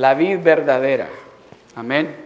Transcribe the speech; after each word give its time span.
la 0.00 0.14
vid 0.14 0.38
verdadera. 0.38 1.10
Amén. 1.76 2.16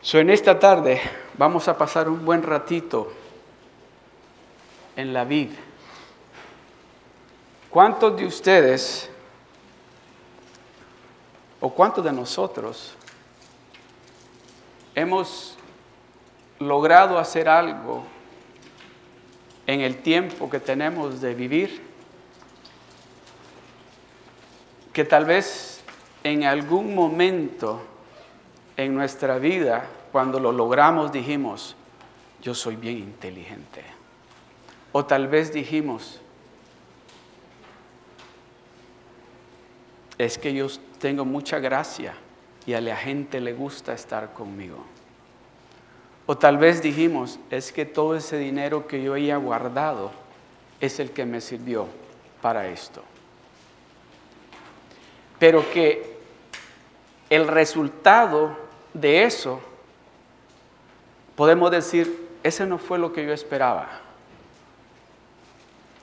So, 0.00 0.20
en 0.20 0.30
esta 0.30 0.60
tarde 0.60 1.00
vamos 1.36 1.66
a 1.66 1.76
pasar 1.76 2.08
un 2.08 2.24
buen 2.24 2.40
ratito 2.40 3.12
en 4.94 5.12
la 5.12 5.24
vid. 5.24 5.50
¿Cuántos 7.68 8.16
de 8.16 8.26
ustedes 8.26 9.10
o 11.60 11.68
cuántos 11.68 12.04
de 12.04 12.12
nosotros 12.12 12.94
hemos 14.94 15.58
logrado 16.60 17.18
hacer 17.18 17.48
algo 17.48 18.04
en 19.66 19.80
el 19.80 19.96
tiempo 20.00 20.48
que 20.48 20.60
tenemos 20.60 21.20
de 21.20 21.34
vivir, 21.34 21.83
que 24.94 25.04
tal 25.04 25.24
vez 25.24 25.82
en 26.22 26.44
algún 26.44 26.94
momento 26.94 27.82
en 28.76 28.94
nuestra 28.94 29.38
vida, 29.38 29.86
cuando 30.12 30.38
lo 30.38 30.52
logramos, 30.52 31.12
dijimos, 31.12 31.74
yo 32.40 32.54
soy 32.54 32.76
bien 32.76 32.98
inteligente. 32.98 33.82
O 34.92 35.04
tal 35.04 35.26
vez 35.26 35.52
dijimos, 35.52 36.20
es 40.16 40.38
que 40.38 40.54
yo 40.54 40.68
tengo 41.00 41.24
mucha 41.24 41.58
gracia 41.58 42.14
y 42.64 42.74
a 42.74 42.80
la 42.80 42.96
gente 42.96 43.40
le 43.40 43.52
gusta 43.52 43.94
estar 43.94 44.32
conmigo. 44.32 44.78
O 46.26 46.38
tal 46.38 46.56
vez 46.56 46.80
dijimos, 46.80 47.40
es 47.50 47.72
que 47.72 47.84
todo 47.84 48.14
ese 48.14 48.38
dinero 48.38 48.86
que 48.86 49.02
yo 49.02 49.14
había 49.14 49.38
guardado 49.38 50.12
es 50.80 51.00
el 51.00 51.10
que 51.10 51.26
me 51.26 51.40
sirvió 51.40 51.88
para 52.40 52.68
esto. 52.68 53.02
Pero 55.38 55.70
que 55.70 56.16
el 57.30 57.48
resultado 57.48 58.56
de 58.92 59.24
eso, 59.24 59.60
podemos 61.36 61.70
decir, 61.70 62.28
ese 62.42 62.66
no 62.66 62.78
fue 62.78 62.98
lo 62.98 63.12
que 63.12 63.26
yo 63.26 63.32
esperaba. 63.32 63.88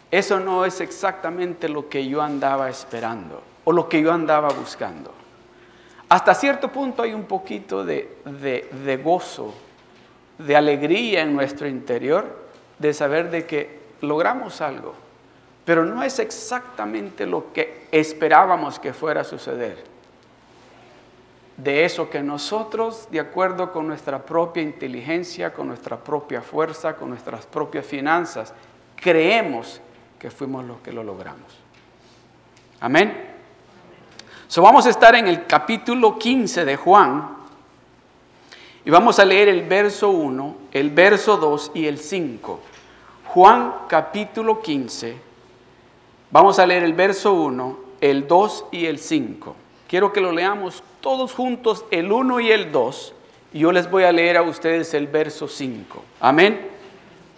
Eso 0.09 0.39
no 0.39 0.65
es 0.65 0.81
exactamente 0.81 1.69
lo 1.69 1.87
que 1.87 2.05
yo 2.07 2.21
andaba 2.21 2.69
esperando 2.69 3.41
o 3.63 3.71
lo 3.71 3.87
que 3.87 4.01
yo 4.01 4.11
andaba 4.11 4.49
buscando. 4.49 5.13
Hasta 6.09 6.33
cierto 6.33 6.69
punto 6.69 7.03
hay 7.03 7.13
un 7.13 7.23
poquito 7.23 7.85
de, 7.85 8.17
de 8.25 8.97
gozo 8.97 9.53
de 10.37 10.55
alegría 10.55 11.21
en 11.21 11.35
nuestro 11.35 11.67
interior 11.67 12.49
de 12.79 12.93
saber 12.93 13.29
de 13.29 13.45
que 13.45 13.79
logramos 14.01 14.59
algo, 14.61 14.93
pero 15.71 15.85
no 15.85 16.03
es 16.03 16.19
exactamente 16.19 17.25
lo 17.25 17.53
que 17.53 17.87
esperábamos 17.93 18.77
que 18.77 18.91
fuera 18.91 19.21
a 19.21 19.23
suceder. 19.23 19.81
De 21.55 21.85
eso 21.85 22.09
que 22.09 22.21
nosotros, 22.21 23.07
de 23.09 23.21
acuerdo 23.21 23.71
con 23.71 23.87
nuestra 23.87 24.21
propia 24.21 24.61
inteligencia, 24.61 25.53
con 25.53 25.67
nuestra 25.67 25.95
propia 25.95 26.41
fuerza, 26.41 26.97
con 26.97 27.07
nuestras 27.07 27.45
propias 27.45 27.85
finanzas, 27.85 28.53
creemos 28.97 29.79
que 30.19 30.29
fuimos 30.29 30.65
los 30.65 30.81
que 30.81 30.91
lo 30.91 31.05
logramos. 31.05 31.57
Amén. 32.81 33.29
So 34.49 34.61
vamos 34.61 34.85
a 34.87 34.89
estar 34.89 35.15
en 35.15 35.29
el 35.29 35.45
capítulo 35.45 36.19
15 36.19 36.65
de 36.65 36.75
Juan, 36.75 37.37
y 38.83 38.89
vamos 38.89 39.19
a 39.19 39.23
leer 39.23 39.47
el 39.47 39.61
verso 39.61 40.09
1, 40.09 40.55
el 40.73 40.89
verso 40.89 41.37
2 41.37 41.71
y 41.75 41.85
el 41.85 41.97
5. 41.97 42.59
Juan 43.27 43.73
capítulo 43.87 44.61
15. 44.61 45.30
Vamos 46.31 46.59
a 46.59 46.65
leer 46.65 46.83
el 46.83 46.93
verso 46.93 47.33
1, 47.33 47.77
el 47.99 48.25
2 48.25 48.65
y 48.71 48.85
el 48.85 48.99
5. 48.99 49.53
Quiero 49.89 50.13
que 50.13 50.21
lo 50.21 50.31
leamos 50.31 50.81
todos 51.01 51.33
juntos, 51.33 51.83
el 51.91 52.09
1 52.09 52.39
y 52.39 52.51
el 52.51 52.71
2. 52.71 53.13
Y 53.51 53.59
yo 53.59 53.73
les 53.73 53.91
voy 53.91 54.05
a 54.05 54.13
leer 54.13 54.37
a 54.37 54.41
ustedes 54.41 54.93
el 54.93 55.07
verso 55.07 55.49
5. 55.49 56.01
Amén. 56.21 56.69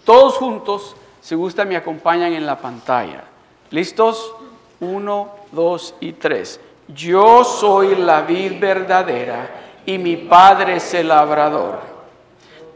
Todos 0.04 0.36
juntos, 0.36 0.94
si 1.20 1.34
gusta, 1.34 1.64
me 1.64 1.76
acompañan 1.76 2.34
en 2.34 2.46
la 2.46 2.56
pantalla. 2.56 3.24
¿Listos? 3.70 4.32
1, 4.78 5.30
2 5.50 5.94
y 5.98 6.12
3. 6.12 6.60
Yo 6.94 7.42
soy 7.42 7.96
la 7.96 8.22
vid 8.22 8.60
verdadera 8.60 9.82
y 9.86 9.98
mi 9.98 10.16
Padre 10.16 10.76
es 10.76 10.94
el 10.94 11.08
labrador. 11.08 11.80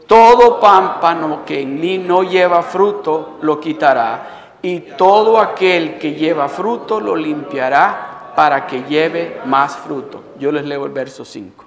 Todo 0.05 0.59
pámpano 0.59 1.45
que 1.45 1.61
en 1.61 1.79
mí 1.79 1.97
no 1.97 2.23
lleva 2.23 2.63
fruto 2.63 3.37
lo 3.41 3.59
quitará, 3.59 4.38
y 4.61 4.79
todo 4.79 5.39
aquel 5.39 5.97
que 5.97 6.13
lleva 6.13 6.49
fruto 6.49 6.99
lo 6.99 7.15
limpiará 7.15 8.33
para 8.35 8.67
que 8.67 8.83
lleve 8.83 9.41
más 9.45 9.77
fruto. 9.77 10.23
Yo 10.39 10.51
les 10.51 10.65
leo 10.65 10.85
el 10.85 10.91
verso 10.91 11.25
5. 11.25 11.65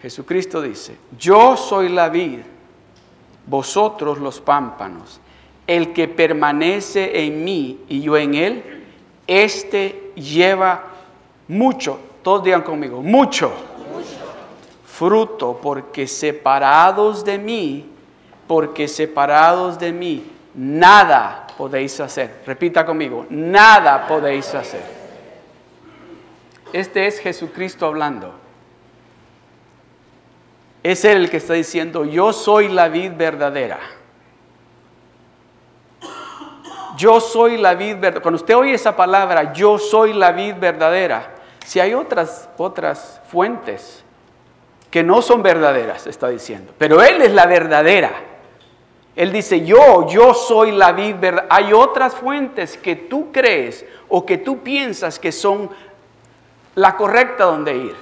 Jesucristo 0.00 0.60
dice, 0.60 0.96
yo 1.18 1.56
soy 1.56 1.88
la 1.88 2.08
vid, 2.08 2.40
vosotros 3.46 4.18
los 4.18 4.40
pámpanos. 4.40 5.20
El 5.66 5.94
que 5.94 6.08
permanece 6.08 7.24
en 7.24 7.42
mí 7.42 7.80
y 7.88 8.02
yo 8.02 8.16
en 8.16 8.34
él, 8.34 8.84
este 9.26 10.12
lleva 10.14 10.84
mucho. 11.48 11.98
Todos 12.22 12.44
digan 12.44 12.62
conmigo, 12.62 13.00
mucho 13.00 13.52
fruto, 14.94 15.58
porque 15.60 16.06
separados 16.06 17.24
de 17.24 17.36
mí, 17.36 17.84
porque 18.46 18.86
separados 18.86 19.76
de 19.76 19.92
mí, 19.92 20.22
nada 20.54 21.46
podéis 21.56 21.98
hacer. 22.00 22.42
Repita 22.46 22.84
conmigo, 22.84 23.26
nada 23.30 24.06
podéis 24.06 24.54
hacer. 24.54 24.82
Este 26.72 27.06
es 27.06 27.20
Jesucristo 27.20 27.86
hablando. 27.86 28.34
Es 30.82 31.04
Él 31.04 31.22
el 31.22 31.30
que 31.30 31.38
está 31.38 31.54
diciendo, 31.54 32.04
yo 32.04 32.32
soy 32.32 32.68
la 32.68 32.88
vid 32.88 33.12
verdadera. 33.12 33.78
Yo 36.96 37.20
soy 37.20 37.56
la 37.56 37.74
vid 37.74 37.94
verdadera. 37.94 38.20
Cuando 38.20 38.36
usted 38.36 38.56
oye 38.56 38.74
esa 38.74 38.94
palabra, 38.94 39.52
yo 39.52 39.78
soy 39.78 40.12
la 40.12 40.32
vid 40.32 40.56
verdadera, 40.56 41.34
si 41.64 41.80
hay 41.80 41.94
otras, 41.94 42.48
otras 42.58 43.20
fuentes 43.28 44.04
que 44.90 45.02
no 45.02 45.22
son 45.22 45.42
verdaderas, 45.42 46.06
está 46.06 46.28
diciendo. 46.28 46.72
Pero 46.76 47.02
Él 47.02 47.22
es 47.22 47.32
la 47.32 47.46
verdadera. 47.46 48.12
Él 49.16 49.32
dice, 49.32 49.64
yo, 49.64 50.08
yo 50.08 50.34
soy 50.34 50.72
la 50.72 50.92
vid 50.92 51.16
verdadera. 51.16 51.46
Hay 51.54 51.72
otras 51.72 52.14
fuentes 52.14 52.76
que 52.76 52.96
tú 52.96 53.30
crees 53.30 53.86
o 54.08 54.26
que 54.26 54.38
tú 54.38 54.58
piensas 54.58 55.18
que 55.18 55.30
son 55.30 55.70
la 56.74 56.96
correcta 56.96 57.44
donde 57.44 57.76
ir. 57.76 57.96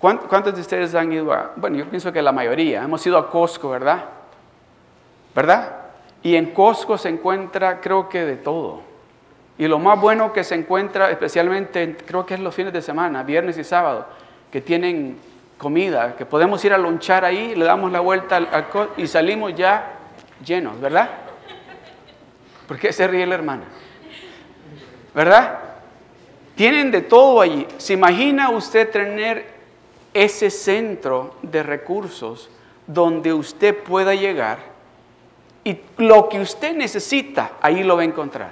¿Cuántos 0.00 0.56
de 0.56 0.60
ustedes 0.60 0.96
han 0.96 1.12
ido 1.12 1.32
a, 1.32 1.52
bueno, 1.54 1.76
yo 1.76 1.88
pienso 1.88 2.12
que 2.12 2.20
la 2.20 2.32
mayoría, 2.32 2.82
hemos 2.82 3.06
ido 3.06 3.16
a 3.16 3.30
Costco, 3.30 3.70
¿verdad? 3.70 4.04
¿Verdad? 5.32 5.76
Y 6.24 6.34
en 6.34 6.52
Costco 6.52 6.98
se 6.98 7.08
encuentra, 7.08 7.80
creo 7.80 8.08
que 8.08 8.24
de 8.24 8.36
todo. 8.36 8.80
Y 9.58 9.68
lo 9.68 9.78
más 9.78 10.00
bueno 10.00 10.32
que 10.32 10.42
se 10.42 10.56
encuentra, 10.56 11.08
especialmente 11.08 11.96
creo 12.04 12.26
que 12.26 12.34
es 12.34 12.40
los 12.40 12.52
fines 12.52 12.72
de 12.72 12.82
semana, 12.82 13.22
viernes 13.22 13.56
y 13.58 13.62
sábado, 13.62 14.06
que 14.50 14.60
tienen 14.60 15.20
comida, 15.62 16.16
que 16.16 16.26
podemos 16.26 16.62
ir 16.64 16.72
a 16.72 16.78
lonchar 16.78 17.24
ahí, 17.24 17.54
le 17.54 17.64
damos 17.64 17.92
la 17.92 18.00
vuelta 18.00 18.36
al, 18.36 18.48
y 18.96 19.06
salimos 19.06 19.54
ya 19.54 19.92
llenos, 20.44 20.80
¿verdad? 20.80 21.08
¿Por 22.66 22.80
qué 22.80 22.92
se 22.92 23.06
ríe 23.06 23.24
la 23.24 23.36
hermana? 23.36 23.62
¿Verdad? 25.14 25.60
Tienen 26.56 26.90
de 26.90 27.02
todo 27.02 27.40
allí. 27.40 27.68
¿Se 27.78 27.92
imagina 27.92 28.50
usted 28.50 28.90
tener 28.90 29.46
ese 30.12 30.50
centro 30.50 31.36
de 31.42 31.62
recursos 31.62 32.50
donde 32.84 33.32
usted 33.32 33.84
pueda 33.84 34.16
llegar 34.16 34.58
y 35.62 35.78
lo 35.98 36.28
que 36.28 36.40
usted 36.40 36.74
necesita, 36.74 37.52
ahí 37.60 37.84
lo 37.84 37.94
va 37.94 38.02
a 38.02 38.06
encontrar? 38.06 38.50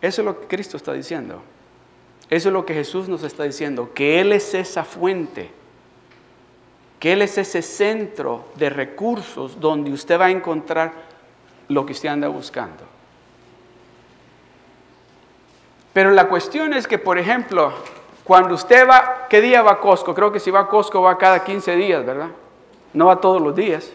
Eso 0.00 0.22
es 0.22 0.24
lo 0.24 0.40
que 0.40 0.46
Cristo 0.46 0.78
está 0.78 0.94
diciendo. 0.94 1.42
Eso 2.30 2.48
es 2.48 2.52
lo 2.52 2.66
que 2.66 2.74
Jesús 2.74 3.08
nos 3.08 3.22
está 3.22 3.44
diciendo, 3.44 3.90
que 3.94 4.20
Él 4.20 4.32
es 4.32 4.54
esa 4.54 4.84
fuente, 4.84 5.50
que 7.00 7.12
Él 7.12 7.22
es 7.22 7.38
ese 7.38 7.62
centro 7.62 8.44
de 8.56 8.68
recursos 8.68 9.58
donde 9.58 9.92
usted 9.92 10.20
va 10.20 10.26
a 10.26 10.30
encontrar 10.30 10.92
lo 11.68 11.86
que 11.86 11.92
usted 11.92 12.08
anda 12.08 12.28
buscando. 12.28 12.84
Pero 15.92 16.10
la 16.10 16.28
cuestión 16.28 16.74
es 16.74 16.86
que, 16.86 16.98
por 16.98 17.18
ejemplo, 17.18 17.72
cuando 18.24 18.54
usted 18.54 18.86
va, 18.86 19.26
¿qué 19.28 19.40
día 19.40 19.62
va 19.62 19.72
a 19.72 19.80
Costco? 19.80 20.14
Creo 20.14 20.30
que 20.30 20.38
si 20.38 20.50
va 20.50 20.60
a 20.60 20.68
Costco 20.68 21.00
va 21.00 21.16
cada 21.16 21.42
15 21.42 21.76
días, 21.76 22.04
¿verdad? 22.04 22.28
No 22.92 23.06
va 23.06 23.20
todos 23.20 23.40
los 23.40 23.56
días. 23.56 23.90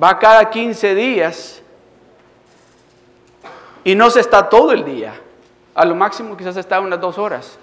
Va 0.00 0.18
cada 0.18 0.48
15 0.48 0.94
días 0.94 1.62
y 3.84 3.94
no 3.94 4.08
se 4.08 4.20
está 4.20 4.48
todo 4.48 4.72
el 4.72 4.84
día. 4.84 5.20
A 5.74 5.84
lo 5.84 5.94
máximo 5.94 6.36
quizás 6.36 6.56
está 6.56 6.80
unas 6.80 7.00
dos 7.00 7.18
horas. 7.18 7.58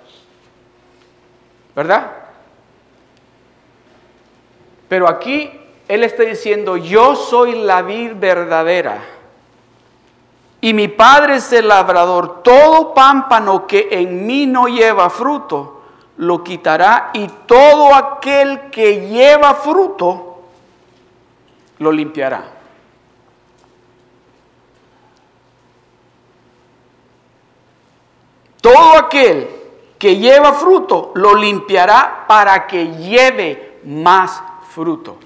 ¿Verdad? 1.75 2.11
Pero 4.87 5.07
aquí 5.07 5.51
Él 5.87 6.03
está 6.03 6.23
diciendo, 6.23 6.77
yo 6.77 7.15
soy 7.15 7.61
la 7.61 7.81
vid 7.81 8.13
verdadera 8.15 8.99
y 10.61 10.73
mi 10.73 10.87
padre 10.87 11.35
es 11.35 11.53
el 11.53 11.67
labrador. 11.67 12.41
Todo 12.43 12.93
pámpano 12.93 13.65
que 13.65 13.87
en 13.91 14.25
mí 14.25 14.45
no 14.45 14.67
lleva 14.67 15.09
fruto, 15.09 15.81
lo 16.17 16.43
quitará 16.43 17.11
y 17.13 17.27
todo 17.45 17.93
aquel 17.95 18.69
que 18.69 19.07
lleva 19.07 19.53
fruto, 19.53 20.41
lo 21.77 21.91
limpiará. 21.91 22.58
Todo 28.61 28.97
aquel 28.97 29.47
que 29.97 30.17
lleva 30.17 30.53
fruto, 30.53 31.11
lo 31.15 31.35
limpiará 31.35 32.25
para 32.27 32.67
que 32.67 32.87
lleve 32.95 33.79
más 33.83 34.41
fruto. 34.69 35.17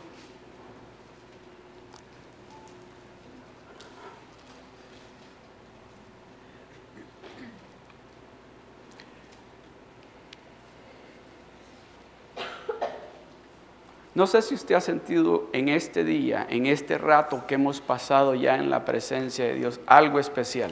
No 14.16 14.28
sé 14.28 14.44
si 14.44 14.54
usted 14.54 14.76
ha 14.76 14.82
sentido 14.82 15.50
en 15.54 15.70
este 15.70 16.04
día, 16.04 16.46
en 16.48 16.68
este 16.68 17.00
rato 17.00 17.46
que 17.48 17.56
hemos 17.56 17.82
pasado 17.82 18.36
ya 18.36 18.56
en 18.56 18.70
la 18.70 18.86
presencia 18.86 19.46
de 19.46 19.56
Dios, 19.56 19.80
algo 19.88 20.20
especial. 20.20 20.72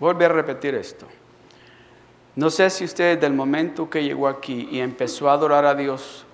Vuelve 0.00 0.24
a 0.24 0.28
repetir 0.30 0.74
esto. 0.74 1.06
No 2.34 2.48
sé 2.48 2.70
si 2.70 2.84
usted 2.84 3.16
desde 3.16 3.26
el 3.26 3.34
momento 3.34 3.90
que 3.90 4.02
llegó 4.02 4.26
aquí 4.26 4.66
y 4.72 4.80
empezó 4.80 5.28
a 5.28 5.34
adorar 5.34 5.66
a 5.66 5.74
Dios 5.74 6.24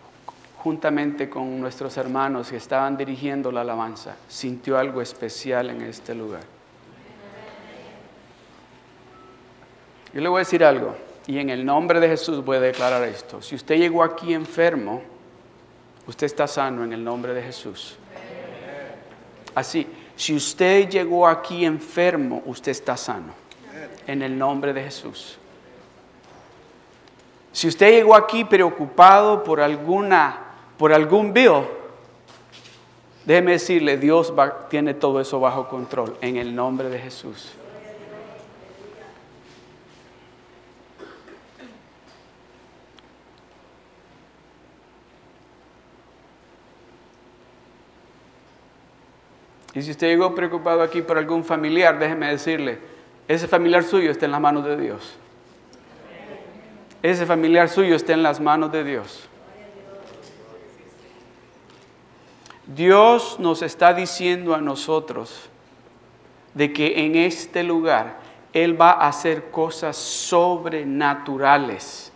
juntamente 0.59 1.29
con 1.29 1.61
nuestros 1.61 1.97
hermanos 1.97 2.51
que 2.51 2.57
estaban 2.57 2.97
dirigiendo 2.97 3.51
la 3.51 3.63
alabanza, 3.63 4.17
sintió 4.29 4.79
algo 4.79 5.03
especial 5.03 5.71
en 5.71 5.83
este 5.83 6.15
lugar. 6.15 6.43
Yo 10.15 10.21
le 10.21 10.29
voy 10.29 10.39
a 10.39 10.41
decir 10.41 10.65
algo, 10.65 10.97
y 11.27 11.39
en 11.39 11.51
el 11.51 11.65
nombre 11.65 11.99
de 11.99 12.09
Jesús 12.09 12.45
voy 12.45 12.59
a 12.59 12.61
declarar 12.61 13.03
esto. 13.03 13.43
Si 13.43 13.57
usted 13.57 13.77
llegó 13.77 14.03
aquí 14.03 14.33
enfermo, 14.33 15.03
usted 16.07 16.27
está 16.27 16.47
sano 16.47 16.85
en 16.85 16.93
el 16.93 17.03
nombre 17.03 17.35
de 17.35 17.43
Jesús. 17.43 17.97
Así, 19.55 19.87
si 20.15 20.35
usted 20.35 20.89
llegó 20.89 21.27
aquí 21.27 21.65
enfermo, 21.65 22.43
usted 22.47 22.71
está 22.71 22.97
sano 22.97 23.46
en 24.07 24.23
el 24.23 24.39
nombre 24.39 24.73
de 24.73 24.83
Jesús. 24.85 25.39
Si 27.53 27.69
usted 27.69 27.91
llegó 27.91 28.15
aquí 28.15 28.45
preocupado 28.45 29.43
por 29.43 29.61
alguna 29.61 30.47
por 30.77 30.93
algún 30.93 31.33
bill, 31.33 31.63
déjeme 33.25 33.53
decirle, 33.53 33.97
Dios 33.97 34.33
tiene 34.69 34.93
todo 34.95 35.21
eso 35.21 35.41
bajo 35.41 35.69
control 35.69 36.17
en 36.21 36.37
el 36.37 36.55
nombre 36.55 36.91
de 36.91 36.99
Jesús. 36.99 37.55
Y 49.73 49.83
si 49.83 49.91
usted 49.91 50.07
llegó 50.09 50.35
preocupado 50.35 50.81
aquí 50.81 51.03
por 51.03 51.19
algún 51.19 51.45
familiar, 51.45 51.99
déjeme 51.99 52.31
decirle, 52.31 52.79
ese 53.29 53.49
familiar 53.49 53.83
suyo 53.83 54.11
está 54.11 54.27
en 54.27 54.33
las 54.33 54.41
manos 54.41 54.65
de 54.65 54.77
Dios. 54.77 55.17
Ese 57.03 57.27
familiar 57.27 57.69
suyo 57.69 57.97
está 57.97 58.13
en 58.13 58.23
las 58.23 58.41
manos 58.41 58.73
de 58.73 58.85
Dios. 58.85 59.29
Dios 62.67 63.39
nos 63.39 63.63
está 63.63 63.95
diciendo 63.95 64.55
a 64.55 64.61
nosotros 64.61 65.49
de 66.55 66.73
que 66.73 67.05
en 67.05 67.15
este 67.15 67.63
lugar 67.63 68.17
Él 68.53 68.81
va 68.81 68.91
a 68.91 69.07
hacer 69.09 69.51
cosas 69.51 69.97
sobrenaturales, 69.97 72.13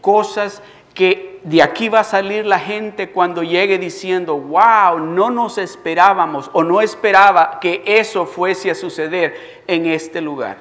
cosas 0.00 0.62
que 0.94 1.40
de 1.42 1.60
aquí 1.60 1.88
va 1.88 2.00
a 2.00 2.04
salir 2.04 2.46
la 2.46 2.58
gente 2.58 3.10
cuando 3.10 3.42
llegue 3.42 3.78
diciendo, 3.78 4.38
wow, 4.38 4.98
no 4.98 5.30
nos 5.30 5.58
esperábamos 5.58 6.48
o 6.52 6.62
no 6.62 6.80
esperaba 6.80 7.58
que 7.60 7.82
eso 7.84 8.24
fuese 8.24 8.70
a 8.70 8.74
suceder 8.74 9.62
en 9.66 9.86
este 9.86 10.20
lugar. 10.20 10.56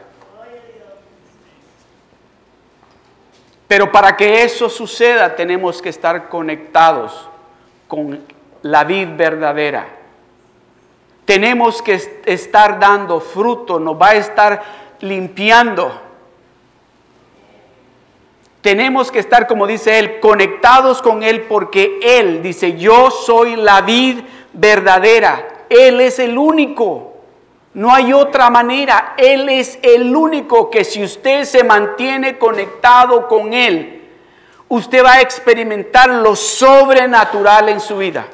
Pero 3.68 3.92
para 3.92 4.18
que 4.18 4.44
eso 4.44 4.70
suceda 4.70 5.36
tenemos 5.36 5.82
que 5.82 5.90
estar 5.90 6.30
conectados 6.30 7.30
con 7.88 8.24
la 8.64 8.84
vid 8.84 9.10
verdadera. 9.16 9.88
Tenemos 11.26 11.82
que 11.82 11.94
estar 12.26 12.80
dando 12.80 13.20
fruto, 13.22 13.80
nos 13.80 14.00
va 14.00 14.10
a 14.10 14.16
estar 14.16 14.62
limpiando 15.00 16.02
tenemos 18.63 19.12
que 19.12 19.19
estar, 19.19 19.45
como 19.45 19.68
dice 19.68 20.00
él, 20.00 20.21
conectados 20.21 21.01
con 21.01 21.21
él 21.21 21.44
porque 21.44 22.00
él 22.01 22.42
dice, 22.42 22.77
yo 22.77 23.12
soy 23.12 23.57
la 23.57 23.81
vid 23.81 24.21
verdadera. 24.54 25.65
Él 25.69 26.00
es 26.00 26.18
el 26.18 26.38
único. 26.38 27.13
No 27.74 27.94
hay 27.94 28.13
otra 28.13 28.50
manera. 28.50 29.15
Él 29.18 29.50
es 29.50 29.77
el 29.81 30.15
único 30.15 30.69
que 30.69 30.86
si 30.86 31.04
usted 31.04 31.44
se 31.44 31.65
mantiene 31.65 32.38
conectado 32.38 33.27
con 33.27 33.54
Él, 33.54 34.10
usted 34.69 35.04
va 35.04 35.15
a 35.15 35.21
experimentar 35.21 36.10
lo 36.10 36.36
sobrenatural 36.36 37.68
en 37.68 37.81
su 37.81 37.98
vida. 37.98 38.27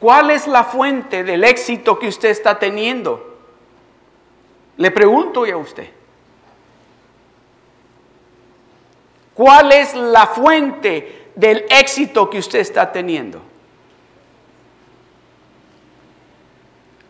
¿Cuál 0.00 0.32
es 0.32 0.46
la 0.46 0.64
fuente 0.64 1.24
del 1.24 1.44
éxito 1.44 1.98
que 1.98 2.08
usted 2.08 2.28
está 2.28 2.58
teniendo? 2.58 3.31
Le 4.76 4.90
pregunto 4.90 5.44
yo 5.46 5.56
a 5.56 5.60
usted. 5.60 5.88
¿Cuál 9.34 9.72
es 9.72 9.94
la 9.94 10.26
fuente 10.26 11.30
del 11.34 11.64
éxito 11.70 12.28
que 12.28 12.38
usted 12.38 12.60
está 12.60 12.90
teniendo? 12.92 13.40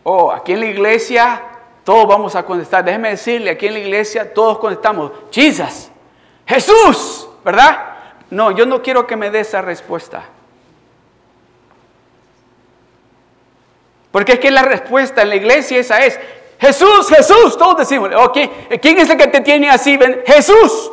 Oh, 0.03 0.31
aquí 0.31 0.53
en 0.53 0.59
la 0.59 0.65
iglesia 0.67 1.41
todos 1.83 2.07
vamos 2.07 2.35
a 2.35 2.45
contestar. 2.45 2.83
Déjeme 2.83 3.09
decirle, 3.09 3.51
aquí 3.51 3.67
en 3.67 3.73
la 3.73 3.79
iglesia 3.79 4.33
todos 4.33 4.57
contestamos, 4.59 5.11
Jesus, 5.31 5.89
Jesús, 6.45 7.27
¿verdad? 7.43 7.93
No, 8.29 8.51
yo 8.51 8.65
no 8.65 8.81
quiero 8.81 9.05
que 9.05 9.15
me 9.15 9.29
dé 9.29 9.41
esa 9.41 9.61
respuesta. 9.61 10.23
Porque 14.11 14.33
es 14.33 14.39
que 14.39 14.51
la 14.51 14.61
respuesta 14.61 15.23
en 15.23 15.29
la 15.29 15.35
iglesia 15.35 15.79
esa 15.79 16.05
es, 16.05 16.19
Jesús, 16.63 17.09
Jesús, 17.09 17.57
todos 17.57 17.79
decimos, 17.79 18.09
ok, 18.15 18.37
¿quién 18.81 18.97
es 18.97 19.09
el 19.09 19.17
que 19.17 19.27
te 19.27 19.41
tiene 19.41 19.69
así? 19.69 19.99
Jesús. 20.25 20.91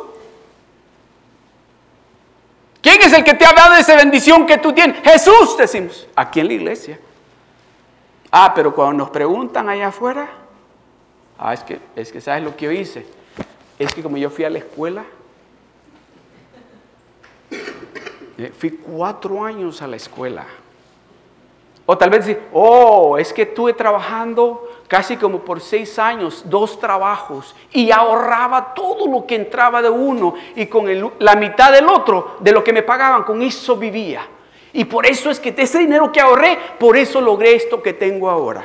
¿Quién 2.81 3.01
es 3.01 3.13
el 3.13 3.23
que 3.23 3.33
te 3.35 3.45
ha 3.45 3.53
dado 3.53 3.75
esa 3.75 3.95
bendición 3.95 4.45
que 4.45 4.57
tú 4.57 4.73
tienes? 4.73 5.01
Jesús, 5.01 5.55
decimos, 5.57 6.09
aquí 6.13 6.41
en 6.41 6.47
la 6.47 6.53
iglesia. 6.53 6.99
Ah, 8.29 8.51
pero 8.53 8.75
cuando 8.75 8.97
nos 8.97 9.11
preguntan 9.11 9.69
allá 9.69 9.87
afuera, 9.87 10.29
ah, 11.39 11.53
es 11.53 11.63
que, 11.63 11.79
es 11.95 12.11
que 12.11 12.19
sabes 12.19 12.43
lo 12.43 12.53
que 12.53 12.65
yo 12.65 12.71
hice. 12.73 13.05
Es 13.79 13.93
que 13.93 14.03
como 14.03 14.17
yo 14.17 14.29
fui 14.29 14.43
a 14.43 14.49
la 14.49 14.57
escuela, 14.57 15.05
eh, 18.37 18.51
fui 18.59 18.71
cuatro 18.71 19.41
años 19.45 19.81
a 19.81 19.87
la 19.87 19.95
escuela. 19.95 20.45
O 21.85 21.97
tal 21.97 22.09
vez 22.09 22.25
decir, 22.25 22.43
oh, 22.53 23.17
es 23.17 23.33
que 23.33 23.41
estuve 23.43 23.73
trabajando 23.73 24.69
casi 24.87 25.17
como 25.17 25.39
por 25.39 25.61
seis 25.61 25.97
años, 25.97 26.43
dos 26.45 26.79
trabajos, 26.79 27.55
y 27.71 27.91
ahorraba 27.91 28.73
todo 28.73 29.07
lo 29.07 29.25
que 29.25 29.35
entraba 29.35 29.81
de 29.81 29.89
uno 29.89 30.35
y 30.55 30.67
con 30.67 30.85
la 31.19 31.35
mitad 31.35 31.71
del 31.71 31.87
otro, 31.87 32.35
de 32.39 32.51
lo 32.51 32.63
que 32.63 32.73
me 32.73 32.83
pagaban, 32.83 33.23
con 33.23 33.41
eso 33.41 33.77
vivía. 33.77 34.21
Y 34.73 34.85
por 34.85 35.05
eso 35.05 35.29
es 35.29 35.39
que 35.39 35.53
ese 35.57 35.79
dinero 35.79 36.11
que 36.11 36.21
ahorré, 36.21 36.57
por 36.79 36.95
eso 36.97 37.19
logré 37.19 37.55
esto 37.55 37.81
que 37.81 37.93
tengo 37.93 38.29
ahora. 38.29 38.63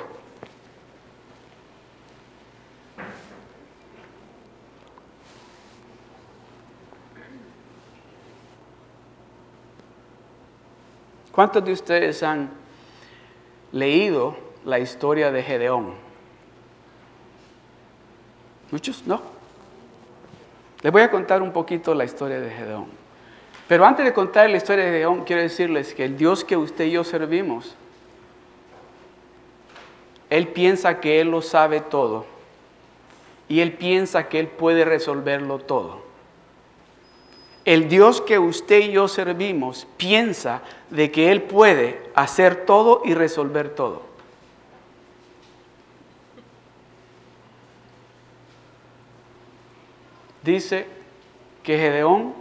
¿Cuántos 11.32 11.64
de 11.64 11.72
ustedes 11.72 12.22
han 12.22 12.65
leído 13.72 14.36
la 14.64 14.78
historia 14.78 15.30
de 15.30 15.42
Gedeón? 15.42 15.94
Muchos 18.70 19.06
no. 19.06 19.20
Les 20.82 20.92
voy 20.92 21.02
a 21.02 21.10
contar 21.10 21.42
un 21.42 21.52
poquito 21.52 21.94
la 21.94 22.04
historia 22.04 22.40
de 22.40 22.50
Gedeón. 22.50 22.86
Pero 23.68 23.84
antes 23.84 24.04
de 24.04 24.12
contar 24.12 24.48
la 24.50 24.56
historia 24.56 24.84
de 24.84 24.90
Gedeón, 24.90 25.24
quiero 25.24 25.42
decirles 25.42 25.94
que 25.94 26.04
el 26.04 26.16
Dios 26.16 26.44
que 26.44 26.56
usted 26.56 26.84
y 26.84 26.92
yo 26.92 27.04
servimos, 27.04 27.74
Él 30.30 30.48
piensa 30.48 31.00
que 31.00 31.20
Él 31.20 31.30
lo 31.30 31.42
sabe 31.42 31.80
todo 31.80 32.36
y 33.48 33.60
él 33.60 33.72
piensa 33.72 34.28
que 34.28 34.40
él 34.40 34.48
puede 34.48 34.84
resolverlo 34.84 35.58
todo. 35.58 36.04
El 37.64 37.88
Dios 37.88 38.20
que 38.20 38.38
usted 38.38 38.80
y 38.80 38.92
yo 38.92 39.08
servimos 39.08 39.86
piensa 39.96 40.62
de 40.90 41.10
que 41.10 41.32
Él 41.32 41.42
puede 41.42 42.10
hacer 42.14 42.64
todo 42.64 43.02
y 43.04 43.14
resolver 43.14 43.70
todo. 43.70 44.02
Dice 50.42 50.86
que 51.64 51.76
Gedeón, 51.76 52.32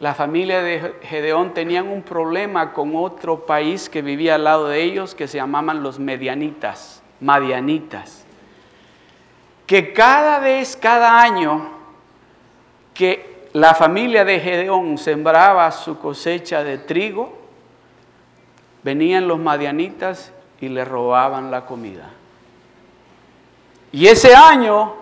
la 0.00 0.14
familia 0.14 0.62
de 0.62 0.96
Gedeón 1.02 1.54
tenían 1.54 1.86
un 1.86 2.02
problema 2.02 2.72
con 2.72 2.96
otro 2.96 3.46
país 3.46 3.88
que 3.88 4.02
vivía 4.02 4.34
al 4.34 4.42
lado 4.42 4.66
de 4.66 4.82
ellos 4.82 5.14
que 5.14 5.28
se 5.28 5.36
llamaban 5.36 5.84
los 5.84 6.00
medianitas, 6.00 7.00
madianitas. 7.20 8.26
Que 9.64 9.92
cada 9.92 10.40
vez, 10.40 10.76
cada 10.76 11.22
año 11.22 11.70
que 12.94 13.31
la 13.52 13.74
familia 13.74 14.24
de 14.24 14.40
Gedeón 14.40 14.96
sembraba 14.96 15.70
su 15.72 15.98
cosecha 15.98 16.64
de 16.64 16.78
trigo, 16.78 17.38
venían 18.82 19.28
los 19.28 19.38
madianitas 19.38 20.32
y 20.60 20.68
le 20.68 20.84
robaban 20.84 21.50
la 21.50 21.66
comida. 21.66 22.10
Y 23.92 24.06
ese 24.06 24.34
año 24.34 24.94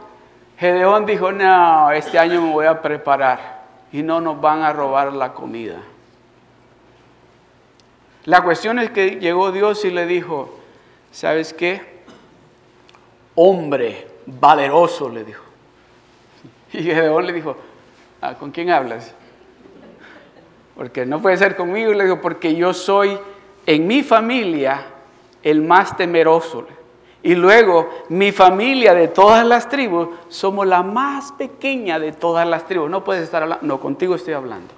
Gedeón 0.59 1.07
dijo, 1.07 1.33
no, 1.33 1.91
este 1.93 2.19
año 2.19 2.43
me 2.43 2.53
voy 2.53 2.67
a 2.67 2.83
preparar 2.83 3.63
y 3.93 4.03
no 4.03 4.21
nos 4.21 4.41
van 4.41 4.63
a 4.63 4.73
robar 4.73 5.13
la 5.13 5.33
comida. 5.33 5.79
La 8.27 8.43
cuestión 8.43 8.79
es 8.79 8.91
que 8.91 9.19
llegó 9.21 9.53
Dios 9.53 9.85
y 9.87 9.91
le 9.91 10.05
dijo, 10.05 10.59
¿sabes 11.13 11.55
qué? 11.55 12.03
Hombre 13.37 14.07
valeroso, 14.27 15.09
le 15.09 15.25
dijo. 15.25 15.45
Y 16.73 16.83
Gedeón 16.83 17.27
le 17.27 17.33
dijo, 17.33 17.57
Ah, 18.21 18.35
¿Con 18.35 18.51
quién 18.51 18.71
hablas? 18.71 19.15
Porque 20.77 21.07
no 21.07 21.21
puede 21.21 21.37
ser 21.37 21.57
conmigo, 21.57 21.93
le 21.93 22.05
digo, 22.05 22.21
porque 22.21 22.55
yo 22.55 22.73
soy 22.73 23.19
en 23.67 23.87
mi 23.87 24.03
familia 24.03 24.83
el 25.43 25.63
más 25.63 25.97
temeroso. 25.97 26.67
Y 27.23 27.35
luego 27.35 27.91
mi 28.09 28.33
familia 28.33 28.95
de 28.95 29.09
todas 29.09 29.45
las 29.45 29.69
tribus 29.69 30.09
somos 30.29 30.67
la 30.67 30.83
más 30.83 31.33
pequeña 31.33 31.99
de 31.99 32.13
todas 32.13 32.47
las 32.47 32.67
tribus. 32.67 32.91
No 32.91 33.05
puedes 33.05 33.25
estar 33.25 33.43
hablando, 33.43 33.67
no, 33.67 33.79
contigo 33.79 34.15
estoy 34.15 34.35
hablando. 34.35 34.73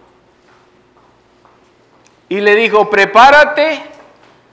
Y 2.29 2.41
le 2.41 2.57
dijo, 2.57 2.91
prepárate 2.91 3.83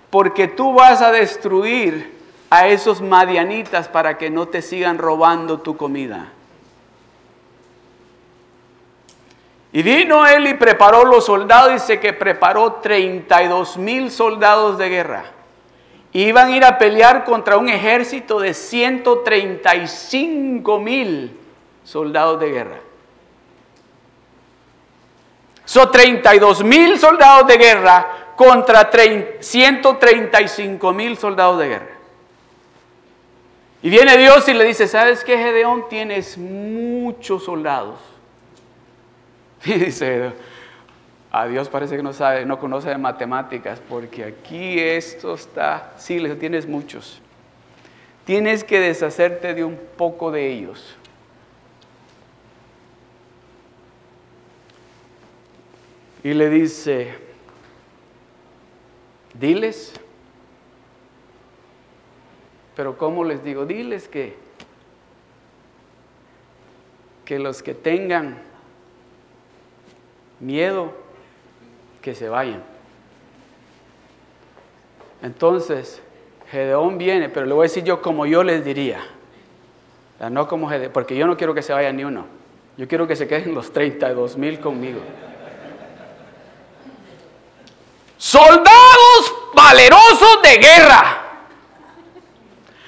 porque 0.09 0.47
tú 0.47 0.73
vas 0.73 1.01
a 1.01 1.11
destruir 1.11 2.19
a 2.49 2.67
esos 2.67 3.01
madianitas 3.01 3.87
para 3.87 4.17
que 4.17 4.29
no 4.29 4.47
te 4.47 4.61
sigan 4.61 4.97
robando 4.97 5.59
tu 5.59 5.77
comida. 5.77 6.33
Y 9.71 9.83
vino 9.83 10.25
él 10.25 10.47
y 10.47 10.55
preparó 10.55 11.05
los 11.05 11.25
soldados, 11.25 11.73
dice 11.73 11.99
que 11.99 12.13
preparó 12.13 12.79
32 12.81 13.77
mil 13.77 14.09
soldados 14.09 14.79
de 14.79 14.89
guerra. 14.89 15.25
Iban 16.11 16.51
a 16.51 16.57
ir 16.57 16.65
a 16.65 16.79
pelear 16.79 17.23
contra 17.23 17.55
un 17.57 17.69
ejército 17.69 18.39
de 18.39 18.55
135 18.55 20.79
mil 20.79 21.39
soldados 21.83 22.39
de 22.39 22.49
guerra. 22.49 22.79
Son 25.65 25.91
32 25.91 26.63
mil 26.63 26.97
soldados 26.97 27.45
de 27.45 27.57
guerra 27.57 28.07
contra 28.35 28.89
135 29.39 30.93
mil 30.93 31.15
soldados 31.15 31.59
de 31.59 31.67
guerra. 31.67 31.95
Y 33.83 33.91
viene 33.91 34.17
Dios 34.17 34.49
y 34.49 34.55
le 34.55 34.65
dice, 34.65 34.87
¿sabes 34.87 35.23
qué, 35.23 35.37
Gedeón? 35.37 35.87
Tienes 35.87 36.39
muchos 36.39 37.43
soldados. 37.43 38.08
Y 39.65 39.73
dice, 39.73 40.31
a 41.31 41.47
Dios 41.47 41.69
parece 41.69 41.95
que 41.95 42.03
no 42.03 42.13
sabe, 42.13 42.45
no 42.45 42.59
conoce 42.59 42.89
de 42.89 42.97
matemáticas, 42.97 43.79
porque 43.87 44.23
aquí 44.23 44.79
esto 44.79 45.33
está, 45.35 45.93
sí, 45.97 46.19
le 46.19 46.35
tienes 46.35 46.67
muchos. 46.67 47.21
Tienes 48.25 48.63
que 48.63 48.79
deshacerte 48.79 49.53
de 49.53 49.63
un 49.63 49.77
poco 49.97 50.31
de 50.31 50.51
ellos. 50.51 50.95
Y 56.23 56.33
le 56.33 56.49
dice, 56.49 57.13
diles, 59.33 59.93
pero 62.75 62.97
¿cómo 62.97 63.23
les 63.23 63.43
digo? 63.43 63.65
Diles 63.65 64.07
que, 64.07 64.35
que 67.23 67.39
los 67.39 67.63
que 67.63 67.73
tengan 67.73 68.48
miedo 70.39 70.93
que 72.01 72.15
se 72.15 72.29
vayan. 72.29 72.63
Entonces, 75.21 76.01
Gedeón 76.49 76.97
viene, 76.97 77.29
pero 77.29 77.45
le 77.45 77.53
voy 77.53 77.63
a 77.65 77.69
decir 77.69 77.83
yo 77.83 78.01
como 78.01 78.25
yo 78.25 78.43
les 78.43 78.63
diría. 78.63 78.99
No 80.31 80.47
como 80.47 80.69
Gedeón, 80.69 80.91
porque 80.91 81.15
yo 81.15 81.27
no 81.27 81.37
quiero 81.37 81.53
que 81.53 81.61
se 81.61 81.73
vayan 81.73 81.97
ni 81.97 82.03
uno. 82.03 82.25
Yo 82.77 82.87
quiero 82.87 83.07
que 83.07 83.15
se 83.15 83.27
queden 83.27 83.53
los 83.53 83.73
32 83.73 84.37
mil 84.37 84.59
conmigo. 84.59 85.01
Soldados 88.17 89.35
valerosos 89.53 90.41
de 90.43 90.57
guerra. 90.57 91.25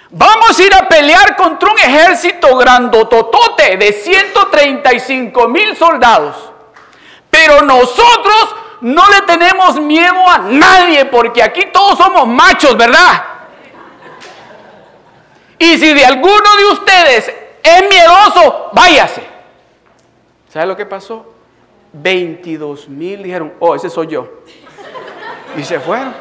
Vamos 0.09 0.59
a 0.59 0.63
ir 0.63 0.73
a 0.73 0.89
pelear 0.89 1.37
contra 1.37 1.71
un 1.71 1.79
ejército 1.79 2.57
grandototote 2.57 3.77
de 3.77 3.93
135 3.93 5.47
mil 5.47 5.75
soldados. 5.77 6.50
Pero 7.43 7.61
nosotros 7.61 8.55
no 8.81 9.01
le 9.09 9.21
tenemos 9.21 9.81
miedo 9.81 10.29
a 10.29 10.37
nadie 10.37 11.05
porque 11.05 11.41
aquí 11.41 11.65
todos 11.73 11.97
somos 11.97 12.27
machos, 12.27 12.77
¿verdad? 12.77 13.23
Y 15.57 15.75
si 15.79 15.91
de 15.91 16.05
alguno 16.05 16.55
de 16.59 16.65
ustedes 16.71 17.33
es 17.63 17.89
miedoso, 17.89 18.69
váyase. 18.73 19.23
¿Sabe 20.49 20.67
lo 20.67 20.77
que 20.77 20.85
pasó? 20.85 21.33
22 21.93 22.87
mil 22.89 23.23
dijeron, 23.23 23.53
oh, 23.59 23.73
ese 23.73 23.89
soy 23.89 24.05
yo. 24.05 24.43
Y 25.57 25.63
se 25.63 25.79
fueron. 25.79 26.13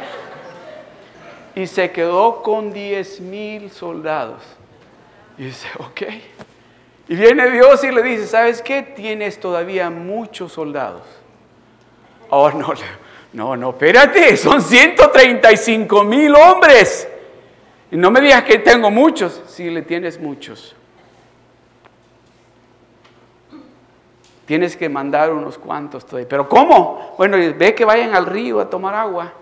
Y 1.55 1.67
se 1.67 1.91
quedó 1.91 2.43
con 2.43 2.73
10 2.73 3.21
mil 3.21 3.71
soldados. 3.71 4.43
Y 5.37 5.45
dice, 5.45 5.69
ok. 5.81 6.03
Y 7.11 7.17
viene 7.17 7.50
Dios 7.50 7.83
y 7.83 7.90
le 7.90 8.05
dice, 8.05 8.25
¿sabes 8.25 8.62
qué? 8.62 8.83
Tienes 8.83 9.40
todavía 9.40 9.90
muchos 9.90 10.52
soldados. 10.52 11.02
Oh, 12.29 12.49
no, 12.52 12.73
no, 13.33 13.57
no, 13.57 13.71
espérate, 13.71 14.37
son 14.37 14.62
135 14.62 16.05
mil 16.05 16.33
hombres. 16.37 17.09
Y 17.90 17.97
no 17.97 18.12
me 18.12 18.21
digas 18.21 18.45
que 18.45 18.61
tengo 18.61 18.93
muchos, 18.93 19.43
si 19.49 19.64
sí, 19.64 19.71
le 19.71 19.83
tienes 19.83 20.21
muchos. 20.21 20.76
Tienes 24.47 24.76
que 24.76 24.88
mandar 24.88 25.33
unos 25.33 25.59
cuantos 25.59 26.07
todavía. 26.07 26.29
Pero 26.29 26.49
¿cómo? 26.49 27.17
Bueno, 27.19 27.38
ve 27.59 27.75
que 27.75 27.85
vayan 27.85 28.14
al 28.14 28.26
río 28.26 28.61
a 28.61 28.71
tomar 28.71 28.95
agua. 28.95 29.33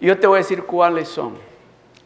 Yo 0.00 0.18
te 0.18 0.26
voy 0.26 0.36
a 0.36 0.38
decir 0.38 0.62
cuáles 0.62 1.08
son. 1.08 1.36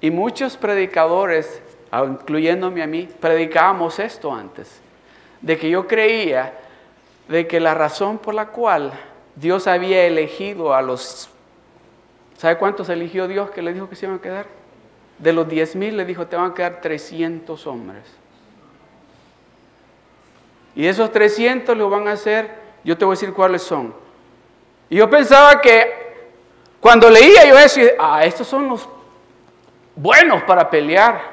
Y 0.00 0.10
muchos 0.10 0.56
predicadores 0.56 1.62
incluyéndome 2.00 2.82
a 2.82 2.86
mí, 2.86 3.08
predicábamos 3.20 3.98
esto 3.98 4.32
antes, 4.32 4.80
de 5.40 5.58
que 5.58 5.68
yo 5.68 5.86
creía 5.86 6.54
de 7.28 7.46
que 7.46 7.60
la 7.60 7.74
razón 7.74 8.18
por 8.18 8.34
la 8.34 8.46
cual 8.46 8.92
Dios 9.36 9.66
había 9.66 10.04
elegido 10.04 10.74
a 10.74 10.82
los, 10.82 11.28
¿sabe 12.38 12.56
cuántos 12.56 12.88
eligió 12.88 13.28
Dios 13.28 13.50
que 13.50 13.62
le 13.62 13.72
dijo 13.72 13.88
que 13.88 13.96
se 13.96 14.06
iban 14.06 14.18
a 14.18 14.22
quedar? 14.22 14.46
De 15.18 15.32
los 15.32 15.48
10 15.48 15.76
mil 15.76 15.96
le 15.96 16.04
dijo, 16.04 16.26
te 16.26 16.36
van 16.36 16.50
a 16.50 16.54
quedar 16.54 16.80
300 16.80 17.66
hombres. 17.66 18.02
Y 20.74 20.86
esos 20.86 21.12
300 21.12 21.76
lo 21.76 21.90
van 21.90 22.08
a 22.08 22.12
hacer, 22.12 22.50
yo 22.82 22.96
te 22.96 23.04
voy 23.04 23.12
a 23.12 23.16
decir 23.16 23.32
cuáles 23.34 23.62
son. 23.62 23.94
Y 24.88 24.96
yo 24.96 25.08
pensaba 25.08 25.60
que 25.60 26.02
cuando 26.80 27.08
leía 27.08 27.46
yo 27.46 27.58
eso, 27.58 27.80
ah, 27.98 28.24
estos 28.24 28.46
son 28.46 28.68
los 28.68 28.88
buenos 29.94 30.42
para 30.42 30.68
pelear 30.68 31.31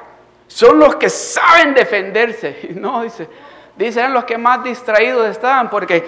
son 0.50 0.80
los 0.80 0.96
que 0.96 1.08
saben 1.08 1.74
defenderse. 1.74 2.70
No, 2.74 3.02
dice, 3.02 3.28
dice, 3.76 4.00
eran 4.00 4.12
los 4.12 4.24
que 4.24 4.36
más 4.36 4.62
distraídos 4.64 5.28
estaban 5.28 5.70
porque 5.70 6.04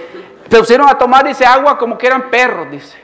se 0.50 0.58
pusieron 0.58 0.88
a 0.88 0.98
tomar, 0.98 1.24
dice, 1.24 1.46
agua 1.46 1.78
como 1.78 1.96
que 1.96 2.06
eran 2.08 2.28
perros, 2.28 2.70
dice. 2.70 2.98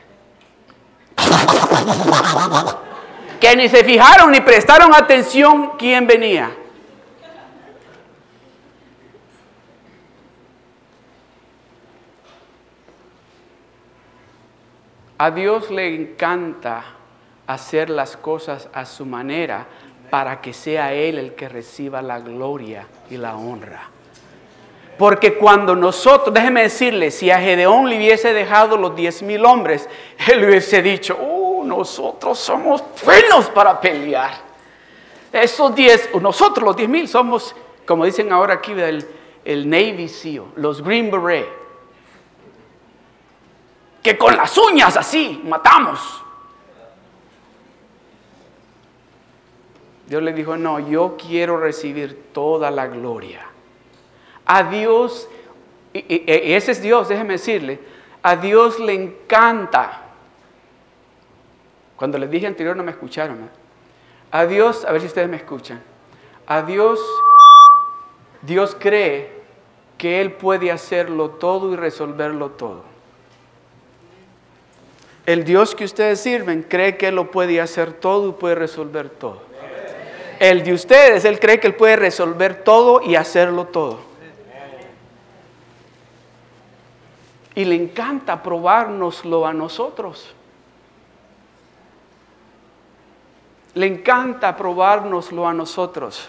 Que 3.41 3.55
ni 3.57 3.69
se 3.69 3.85
fijaron 3.85 4.33
ni 4.33 4.41
prestaron 4.41 4.93
atención 4.95 5.73
quién 5.79 6.07
venía. 6.07 6.51
A 15.19 15.31
Dios 15.31 15.71
le 15.71 15.95
encanta 15.95 16.85
hacer 17.47 17.91
las 17.91 18.17
cosas 18.17 18.69
a 18.73 18.85
su 18.85 19.05
manera 19.07 19.67
para 20.11 20.41
que 20.41 20.53
sea 20.53 20.93
Él 20.93 21.19
el 21.19 21.35
que 21.35 21.49
reciba 21.49 22.03
la 22.03 22.21
gloria 22.21 22.87
y 23.11 23.17
la 23.17 23.37
honra. 23.37 23.91
Porque 24.99 25.35
cuando 25.35 25.77
nosotros, 25.77 26.35
déjeme 26.35 26.63
decirle, 26.63 27.13
si 27.13 27.31
a 27.31 27.39
Gedeón 27.39 27.89
le 27.89 27.97
hubiese 27.97 28.35
dejado 28.35 28.77
los 28.77 28.97
diez 28.97 29.23
mil 29.23 29.45
hombres, 29.45 29.89
él 30.27 30.45
hubiese 30.45 30.83
dicho, 30.83 31.17
uh, 31.17 31.65
nosotros 31.65 32.37
somos 32.37 32.83
buenos 33.05 33.49
para 33.51 33.81
pelear. 33.81 34.33
Esos 35.33 35.73
diez, 35.75 36.11
nosotros 36.21 36.65
los 36.65 36.77
diez 36.77 36.89
mil 36.89 37.07
somos, 37.07 37.55
como 37.87 38.05
dicen 38.05 38.33
ahora 38.33 38.55
aquí, 38.55 38.73
el, 38.73 39.09
el 39.45 39.71
Navy 39.71 40.09
SEAL, 40.09 40.47
los 40.57 40.83
Green 40.83 41.13
Beret. 41.13 41.49
Que 44.03 44.19
con 44.19 44.37
las 44.37 44.59
uñas 44.59 44.97
así 44.97 45.41
matamos. 45.45 46.25
Dios 50.09 50.23
le 50.23 50.33
dijo, 50.33 50.57
no, 50.57 50.81
yo 50.81 51.17
quiero 51.19 51.59
recibir 51.59 52.31
toda 52.33 52.71
la 52.71 52.87
gloria. 52.87 53.43
A 54.47 54.63
Dios, 54.65 55.29
y, 55.93 56.25
ese 56.27 56.73
es 56.73 56.81
Dios, 56.81 57.09
déjeme 57.09 57.35
decirle, 57.35 57.79
a 58.23 58.37
Dios 58.37 58.81
le 58.81 58.95
encanta. 58.95 60.05
Cuando 61.97 62.17
les 62.17 62.31
dije 62.31 62.47
anterior 62.47 62.75
no 62.75 62.83
me 62.83 62.93
escucharon. 62.93 63.37
¿eh? 63.37 63.49
A 64.31 64.47
Dios, 64.47 64.87
a 64.87 64.93
ver 64.93 65.03
si 65.03 65.09
ustedes 65.09 65.29
me 65.29 65.37
escuchan. 65.37 65.83
A 66.47 66.63
Dios, 66.63 66.99
Dios 68.41 68.75
cree 68.81 69.31
que 69.99 70.23
Él 70.23 70.33
puede 70.33 70.71
hacerlo 70.71 71.31
todo 71.33 71.73
y 71.75 71.77
resolverlo 71.77 72.53
todo. 72.53 72.83
El 75.27 75.45
Dios 75.45 75.75
que 75.75 75.85
ustedes 75.85 76.21
sirven 76.21 76.63
cree 76.63 76.97
que 76.97 77.09
Él 77.09 77.17
lo 77.17 77.31
puede 77.31 77.61
hacer 77.61 77.93
todo 77.93 78.31
y 78.31 78.33
puede 78.33 78.55
resolver 78.55 79.11
todo. 79.11 79.48
El 80.39 80.63
de 80.63 80.73
ustedes, 80.73 81.25
Él 81.25 81.41
cree 81.41 81.59
que 81.59 81.67
Él 81.67 81.75
puede 81.75 81.97
resolver 81.97 82.63
todo 82.63 83.03
y 83.03 83.17
hacerlo 83.17 83.67
todo. 83.67 84.01
Y 87.55 87.65
le 87.65 87.75
encanta 87.75 88.41
probárnoslo 88.43 89.47
a 89.47 89.53
nosotros. 89.53 90.33
Le 93.75 93.87
encanta 93.87 94.57
probárnoslo 94.57 95.47
a 95.47 95.53
nosotros. 95.53 96.29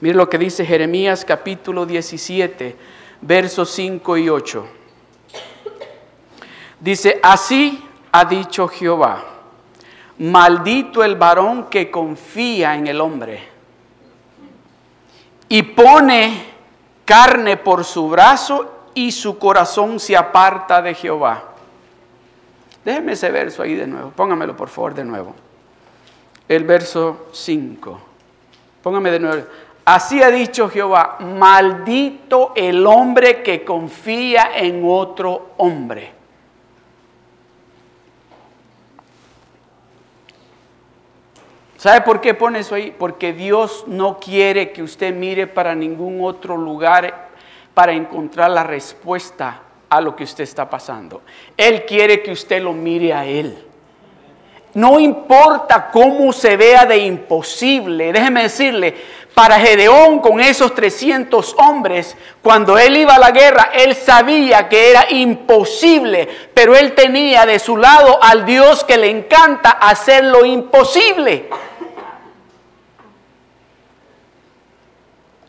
Mire 0.00 0.14
lo 0.14 0.28
que 0.28 0.38
dice 0.38 0.64
Jeremías 0.64 1.24
capítulo 1.24 1.86
17, 1.86 2.76
versos 3.20 3.70
5 3.70 4.16
y 4.16 4.28
8. 4.28 4.66
Dice, 6.80 7.20
así 7.22 7.80
ha 8.10 8.24
dicho 8.24 8.66
Jehová, 8.66 9.24
maldito 10.22 11.02
el 11.02 11.16
varón 11.16 11.64
que 11.64 11.90
confía 11.90 12.76
en 12.76 12.86
el 12.86 13.00
hombre 13.00 13.42
y 15.48 15.62
pone 15.62 16.44
carne 17.04 17.56
por 17.56 17.84
su 17.84 18.08
brazo 18.08 18.90
y 18.94 19.10
su 19.10 19.36
corazón 19.38 19.98
se 19.98 20.16
aparta 20.16 20.80
de 20.80 20.94
Jehová. 20.94 21.42
Déjeme 22.84 23.12
ese 23.12 23.30
verso 23.30 23.62
ahí 23.62 23.74
de 23.74 23.86
nuevo, 23.86 24.10
póngamelo 24.10 24.56
por 24.56 24.68
favor 24.68 24.94
de 24.94 25.04
nuevo. 25.04 25.34
El 26.48 26.64
verso 26.64 27.26
5. 27.32 28.00
Póngame 28.82 29.10
de 29.10 29.18
nuevo. 29.18 29.42
Así 29.84 30.22
ha 30.22 30.30
dicho 30.30 30.68
Jehová, 30.68 31.16
maldito 31.20 32.52
el 32.54 32.86
hombre 32.86 33.42
que 33.42 33.64
confía 33.64 34.52
en 34.54 34.82
otro 34.84 35.54
hombre. 35.56 36.21
¿Sabe 41.82 42.02
por 42.02 42.20
qué 42.20 42.32
pone 42.32 42.60
eso 42.60 42.76
ahí? 42.76 42.94
Porque 42.96 43.32
Dios 43.32 43.82
no 43.88 44.20
quiere 44.20 44.70
que 44.70 44.84
usted 44.84 45.12
mire 45.12 45.48
para 45.48 45.74
ningún 45.74 46.24
otro 46.24 46.56
lugar 46.56 47.30
para 47.74 47.90
encontrar 47.90 48.52
la 48.52 48.62
respuesta 48.62 49.62
a 49.88 50.00
lo 50.00 50.14
que 50.14 50.22
usted 50.22 50.44
está 50.44 50.70
pasando. 50.70 51.22
Él 51.56 51.84
quiere 51.84 52.22
que 52.22 52.30
usted 52.30 52.62
lo 52.62 52.72
mire 52.72 53.12
a 53.12 53.26
Él. 53.26 53.66
No 54.74 55.00
importa 55.00 55.90
cómo 55.90 56.32
se 56.32 56.56
vea 56.56 56.86
de 56.86 56.98
imposible, 56.98 58.12
déjeme 58.12 58.44
decirle, 58.44 58.94
para 59.34 59.58
Gedeón 59.58 60.20
con 60.20 60.38
esos 60.38 60.72
300 60.76 61.56
hombres, 61.58 62.16
cuando 62.42 62.78
él 62.78 62.96
iba 62.96 63.16
a 63.16 63.18
la 63.18 63.32
guerra, 63.32 63.70
él 63.74 63.96
sabía 63.96 64.68
que 64.68 64.90
era 64.90 65.06
imposible, 65.10 66.28
pero 66.54 66.76
él 66.76 66.94
tenía 66.94 67.44
de 67.44 67.58
su 67.58 67.76
lado 67.76 68.22
al 68.22 68.46
Dios 68.46 68.84
que 68.84 68.98
le 68.98 69.10
encanta 69.10 69.70
hacer 69.70 70.24
lo 70.24 70.44
imposible. 70.44 71.48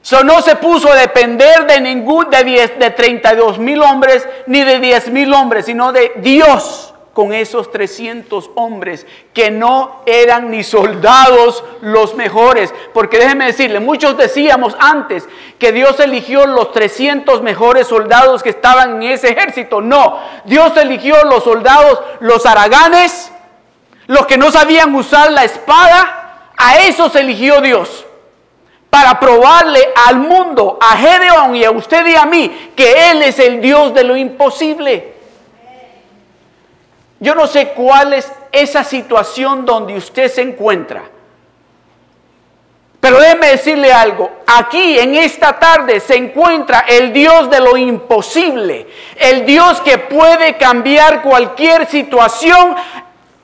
So, 0.03 0.21
no 0.21 0.41
se 0.41 0.57
puso 0.57 0.91
a 0.91 0.95
depender 0.95 1.65
de 1.65 1.79
ningún 1.79 2.29
de, 2.29 2.43
10, 2.43 2.77
de 2.77 2.89
32 2.89 3.57
mil 3.57 3.81
hombres 3.81 4.27
ni 4.47 4.61
de 4.61 4.81
10 4.81 5.11
mil 5.11 5.33
hombres, 5.33 5.65
sino 5.65 5.93
de 5.93 6.11
Dios 6.17 6.93
con 7.13 7.31
esos 7.31 7.71
300 7.71 8.51
hombres 8.55 9.07
que 9.33 9.49
no 9.49 10.01
eran 10.05 10.51
ni 10.51 10.61
soldados 10.61 11.63
los 11.79 12.15
mejores. 12.15 12.73
Porque 12.93 13.17
déjeme 13.17 13.45
decirle, 13.45 13.79
muchos 13.79 14.17
decíamos 14.17 14.75
antes 14.77 15.25
que 15.57 15.71
Dios 15.71 15.97
eligió 16.01 16.47
los 16.47 16.73
300 16.73 17.41
mejores 17.41 17.87
soldados 17.87 18.43
que 18.43 18.49
estaban 18.49 19.01
en 19.01 19.13
ese 19.13 19.29
ejército. 19.29 19.79
No, 19.79 20.19
Dios 20.43 20.75
eligió 20.75 21.23
los 21.23 21.45
soldados, 21.45 22.01
los 22.19 22.45
araganes, 22.45 23.31
los 24.07 24.25
que 24.25 24.37
no 24.37 24.51
sabían 24.51 24.93
usar 24.93 25.31
la 25.31 25.45
espada, 25.45 26.49
a 26.57 26.79
esos 26.79 27.15
eligió 27.15 27.61
Dios 27.61 28.05
para 28.93 29.19
probarle 29.19 29.91
al 30.07 30.17
mundo, 30.17 30.77
a 30.79 30.95
Gedeón 30.95 31.55
y 31.55 31.63
a 31.63 31.71
usted 31.71 32.05
y 32.05 32.15
a 32.15 32.27
mí, 32.27 32.73
que 32.75 33.09
Él 33.09 33.23
es 33.23 33.39
el 33.39 33.59
Dios 33.59 33.91
de 33.91 34.03
lo 34.03 34.15
imposible. 34.15 35.15
Yo 37.19 37.33
no 37.33 37.47
sé 37.47 37.69
cuál 37.69 38.13
es 38.13 38.31
esa 38.51 38.83
situación 38.83 39.65
donde 39.65 39.97
usted 39.97 40.31
se 40.31 40.43
encuentra. 40.43 41.05
Pero 42.99 43.19
déjeme 43.19 43.47
decirle 43.47 43.91
algo, 43.91 44.29
aquí 44.45 44.99
en 44.99 45.15
esta 45.15 45.57
tarde 45.57 45.99
se 45.99 46.15
encuentra 46.15 46.85
el 46.87 47.11
Dios 47.11 47.49
de 47.49 47.61
lo 47.61 47.75
imposible, 47.75 48.85
el 49.15 49.43
Dios 49.43 49.81
que 49.81 49.97
puede 49.97 50.55
cambiar 50.57 51.23
cualquier 51.23 51.87
situación, 51.87 52.75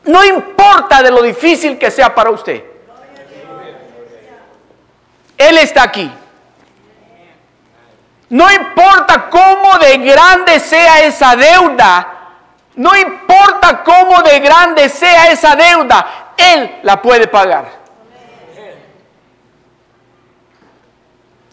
no 0.04 0.24
importa 0.24 1.02
de 1.02 1.10
lo 1.10 1.24
difícil 1.24 1.80
que 1.80 1.90
sea 1.90 2.14
para 2.14 2.30
usted. 2.30 2.69
Él 5.40 5.58
está 5.58 5.84
aquí. 5.84 6.12
No 8.30 8.52
importa 8.52 9.30
cómo 9.30 9.80
de 9.80 9.98
grande 9.98 10.60
sea 10.60 11.00
esa 11.00 11.36
deuda, 11.36 12.16
no 12.76 12.96
importa 12.96 13.82
cómo 13.84 14.22
de 14.22 14.40
grande 14.40 14.88
sea 14.90 15.32
esa 15.32 15.56
deuda, 15.56 16.34
Él 16.38 16.80
la 16.84 17.02
puede 17.02 17.28
pagar. 17.28 17.80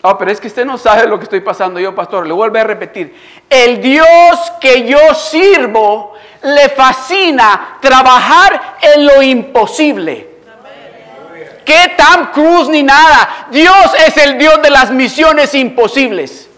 Oh, 0.02 0.18
pero 0.18 0.30
es 0.30 0.40
que 0.40 0.48
usted 0.48 0.64
no 0.64 0.76
sabe 0.76 1.06
lo 1.06 1.18
que 1.18 1.24
estoy 1.24 1.40
pasando 1.40 1.80
yo, 1.80 1.94
pastor. 1.94 2.26
Le 2.26 2.32
vuelvo 2.32 2.58
a 2.58 2.64
repetir. 2.64 3.16
El 3.48 3.80
Dios 3.80 4.52
que 4.60 4.86
yo 4.86 5.14
sirvo 5.14 6.12
le 6.42 6.68
fascina 6.68 7.78
trabajar 7.80 8.76
en 8.82 9.06
lo 9.06 9.22
imposible 9.22 10.25
qué 11.66 11.92
tan 11.96 12.26
cruz 12.32 12.68
ni 12.70 12.82
nada. 12.82 13.48
Dios 13.50 13.92
es 14.06 14.16
el 14.16 14.38
Dios 14.38 14.62
de 14.62 14.70
las 14.70 14.90
misiones 14.90 15.54
imposibles. 15.54 16.48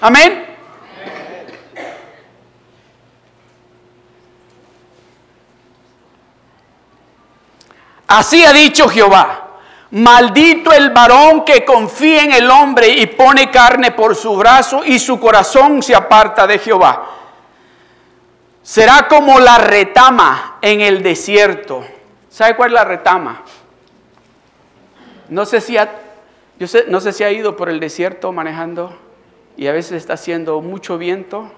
Amén. 0.00 0.46
Así 8.06 8.44
ha 8.44 8.52
dicho 8.52 8.88
Jehová. 8.88 9.40
Maldito 9.90 10.72
el 10.72 10.90
varón 10.90 11.44
que 11.44 11.66
confía 11.66 12.22
en 12.22 12.32
el 12.32 12.50
hombre 12.50 12.88
y 12.88 13.06
pone 13.06 13.50
carne 13.50 13.90
por 13.90 14.16
su 14.16 14.34
brazo 14.36 14.82
y 14.84 14.98
su 14.98 15.20
corazón 15.20 15.82
se 15.82 15.94
aparta 15.94 16.46
de 16.46 16.58
Jehová. 16.58 17.10
Será 18.62 19.06
como 19.08 19.38
la 19.38 19.58
retama 19.58 20.58
en 20.62 20.80
el 20.80 21.02
desierto 21.02 21.84
¿Sabe 22.32 22.56
cuál 22.56 22.70
es 22.70 22.74
la 22.74 22.84
retama? 22.84 23.42
No 25.28 25.44
sé 25.44 25.60
si 25.60 25.76
ha, 25.76 25.90
yo 26.58 26.66
no 26.88 27.02
sé 27.02 27.12
si 27.12 27.24
ha 27.24 27.30
ido 27.30 27.56
por 27.56 27.68
el 27.68 27.78
desierto 27.78 28.32
manejando 28.32 28.96
y 29.54 29.66
a 29.66 29.72
veces 29.72 29.92
está 29.92 30.14
haciendo 30.14 30.62
mucho 30.62 30.96
viento 30.96 31.52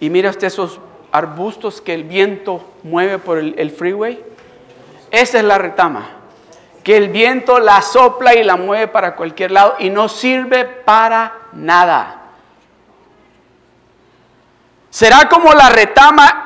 y 0.00 0.10
mira 0.10 0.30
usted 0.30 0.48
esos 0.48 0.80
arbustos 1.12 1.80
que 1.80 1.94
el 1.94 2.02
viento 2.02 2.72
mueve 2.82 3.20
por 3.20 3.38
el 3.38 3.70
freeway. 3.70 4.20
Esa 5.12 5.38
es 5.38 5.44
la 5.44 5.58
retama. 5.58 6.08
Que 6.82 6.96
el 6.96 7.08
viento 7.10 7.60
la 7.60 7.80
sopla 7.80 8.34
y 8.34 8.42
la 8.42 8.56
mueve 8.56 8.88
para 8.88 9.14
cualquier 9.14 9.52
lado 9.52 9.76
y 9.78 9.90
no 9.90 10.08
sirve 10.08 10.64
para 10.64 11.34
nada. 11.52 12.22
Será 14.90 15.28
como 15.28 15.52
la 15.52 15.68
retama 15.68 16.45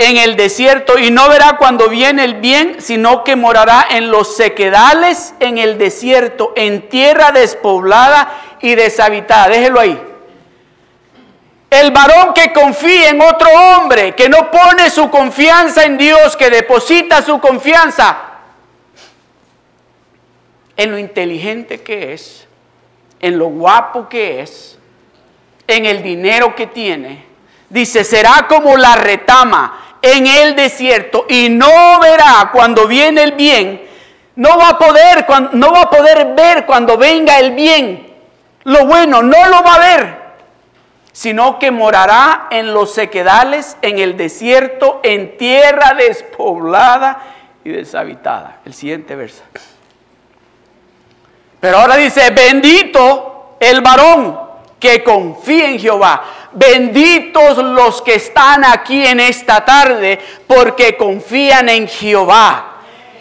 en 0.00 0.16
el 0.16 0.34
desierto 0.34 0.98
y 0.98 1.10
no 1.10 1.28
verá 1.28 1.58
cuando 1.58 1.90
viene 1.90 2.24
el 2.24 2.34
bien, 2.34 2.76
sino 2.80 3.22
que 3.22 3.36
morará 3.36 3.86
en 3.90 4.10
los 4.10 4.34
sequedales, 4.34 5.34
en 5.40 5.58
el 5.58 5.76
desierto, 5.76 6.54
en 6.56 6.88
tierra 6.88 7.32
despoblada 7.32 8.56
y 8.62 8.74
deshabitada. 8.76 9.48
Déjelo 9.48 9.78
ahí. 9.78 10.00
El 11.68 11.90
varón 11.90 12.32
que 12.34 12.50
confía 12.52 13.10
en 13.10 13.20
otro 13.20 13.48
hombre, 13.50 14.14
que 14.14 14.30
no 14.30 14.50
pone 14.50 14.88
su 14.88 15.10
confianza 15.10 15.84
en 15.84 15.98
Dios, 15.98 16.34
que 16.34 16.48
deposita 16.48 17.20
su 17.20 17.38
confianza 17.38 18.22
en 20.76 20.90
lo 20.90 20.98
inteligente 20.98 21.82
que 21.82 22.14
es, 22.14 22.48
en 23.20 23.38
lo 23.38 23.48
guapo 23.48 24.08
que 24.08 24.40
es, 24.40 24.78
en 25.66 25.84
el 25.84 26.02
dinero 26.02 26.56
que 26.56 26.66
tiene, 26.66 27.26
dice, 27.68 28.02
será 28.02 28.46
como 28.48 28.78
la 28.78 28.96
retama 28.96 29.89
en 30.02 30.26
el 30.26 30.56
desierto 30.56 31.26
y 31.28 31.48
no 31.48 32.00
verá 32.00 32.50
cuando 32.52 32.86
viene 32.86 33.22
el 33.22 33.32
bien, 33.32 33.82
no 34.36 34.56
va 34.58 34.70
a 34.70 34.78
poder, 34.78 35.26
no 35.52 35.72
va 35.72 35.82
a 35.82 35.90
poder 35.90 36.34
ver 36.34 36.66
cuando 36.66 36.96
venga 36.96 37.38
el 37.38 37.52
bien, 37.52 38.14
lo 38.64 38.86
bueno, 38.86 39.22
no 39.22 39.46
lo 39.48 39.62
va 39.62 39.74
a 39.74 39.78
ver 39.78 40.20
sino 41.12 41.58
que 41.58 41.70
morará 41.70 42.46
en 42.50 42.72
los 42.72 42.94
sequedales, 42.94 43.76
en 43.82 43.98
el 43.98 44.16
desierto, 44.16 45.00
en 45.02 45.36
tierra 45.36 45.94
despoblada 45.94 47.20
y 47.64 47.70
deshabitada. 47.70 48.60
El 48.64 48.74
siguiente 48.74 49.16
verso. 49.16 49.42
Pero 51.60 51.78
ahora 51.78 51.96
dice, 51.96 52.30
bendito 52.30 53.56
el 53.60 53.80
varón 53.82 54.49
que 54.80 55.04
confía 55.04 55.70
en 55.70 55.78
Jehová. 55.78 56.24
Benditos 56.52 57.58
los 57.58 58.02
que 58.02 58.14
están 58.14 58.64
aquí 58.64 59.06
en 59.06 59.20
esta 59.20 59.64
tarde 59.64 60.18
porque 60.48 60.96
confían 60.96 61.68
en 61.68 61.86
Jehová 61.86 62.70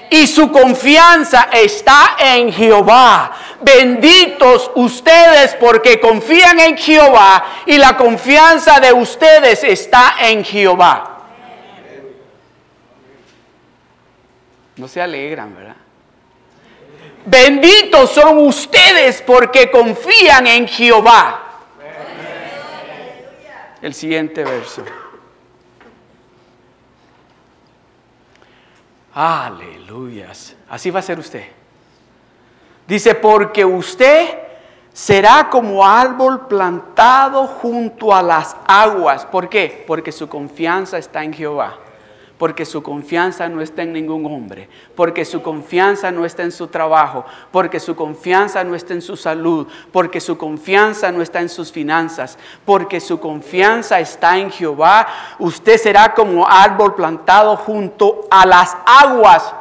y 0.10 0.26
su 0.26 0.52
confianza 0.52 1.50
está 1.52 2.15
en 2.17 2.52
Jehová. 2.52 3.32
Benditos 3.62 4.72
ustedes 4.76 5.56
porque 5.56 6.00
confían 6.00 6.60
en 6.60 6.78
Jehová 6.78 7.43
y 7.65 7.78
la 7.78 7.95
confianza 7.95 8.80
de 8.80 8.91
ustedes 8.91 9.63
está 9.63 10.15
en 10.22 10.43
Jehová. 10.43 11.17
No 14.78 14.88
se 14.88 15.02
alegran, 15.02 15.54
¿verdad? 15.56 15.76
Benditos 17.26 18.12
son 18.12 18.39
ustedes 18.39 19.22
porque 19.22 19.69
confían 19.69 20.48
en 20.48 20.67
Jehová. 20.67 21.49
El 23.82 23.94
siguiente 23.94 24.44
verso. 24.44 24.84
Aleluyas. 29.13 30.56
Así 30.70 30.92
va 30.92 31.00
a 31.00 31.04
ser 31.04 31.20
usted. 31.20 31.46
Dice, 32.88 33.15
porque 33.15 33.63
usted 33.65 34.38
será 34.94 35.50
como 35.50 35.86
árbol 35.86 36.48
plantado 36.48 37.48
junto 37.48 38.13
a 38.13 38.22
las 38.22 38.56
aguas. 38.68 39.26
¿Por 39.26 39.50
qué? 39.50 39.84
Porque 39.88 40.12
su 40.12 40.28
confianza 40.28 40.98
está 40.98 41.24
en 41.24 41.34
Jehová 41.34 41.78
porque 42.39 42.65
su 42.65 42.82
confianza 42.82 43.49
no 43.49 43.62
está 43.62 43.84
en 43.84 43.91
ningún 43.91 44.25
hombre, 44.25 44.69
porque 44.95 45.25
su 45.25 45.41
confianza 45.41 46.10
no 46.10 46.23
está 46.23 46.43
en 46.43 46.54
su 46.54 46.67
trabajo, 46.67 47.25
porque 47.52 47.82
su 47.82 47.97
confianza 47.97 48.63
no 48.63 48.75
está 48.75 48.93
en 48.93 49.02
su 49.02 49.17
salud, 49.17 49.67
porque 49.91 50.21
su 50.21 50.38
confianza 50.38 51.12
no 51.12 51.21
está 51.21 51.41
en 51.41 51.49
sus 51.49 51.69
finanzas, 51.69 52.39
porque 52.63 53.02
su 53.02 53.19
confianza 53.19 53.99
está 53.99 54.38
en 54.38 54.49
Jehová. 54.49 55.06
Usted 55.38 55.78
será 55.78 56.13
como 56.13 56.47
árbol 56.47 56.95
plantado 56.95 57.58
junto 57.58 58.25
a 58.32 58.45
las 58.45 58.75
aguas, 58.86 59.54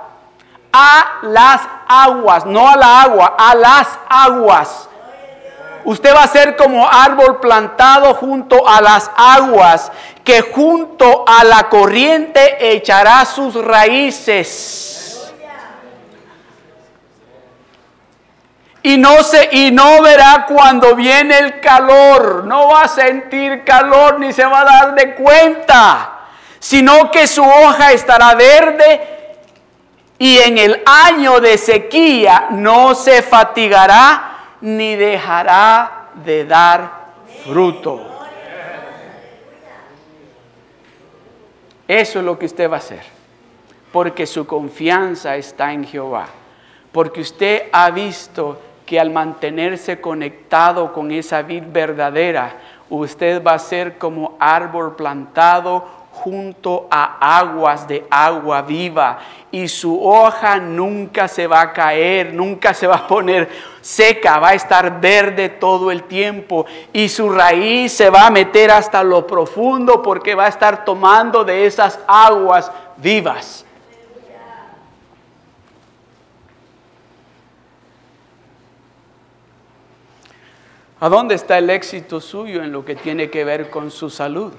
a 0.73 1.19
las 1.23 1.61
aguas, 1.89 2.47
no 2.47 2.69
a 2.69 2.77
la 2.77 3.03
agua, 3.03 3.35
a 3.37 3.57
las 3.57 3.99
aguas. 4.09 4.88
Usted 5.89 6.15
va 6.15 6.25
a 6.25 6.29
ser 6.29 6.55
como 6.55 6.87
árbol 6.87 7.41
plantado 7.41 8.13
junto 8.13 8.69
a 8.69 8.83
las 8.83 9.11
aguas 9.17 9.91
que 10.23 10.43
junto 10.43 11.25
a 11.27 11.45
la 11.45 11.71
corriente 11.71 12.73
echará 12.75 13.25
sus 13.25 13.55
raíces. 13.55 15.33
Y 18.83 18.99
no, 18.99 19.23
se, 19.23 19.49
y 19.51 19.71
no 19.71 20.03
verá 20.03 20.45
cuando 20.47 20.95
viene 20.95 21.39
el 21.39 21.59
calor, 21.61 22.45
no 22.45 22.69
va 22.69 22.83
a 22.83 22.89
sentir 22.89 23.65
calor 23.65 24.21
ni 24.21 24.35
se 24.35 24.45
va 24.45 24.61
a 24.61 24.65
dar 24.65 24.95
de 24.95 25.15
cuenta, 25.15 26.19
sino 26.59 27.11
que 27.11 27.27
su 27.27 27.43
hoja 27.43 27.93
estará 27.93 28.35
verde 28.35 29.41
y 30.19 30.37
en 30.37 30.59
el 30.59 30.83
año 30.85 31.41
de 31.41 31.57
sequía 31.57 32.49
no 32.51 32.95
se 32.95 33.23
fatigará 33.23 34.28
ni 34.61 34.97
dejará 34.97 36.11
de 36.25 36.45
dar 36.45 37.09
fruto. 37.45 38.01
Eso 41.87 42.19
es 42.19 42.25
lo 42.25 42.39
que 42.39 42.47
usted 42.47 42.71
va 42.71 42.77
a 42.77 42.79
hacer. 42.79 43.03
Porque 43.93 44.27
su 44.27 44.47
confianza 44.47 45.37
está 45.37 45.73
en 45.73 45.85
Jehová. 45.85 46.27
Porque 46.93 47.23
usted 47.23 47.69
ha 47.73 47.91
visto 47.91 48.61
que 48.85 49.01
al 49.01 49.11
mantenerse 49.11 50.01
conectado 50.01 50.93
con 50.93 51.11
esa 51.11 51.43
vid 51.43 51.65
verdadera, 51.67 52.57
usted 52.91 53.43
va 53.43 53.55
a 53.55 53.59
ser 53.59 53.99
como 53.99 54.37
árbol 54.39 54.97
plantado 54.97 55.98
junto 56.23 56.89
a 56.91 57.39
aguas 57.39 57.87
de 57.87 58.07
agua 58.11 58.63
viva 58.63 59.19
y 59.51 59.69
su 59.69 60.05
hoja 60.05 60.57
nunca 60.59 61.29
se 61.29 61.47
va 61.47 61.61
a 61.61 61.73
caer, 61.73 62.35
nunca 62.35 62.75
se 62.75 62.87
va 62.87 62.97
a 62.97 63.07
poner 63.07 63.49
seca, 63.81 64.39
va 64.39 64.51
a 64.51 64.55
estar 64.55 65.01
verde 65.01 65.49
todo 65.49 65.91
el 65.91 66.03
tiempo 66.05 66.67
y 66.93 67.09
su 67.09 67.31
raíz 67.31 67.93
se 67.93 68.11
va 68.11 68.27
a 68.27 68.31
meter 68.31 68.71
hasta 68.71 69.03
lo 69.03 69.27
profundo 69.27 70.03
porque 70.03 70.35
va 70.35 70.47
a 70.47 70.49
estar 70.49 70.85
tomando 70.85 71.45
de 71.45 71.67
esas 71.67 71.99
aguas 72.07 72.71
vivas. 72.97 73.65
¿A 81.01 81.09
dónde 81.09 81.37
está 81.37 81.59
el 81.59 81.71
éxito 81.71 82.21
suyo 82.21 82.65
en 82.65 82.73
lo 82.73 82.85
que 82.85 82.97
tiene 82.97 83.31
que 83.31 83.45
ver 83.45 83.71
con 83.71 83.93
su 83.93 84.11
salud? 84.11 84.53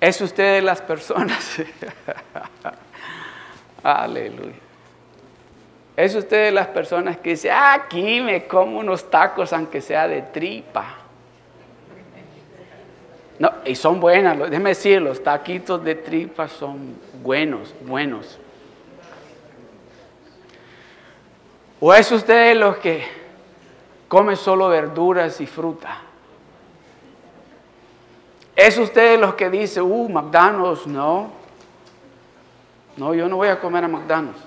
¿Es 0.00 0.20
usted 0.20 0.54
de 0.54 0.62
las 0.62 0.80
personas? 0.80 1.58
Aleluya. 3.82 4.54
¿Es 5.96 6.14
usted 6.14 6.44
de 6.44 6.52
las 6.52 6.68
personas 6.68 7.16
que 7.16 7.30
dice, 7.30 7.50
ah, 7.50 7.74
aquí 7.74 8.20
me 8.20 8.46
como 8.46 8.78
unos 8.78 9.10
tacos 9.10 9.52
aunque 9.52 9.80
sea 9.80 10.06
de 10.06 10.22
tripa? 10.22 10.94
No, 13.40 13.52
y 13.64 13.74
son 13.74 13.98
buenas, 13.98 14.38
déjeme 14.38 14.70
decir, 14.70 15.00
los 15.00 15.22
taquitos 15.22 15.82
de 15.82 15.94
tripa 15.96 16.48
son 16.48 16.96
buenos, 17.22 17.74
buenos. 17.80 18.38
¿O 21.80 21.94
es 21.94 22.10
usted 22.10 22.48
de 22.48 22.54
los 22.56 22.76
que 22.78 23.04
come 24.08 24.34
solo 24.34 24.68
verduras 24.68 25.40
y 25.40 25.46
fruta? 25.46 26.02
¿Es 28.58 28.76
usted 28.76 29.20
los 29.20 29.34
que 29.34 29.48
dice, 29.48 29.80
uh, 29.80 30.08
McDonald's? 30.08 30.84
No. 30.84 31.30
No, 32.96 33.14
yo 33.14 33.28
no 33.28 33.36
voy 33.36 33.46
a 33.46 33.60
comer 33.60 33.84
a 33.84 33.88
McDonald's. 33.88 34.40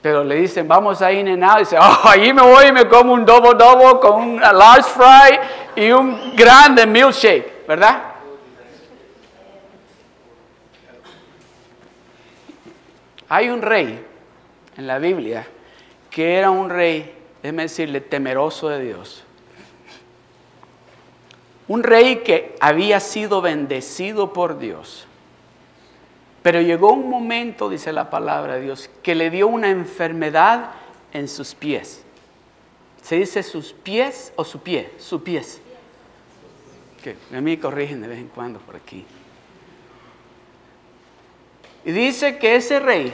Pero 0.00 0.24
le 0.24 0.36
dicen, 0.36 0.66
vamos 0.66 1.02
a 1.02 1.12
ir 1.12 1.28
en 1.28 1.44
y 1.44 1.58
dice, 1.58 1.76
oh, 1.78 2.08
allí 2.08 2.32
me 2.32 2.40
voy 2.40 2.68
y 2.68 2.72
me 2.72 2.88
como 2.88 3.12
un 3.12 3.26
double 3.26 3.52
double 3.58 4.00
con 4.00 4.22
un 4.22 4.40
large 4.40 4.84
fry 4.84 5.38
y 5.84 5.92
un 5.92 6.34
grande 6.34 6.86
milkshake, 6.86 7.66
¿verdad? 7.68 8.02
Hay 13.28 13.50
un 13.50 13.60
rey 13.60 14.02
en 14.78 14.86
la 14.86 14.98
Biblia 14.98 15.46
que 16.08 16.38
era 16.38 16.50
un 16.50 16.70
rey, 16.70 17.14
déjeme 17.42 17.64
decirle, 17.64 18.00
temeroso 18.00 18.70
de 18.70 18.80
Dios. 18.80 19.25
Un 21.68 21.82
rey 21.82 22.16
que 22.18 22.54
había 22.60 23.00
sido 23.00 23.40
bendecido 23.40 24.32
por 24.32 24.58
Dios. 24.58 25.06
Pero 26.42 26.60
llegó 26.60 26.92
un 26.92 27.10
momento, 27.10 27.68
dice 27.68 27.92
la 27.92 28.08
palabra 28.08 28.54
de 28.54 28.62
Dios, 28.62 28.88
que 29.02 29.16
le 29.16 29.30
dio 29.30 29.48
una 29.48 29.68
enfermedad 29.68 30.70
en 31.12 31.26
sus 31.26 31.54
pies. 31.56 32.04
¿Se 33.02 33.16
dice 33.16 33.42
sus 33.42 33.72
pies 33.72 34.32
o 34.36 34.44
su 34.44 34.60
pie? 34.60 34.90
Sus 34.98 35.22
pies. 35.22 35.60
Que 37.02 37.16
a 37.36 37.40
mí 37.40 37.56
corrigen 37.56 38.00
de 38.00 38.08
vez 38.08 38.18
en 38.18 38.28
cuando 38.28 38.60
por 38.60 38.76
aquí. 38.76 39.04
Y 41.84 41.92
dice 41.92 42.38
que 42.38 42.56
ese 42.56 42.80
rey, 42.80 43.12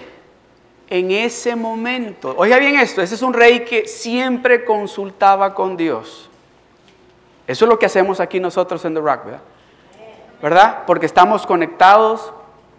en 0.89 1.11
ese 1.11 1.57
momento, 1.57 2.35
oiga 2.37 2.59
bien 2.59 2.77
esto, 2.77 3.03
ese 3.03 3.15
es 3.15 3.23
un 3.23 3.35
rey 3.35 3.67
que 3.67 3.87
siempre 3.87 4.65
consultaba 4.65 5.55
con 5.55 5.77
Dios. 5.77 6.31
Eso 7.47 7.65
es 7.65 7.69
lo 7.69 7.79
que 7.79 7.87
hacemos 7.87 8.21
aquí 8.21 8.41
nosotros 8.41 8.85
en 8.85 8.95
The 8.95 9.01
Rock, 9.01 9.25
¿verdad? 9.25 9.41
¿verdad? 10.43 10.79
Porque 10.87 11.07
estamos 11.07 11.47
conectados 11.47 12.33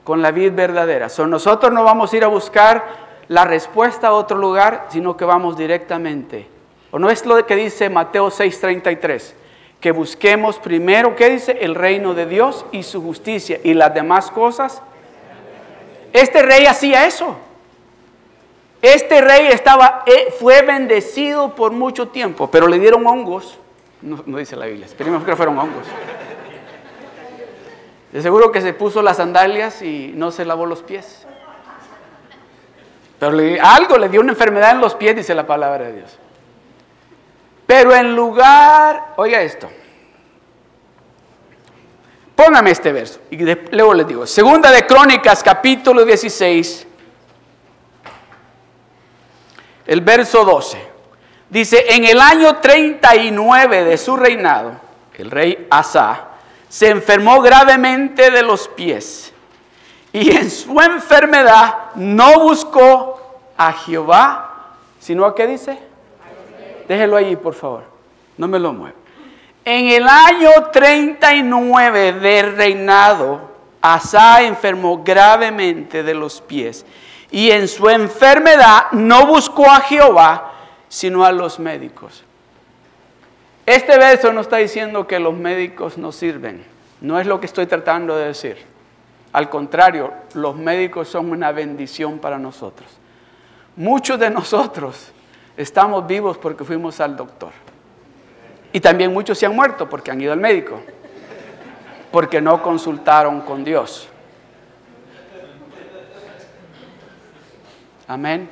con 0.04 0.22
la 0.22 0.32
vida 0.32 0.52
verdadera. 0.54 1.08
So, 1.08 1.26
nosotros 1.26 1.72
no 1.72 1.84
vamos 1.86 2.12
a 2.12 2.18
ir 2.18 2.24
a 2.26 2.28
buscar 2.28 2.84
la 3.30 3.46
respuesta 3.46 4.10
a 4.10 4.14
otro 4.14 4.38
lugar, 4.38 4.88
sino 4.90 5.16
que 5.16 5.24
vamos 5.24 5.58
directamente. 5.58 6.48
¿O 6.92 7.00
no 7.00 7.10
es 7.10 7.26
lo 7.26 7.44
que 7.46 7.56
dice 7.56 7.90
Mateo 7.90 8.30
6:33? 8.30 9.34
Que 9.80 9.92
busquemos 9.92 10.60
primero, 10.60 11.16
¿qué 11.16 11.30
dice? 11.30 11.58
El 11.62 11.76
reino 11.76 12.14
de 12.14 12.26
Dios 12.26 12.66
y 12.72 12.84
su 12.84 13.02
justicia 13.02 13.60
y 13.64 13.74
las 13.74 13.94
demás 13.94 14.30
cosas. 14.30 14.82
Este 16.12 16.44
rey 16.44 16.66
hacía 16.66 17.06
eso. 17.06 17.38
Este 18.82 19.22
rey 19.22 19.48
estaba, 19.48 20.04
eh, 20.06 20.34
fue 20.38 20.62
bendecido 20.62 21.56
por 21.56 21.72
mucho 21.72 22.10
tiempo, 22.10 22.52
pero 22.52 22.68
le 22.68 22.78
dieron 22.78 23.08
hongos. 23.08 23.58
No, 24.04 24.38
dice 24.38 24.58
la 24.58 24.66
Biblia, 24.66 24.86
esperemos 24.86 25.24
que 25.24 25.34
fueron 25.34 25.58
hongos. 25.58 25.86
De 28.12 28.22
seguro 28.22 28.52
que 28.52 28.60
se 28.60 28.74
puso 28.74 29.02
las 29.02 29.18
sandalias 29.18 29.82
y 29.82 30.12
no 30.14 30.30
se 30.30 30.44
lavó 30.44 30.66
los 30.66 30.84
pies. 30.84 31.26
Pero 33.18 33.38
algo 33.64 33.98
le 33.98 34.10
dio 34.10 34.20
una 34.20 34.34
enfermedad 34.34 34.72
en 34.72 34.82
los 34.82 34.94
pies, 34.94 35.16
dice 35.16 35.34
la 35.34 35.48
palabra 35.48 35.86
de 35.86 35.94
Dios. 35.94 36.20
Pero 37.66 37.96
en 37.96 38.14
lugar, 38.14 39.14
oiga 39.16 39.42
esto. 39.42 39.70
Póngame 42.36 42.72
este 42.72 42.92
verso 42.92 43.22
y 43.30 43.38
luego 43.72 43.94
les 43.94 44.08
digo, 44.08 44.28
segunda 44.28 44.70
de 44.70 44.86
Crónicas 44.86 45.42
capítulo 45.42 46.04
16, 46.04 46.88
el 49.86 50.02
verso 50.02 50.44
12. 50.44 50.93
Dice, 51.54 51.86
en 51.90 52.04
el 52.04 52.20
año 52.20 52.56
39 52.56 53.84
de 53.84 53.98
su 54.00 54.18
reinado, 54.18 54.72
el 55.14 55.30
rey 55.30 55.68
Asa 55.70 56.30
se 56.68 56.90
enfermó 56.90 57.44
gravemente 57.44 58.32
de 58.32 58.42
los 58.42 58.68
pies 58.70 59.32
y 60.12 60.32
en 60.32 60.50
su 60.50 60.82
enfermedad 60.82 61.92
no 61.94 62.40
buscó 62.40 63.38
a 63.56 63.72
Jehová, 63.72 64.72
sino 65.00 65.26
a 65.26 65.36
qué 65.36 65.46
dice? 65.46 65.78
Déjelo 66.88 67.18
ahí, 67.18 67.36
por 67.36 67.54
favor. 67.54 67.84
No 68.36 68.48
me 68.48 68.58
lo 68.58 68.74
mueva. 68.74 68.96
En 69.64 69.90
el 69.90 70.08
año 70.08 70.50
39 70.72 72.14
del 72.14 72.58
reinado, 72.58 73.42
Asa 73.80 74.42
enfermó 74.42 75.04
gravemente 75.04 76.02
de 76.02 76.16
los 76.16 76.42
pies 76.42 76.84
y 77.30 77.52
en 77.52 77.68
su 77.68 77.88
enfermedad 77.90 78.86
no 78.94 79.28
buscó 79.28 79.70
a 79.70 79.82
Jehová, 79.82 80.53
sino 80.94 81.26
a 81.26 81.32
los 81.32 81.58
médicos. 81.58 82.24
Este 83.66 83.98
verso 83.98 84.32
no 84.32 84.42
está 84.42 84.58
diciendo 84.58 85.08
que 85.08 85.20
los 85.20 85.34
médicos 85.34 85.98
no 85.98 86.12
sirven. 86.12 86.64
No 87.02 87.20
es 87.20 87.26
lo 87.26 87.40
que 87.40 87.48
estoy 87.48 87.66
tratando 87.66 88.16
de 88.16 88.28
decir. 88.28 88.58
Al 89.32 89.50
contrario, 89.50 90.14
los 90.36 90.56
médicos 90.56 91.08
son 91.08 91.32
una 91.32 91.52
bendición 91.52 92.20
para 92.20 92.38
nosotros. 92.38 92.88
Muchos 93.76 94.20
de 94.20 94.30
nosotros 94.30 95.12
estamos 95.58 96.06
vivos 96.06 96.38
porque 96.38 96.64
fuimos 96.64 97.00
al 97.00 97.18
doctor. 97.18 97.54
Y 98.72 98.80
también 98.80 99.12
muchos 99.12 99.40
se 99.40 99.48
han 99.48 99.56
muerto 99.56 99.90
porque 99.90 100.12
han 100.12 100.22
ido 100.22 100.32
al 100.32 100.40
médico. 100.40 100.80
Porque 102.12 102.40
no 102.40 102.62
consultaron 102.62 103.42
con 103.42 103.64
Dios. 103.64 104.08
Amén. 108.08 108.48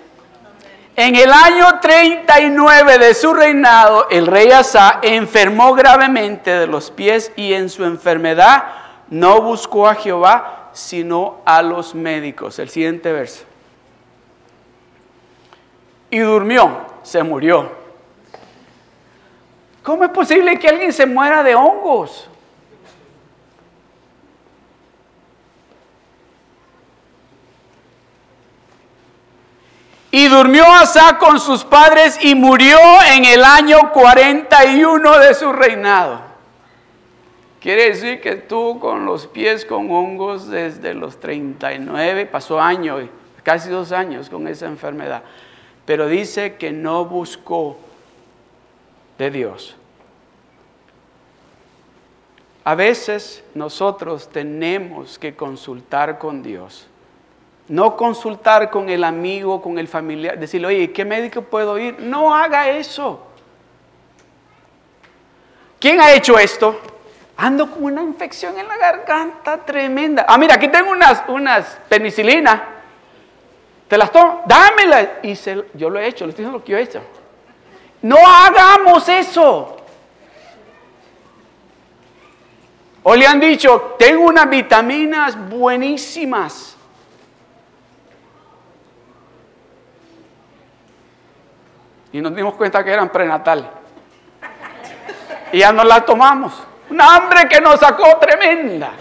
En 0.96 1.16
el 1.16 1.32
año 1.32 1.80
39 1.80 2.98
de 2.98 3.14
su 3.14 3.34
reinado, 3.34 4.10
el 4.10 4.28
rey 4.28 4.52
Asa 4.52 5.00
enfermó 5.02 5.74
gravemente 5.74 6.52
de 6.52 6.68
los 6.68 6.92
pies 6.92 7.32
y 7.38 7.54
en 7.54 7.70
su 7.70 7.86
enfermedad 7.86 8.64
no 9.10 9.42
buscó 9.42 9.88
a 9.88 9.96
Jehová, 9.96 10.70
sino 10.74 11.40
a 11.46 11.62
los 11.62 11.96
médicos. 11.96 12.60
El 12.60 12.70
siguiente 12.70 13.12
verso. 13.12 13.46
Y 16.10 16.20
durmió, 16.20 16.86
se 17.04 17.24
murió. 17.24 17.72
¿Cómo 19.82 20.04
es 20.04 20.12
posible 20.12 20.60
que 20.60 20.68
alguien 20.68 20.92
se 20.92 21.06
muera 21.06 21.42
de 21.42 21.56
hongos? 21.56 22.30
Y 30.12 30.28
durmió 30.28 30.66
Asa 30.66 31.18
con 31.18 31.40
sus 31.40 31.64
padres 31.64 32.20
y 32.22 32.36
murió 32.36 32.78
en 33.14 33.24
el 33.24 33.46
año 33.46 33.94
41 33.94 35.20
de 35.20 35.34
su 35.34 35.54
reinado. 35.54 36.20
Quiere 37.62 37.90
decir 37.90 38.20
que 38.20 38.32
estuvo 38.34 38.80
con 38.80 39.06
los 39.06 39.28
pies 39.28 39.66
con 39.66 39.90
hongos 39.90 40.50
desde 40.50 40.94
los 40.94 41.20
39, 41.20 42.26
pasó 42.26 42.60
años, 42.60 43.06
casi 43.44 43.70
dos 43.70 43.94
años 43.94 44.30
con 44.30 44.48
esa 44.48 44.66
enfermedad. 44.66 45.24
Pero 45.86 46.08
dice 46.08 46.56
que 46.56 46.72
no 46.72 47.06
buscó 47.06 47.78
de 49.18 49.32
Dios. 49.32 49.78
A 52.64 52.76
veces 52.76 53.44
nosotros 53.56 54.30
tenemos 54.30 55.18
que 55.18 55.36
consultar 55.36 56.20
con 56.20 56.44
Dios 56.44 56.88
no 57.68 57.96
consultar 57.96 58.70
con 58.70 58.90
el 58.90 59.04
amigo, 59.04 59.62
con 59.62 59.78
el 59.78 59.88
familiar, 59.88 60.38
decirle, 60.38 60.68
oye, 60.68 60.92
¿qué 60.92 61.06
médico 61.06 61.42
puedo 61.42 61.78
ir? 61.78 62.00
No 62.00 62.36
haga 62.36 62.70
eso. 62.70 63.28
¿Quién 65.80 66.00
ha 66.00 66.12
hecho 66.12 66.38
esto? 66.38 66.80
Ando 67.38 67.72
con 67.72 67.86
una 67.86 68.04
infección 68.04 68.58
en 68.60 68.68
la 68.68 68.78
garganta 68.78 69.58
tremenda. 69.66 70.26
Ah, 70.28 70.38
mira, 70.38 70.56
aquí 70.56 70.68
tengo 70.68 70.92
unas, 70.92 71.24
unas 71.28 71.80
penicilinas. 71.90 72.62
¿Te 73.88 73.98
las 73.98 74.12
tomo? 74.12 74.44
Dámelas. 74.46 75.08
Y 75.24 75.34
yo 75.74 75.90
lo 75.90 76.00
he 76.00 76.08
hecho, 76.08 76.26
le 76.26 76.30
estoy 76.30 76.46
diciendo 76.46 76.60
lo 76.60 76.64
que 76.64 76.72
yo 76.72 76.78
he 76.78 76.82
hecho. 76.82 77.02
No 78.04 78.18
hagamos 78.18 79.10
eso. 79.10 79.78
O 83.04 83.16
le 83.16 83.26
han 83.26 83.40
dicho, 83.40 83.96
tengo 83.98 84.26
unas 84.26 84.50
vitaminas 84.50 85.50
buenísimas. 85.50 86.78
Y 92.14 92.22
nos 92.22 92.36
dimos 92.36 92.56
cuenta 92.56 92.84
que 92.84 92.92
eran 92.92 93.10
prenatal. 93.10 93.72
Y 95.52 95.60
ya 95.60 95.72
nos 95.72 95.86
la 95.86 96.04
tomamos. 96.06 96.54
Una 96.90 97.16
hambre 97.16 97.48
que 97.48 97.62
nos 97.62 97.80
sacó 97.80 98.18
tremenda. 98.18 98.92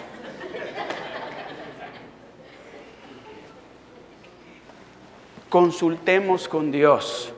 Consultemos 5.49 6.49
con 6.49 6.71
Dios. 6.71 7.33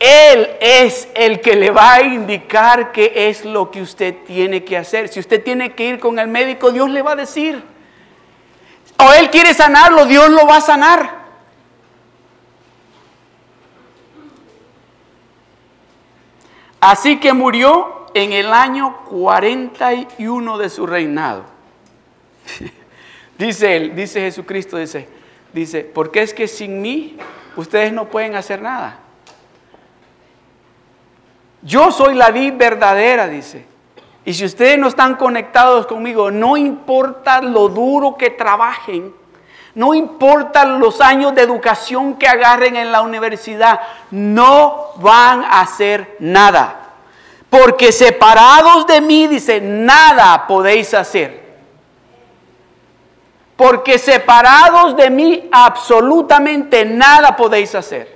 Él 0.00 0.50
es 0.60 1.08
el 1.14 1.40
que 1.40 1.54
le 1.54 1.70
va 1.70 1.94
a 1.94 2.02
indicar 2.02 2.92
qué 2.92 3.28
es 3.28 3.44
lo 3.44 3.70
que 3.70 3.80
usted 3.80 4.16
tiene 4.26 4.64
que 4.64 4.76
hacer. 4.76 5.08
Si 5.08 5.20
usted 5.20 5.42
tiene 5.42 5.74
que 5.74 5.86
ir 5.86 6.00
con 6.00 6.18
el 6.18 6.26
médico, 6.26 6.72
Dios 6.72 6.90
le 6.90 7.00
va 7.00 7.12
a 7.12 7.16
decir. 7.16 7.62
O 8.98 9.12
Él 9.12 9.30
quiere 9.30 9.54
sanarlo, 9.54 10.04
Dios 10.06 10.28
lo 10.30 10.46
va 10.46 10.56
a 10.56 10.60
sanar. 10.60 11.13
Así 16.84 17.18
que 17.18 17.32
murió 17.32 18.04
en 18.12 18.34
el 18.34 18.52
año 18.52 18.98
41 19.08 20.58
de 20.58 20.68
su 20.68 20.86
reinado. 20.86 21.44
dice 23.38 23.74
él, 23.74 23.96
dice 23.96 24.20
Jesucristo, 24.20 24.76
dice, 24.76 25.08
dice, 25.54 25.80
porque 25.80 26.20
es 26.20 26.34
que 26.34 26.46
sin 26.46 26.82
mí 26.82 27.16
ustedes 27.56 27.90
no 27.90 28.10
pueden 28.10 28.34
hacer 28.34 28.60
nada. 28.60 28.98
Yo 31.62 31.90
soy 31.90 32.16
la 32.16 32.30
vida 32.30 32.54
verdadera, 32.54 33.28
dice. 33.28 33.64
Y 34.26 34.34
si 34.34 34.44
ustedes 34.44 34.78
no 34.78 34.88
están 34.88 35.14
conectados 35.14 35.86
conmigo, 35.86 36.30
no 36.30 36.58
importa 36.58 37.40
lo 37.40 37.70
duro 37.70 38.18
que 38.18 38.28
trabajen, 38.28 39.14
no 39.74 39.92
importa 39.92 40.64
los 40.64 41.00
años 41.00 41.34
de 41.34 41.42
educación 41.42 42.14
que 42.14 42.28
agarren 42.28 42.76
en 42.76 42.92
la 42.92 43.02
universidad, 43.02 43.80
no 44.10 44.92
van 44.96 45.42
a 45.44 45.60
hacer 45.60 46.16
nada. 46.20 46.80
Porque 47.50 47.92
separados 47.92 48.86
de 48.86 49.00
mí, 49.00 49.26
dice, 49.26 49.60
nada 49.60 50.46
podéis 50.46 50.94
hacer. 50.94 51.44
Porque 53.56 53.98
separados 53.98 54.96
de 54.96 55.10
mí, 55.10 55.48
absolutamente 55.52 56.84
nada 56.84 57.36
podéis 57.36 57.74
hacer. 57.74 58.14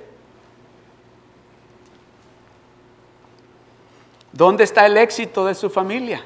¿Dónde 4.31 4.63
está 4.63 4.85
el 4.85 4.97
éxito 4.97 5.45
de 5.45 5.55
su 5.55 5.69
familia? 5.69 6.23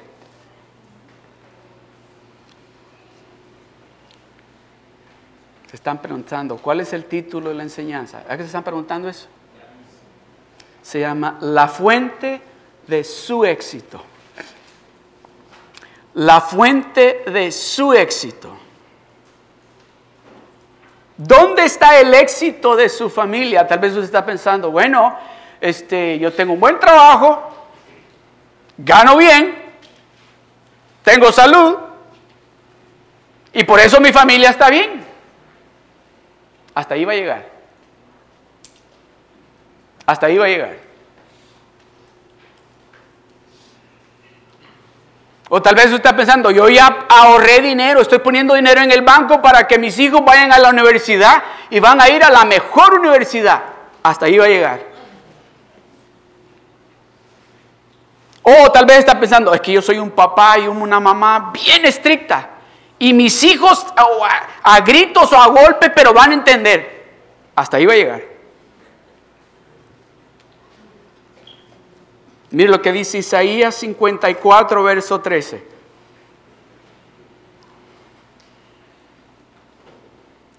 Se 5.73 5.77
están 5.77 5.97
preguntando, 5.97 6.57
¿cuál 6.57 6.81
es 6.81 6.93
el 6.93 7.05
título 7.05 7.49
de 7.49 7.55
la 7.55 7.63
enseñanza? 7.63 8.19
¿A 8.29 8.37
qué 8.37 8.43
se 8.43 8.45
están 8.45 8.63
preguntando 8.63 9.09
eso? 9.09 9.25
Se 10.83 10.99
llama 10.99 11.39
La 11.41 11.67
fuente 11.67 12.39
de 12.85 13.03
su 13.03 13.43
éxito. 13.43 13.99
la 16.13 16.41
fuente 16.41 17.23
de 17.25 17.51
su 17.51 17.91
éxito. 17.91 18.55
¿Dónde 21.17 21.65
está 21.65 21.99
el 21.99 22.13
éxito 22.13 22.75
de 22.75 22.87
su 22.87 23.09
familia? 23.09 23.65
Tal 23.67 23.79
vez 23.79 23.93
usted 23.93 24.03
está 24.03 24.23
pensando, 24.23 24.69
bueno, 24.69 25.17
este, 25.59 26.19
yo 26.19 26.31
tengo 26.33 26.53
un 26.53 26.59
buen 26.59 26.79
trabajo, 26.79 27.51
gano 28.77 29.17
bien, 29.17 29.55
tengo 31.01 31.31
salud 31.31 31.77
y 33.51 33.63
por 33.63 33.79
eso 33.79 33.99
mi 33.99 34.13
familia 34.13 34.51
está 34.51 34.69
bien. 34.69 35.02
Hasta 36.75 36.95
ahí 36.95 37.05
va 37.05 37.13
a 37.13 37.15
llegar. 37.15 37.49
Hasta 40.05 40.25
ahí 40.25 40.37
va 40.37 40.45
a 40.45 40.49
llegar. 40.49 40.77
O 45.49 45.61
tal 45.61 45.75
vez 45.75 45.85
usted 45.85 45.97
está 45.97 46.15
pensando, 46.15 46.49
yo 46.49 46.67
ya 46.67 47.05
ahorré 47.07 47.61
dinero, 47.61 48.01
estoy 48.01 48.19
poniendo 48.19 48.55
dinero 48.55 48.81
en 48.81 48.91
el 48.91 49.03
banco 49.03 49.39
para 49.39 49.67
que 49.67 49.77
mis 49.77 49.99
hijos 49.99 50.25
vayan 50.25 50.51
a 50.51 50.57
la 50.57 50.69
universidad 50.69 51.43
y 51.69 51.79
van 51.79 52.01
a 52.01 52.09
ir 52.09 52.23
a 52.23 52.31
la 52.31 52.43
mejor 52.43 52.95
universidad. 52.95 53.61
Hasta 54.01 54.25
ahí 54.25 54.37
va 54.37 54.45
a 54.45 54.49
llegar. 54.49 54.79
O 58.41 58.71
tal 58.71 58.85
vez 58.85 58.97
está 58.97 59.19
pensando, 59.19 59.53
es 59.53 59.61
que 59.61 59.73
yo 59.73 59.81
soy 59.81 59.99
un 59.99 60.11
papá 60.11 60.57
y 60.57 60.67
una 60.67 60.99
mamá 60.99 61.51
bien 61.53 61.85
estricta. 61.85 62.49
Y 62.99 63.13
mis 63.13 63.43
hijos 63.43 63.85
a, 64.63 64.79
gritos 64.81 65.31
o 65.33 65.37
a 65.37 65.47
golpes, 65.47 65.91
pero 65.95 66.13
van 66.13 66.31
a 66.31 66.33
entender. 66.35 67.03
Hasta 67.55 67.77
ahí 67.77 67.85
va 67.85 67.93
a 67.93 67.97
llegar. 67.97 68.23
Mire 72.51 72.69
lo 72.69 72.81
que 72.81 72.91
dice 72.91 73.17
Isaías 73.17 73.75
54, 73.75 74.83
verso 74.83 75.19
13. 75.19 75.73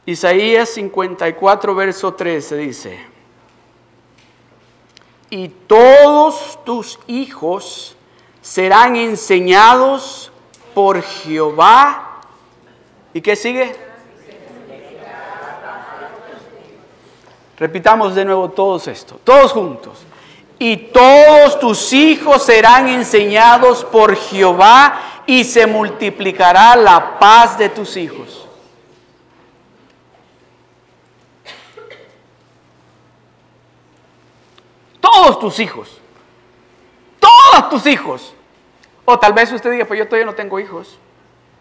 Isaías 0.06 0.68
54, 0.68 1.74
verso 1.74 2.12
13 2.12 2.56
dice, 2.56 3.14
y 5.30 5.48
todos 5.48 6.62
tus 6.64 7.00
hijos 7.06 7.96
serán 8.42 8.96
enseñados 8.96 10.30
por 10.74 11.02
Jehová. 11.02 12.13
¿Y 13.14 13.22
qué 13.22 13.36
sigue? 13.36 13.74
Repitamos 17.56 18.16
de 18.16 18.24
nuevo 18.24 18.50
todos 18.50 18.88
esto, 18.88 19.20
todos 19.22 19.52
juntos 19.52 20.04
y 20.58 20.76
todos 20.76 21.60
tus 21.60 21.92
hijos 21.92 22.42
serán 22.42 22.88
enseñados 22.88 23.84
por 23.84 24.16
Jehová 24.16 25.22
y 25.26 25.44
se 25.44 25.64
multiplicará 25.66 26.74
la 26.74 27.18
paz 27.20 27.56
de 27.56 27.68
tus 27.68 27.96
hijos. 27.96 28.48
Todos 35.00 35.38
tus 35.38 35.60
hijos. 35.60 36.00
Todos 37.20 37.70
tus 37.70 37.86
hijos. 37.86 38.34
O 39.04 39.18
tal 39.18 39.32
vez 39.32 39.52
usted 39.52 39.70
diga, 39.70 39.84
pues 39.84 39.98
yo 39.98 40.06
todavía 40.06 40.26
no 40.26 40.34
tengo 40.34 40.58
hijos. 40.58 40.98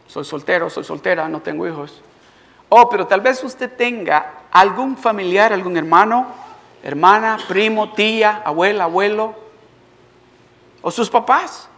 Soy 0.07 0.23
soltero, 0.23 0.69
soy 0.69 0.83
soltera, 0.83 1.27
no 1.27 1.41
tengo 1.41 1.67
hijos. 1.67 2.01
Oh, 2.69 2.89
pero 2.89 3.07
tal 3.07 3.21
vez 3.21 3.43
usted 3.43 3.71
tenga 3.75 4.43
algún 4.51 4.97
familiar, 4.97 5.53
algún 5.53 5.77
hermano 5.77 6.43
hermana, 6.83 7.37
primo, 7.47 7.93
tía, 7.93 8.43
abuela, 8.45 8.83
abuelo, 8.83 9.33
o 10.81 10.91
sus 10.91 11.09
papás. 11.09 11.69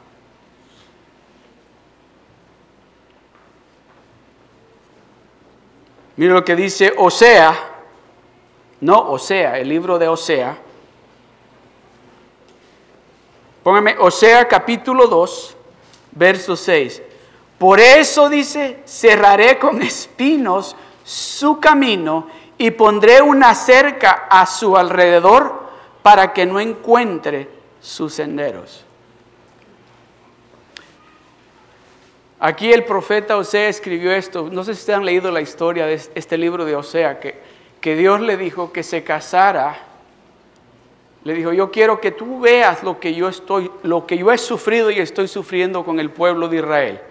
Mira 6.18 6.34
lo 6.34 6.44
que 6.44 6.56
dice 6.56 6.92
Osea, 6.98 7.56
no 8.82 9.12
Osea, 9.12 9.60
el 9.60 9.70
libro 9.70 10.00
de 10.00 10.08
Osea. 10.08 10.58
Póngame 13.64 13.96
Osea 14.00 14.48
capítulo 14.48 15.08
2, 15.08 15.56
verso 16.14 16.56
6. 16.56 17.02
Por 17.58 17.80
eso 17.80 18.30
dice, 18.30 18.80
cerraré 18.86 19.58
con 19.58 19.82
espinos 19.82 20.76
su 21.04 21.60
camino 21.60 22.28
y 22.58 22.72
pondré 22.72 23.22
una 23.22 23.54
cerca 23.54 24.28
a 24.30 24.46
su 24.46 24.76
alrededor 24.76 25.66
para 26.02 26.34
que 26.34 26.46
no 26.46 26.60
encuentre 26.60 27.50
sus 27.80 28.14
senderos. 28.14 28.86
Aquí 32.40 32.72
el 32.72 32.84
profeta 32.84 33.38
Osea 33.38 33.70
escribió 33.70 34.12
esto. 34.12 34.50
No 34.52 34.64
sé 34.64 34.74
si 34.76 34.82
ustedes 34.82 34.98
han 34.98 35.06
leído 35.06 35.32
la 35.32 35.42
historia 35.42 35.86
de 35.86 36.00
este 36.16 36.38
libro 36.38 36.66
de 36.66 36.76
Osea, 36.76 37.20
que, 37.20 37.40
que 37.80 37.96
Dios 37.96 38.20
le 38.20 38.38
dijo 38.38 38.72
que 38.72 38.84
se 38.84 39.04
casara. 39.04 39.80
Le 41.24 41.34
dijo, 41.34 41.54
yo 41.54 41.72
quiero 41.72 42.00
que 42.02 42.12
tú 42.12 42.42
veas 42.42 42.84
lo 42.84 43.00
que 43.00 43.16
yo 43.16 43.30
estoy, 43.30 43.72
lo 43.84 44.06
que 44.06 44.18
yo 44.18 44.32
he 44.32 44.38
sufrido 44.38 44.92
y 44.92 45.00
estoy 45.00 45.28
sufriendo 45.28 45.84
con 45.86 46.00
el 46.00 46.12
pueblo 46.12 46.48
de 46.48 46.58
Israel. 46.58 47.02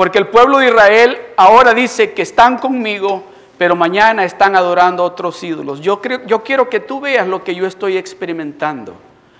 Porque 0.00 0.16
el 0.16 0.28
pueblo 0.28 0.56
de 0.56 0.68
Israel 0.68 1.20
ahora 1.36 1.74
dice 1.74 2.14
que 2.14 2.22
están 2.22 2.56
conmigo, 2.56 3.22
pero 3.58 3.76
mañana 3.76 4.24
están 4.24 4.56
adorando 4.56 5.04
otros 5.04 5.44
ídolos. 5.44 5.82
Yo, 5.82 6.00
creo, 6.00 6.24
yo 6.24 6.42
quiero 6.42 6.70
que 6.70 6.80
tú 6.80 7.00
veas 7.00 7.28
lo 7.28 7.44
que 7.44 7.54
yo 7.54 7.66
estoy 7.66 7.98
experimentando. 7.98 8.94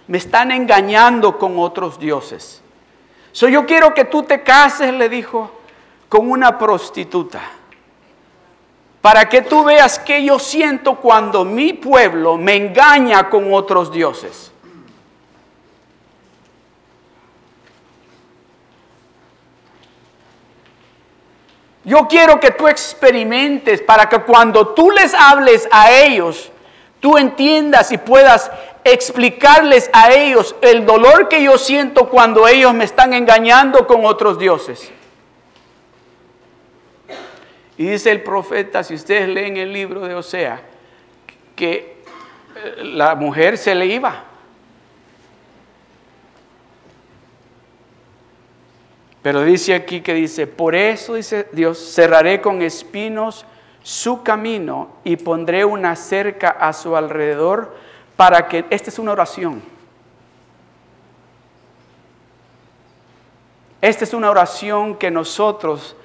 Me 0.06 0.18
están 0.18 0.50
engañando 0.50 1.38
con 1.38 1.58
otros 1.58 1.98
dioses. 1.98 2.60
So, 3.32 3.48
yo 3.48 3.64
quiero 3.64 3.94
que 3.94 4.04
tú 4.04 4.22
te 4.22 4.42
cases, 4.42 4.92
le 4.92 5.08
dijo, 5.08 5.50
con 6.10 6.30
una 6.30 6.58
prostituta. 6.58 7.40
Para 9.00 9.30
que 9.30 9.40
tú 9.40 9.64
veas 9.64 9.98
qué 9.98 10.22
yo 10.22 10.38
siento 10.38 10.96
cuando 10.96 11.42
mi 11.42 11.72
pueblo 11.72 12.36
me 12.36 12.56
engaña 12.56 13.30
con 13.30 13.54
otros 13.54 13.90
dioses. 13.90 14.52
Yo 21.90 22.06
quiero 22.06 22.38
que 22.38 22.52
tú 22.52 22.68
experimentes 22.68 23.82
para 23.82 24.08
que 24.08 24.20
cuando 24.20 24.68
tú 24.68 24.92
les 24.92 25.12
hables 25.12 25.66
a 25.72 25.90
ellos, 25.90 26.52
tú 27.00 27.18
entiendas 27.18 27.90
y 27.90 27.98
puedas 27.98 28.48
explicarles 28.84 29.90
a 29.92 30.12
ellos 30.12 30.54
el 30.60 30.86
dolor 30.86 31.26
que 31.26 31.42
yo 31.42 31.58
siento 31.58 32.08
cuando 32.08 32.46
ellos 32.46 32.72
me 32.74 32.84
están 32.84 33.12
engañando 33.12 33.88
con 33.88 34.04
otros 34.04 34.38
dioses. 34.38 34.92
Y 37.76 37.86
dice 37.86 38.12
el 38.12 38.22
profeta, 38.22 38.84
si 38.84 38.94
ustedes 38.94 39.28
leen 39.28 39.56
el 39.56 39.72
libro 39.72 40.02
de 40.02 40.14
Osea, 40.14 40.62
que 41.56 42.04
eh, 42.54 42.84
la 42.84 43.16
mujer 43.16 43.58
se 43.58 43.74
le 43.74 43.86
iba. 43.86 44.26
Pero 49.22 49.42
dice 49.42 49.74
aquí 49.74 50.00
que 50.00 50.14
dice, 50.14 50.46
por 50.46 50.74
eso 50.74 51.14
dice 51.14 51.48
Dios, 51.52 51.78
cerraré 51.78 52.40
con 52.40 52.62
espinos 52.62 53.44
su 53.82 54.22
camino 54.22 54.88
y 55.04 55.16
pondré 55.16 55.64
una 55.64 55.96
cerca 55.96 56.50
a 56.50 56.72
su 56.72 56.96
alrededor 56.96 57.74
para 58.16 58.48
que, 58.48 58.64
esta 58.70 58.90
es 58.90 58.98
una 58.98 59.12
oración. 59.12 59.62
Esta 63.80 64.04
es 64.04 64.12
una 64.12 64.30
oración 64.30 64.94
que 64.94 65.10
nosotros, 65.10 65.96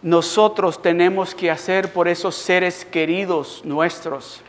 nosotros 0.00 0.80
tenemos 0.80 1.34
que 1.34 1.50
hacer 1.50 1.92
por 1.92 2.08
esos 2.08 2.34
seres 2.34 2.84
queridos 2.84 3.62
nuestros 3.64 4.42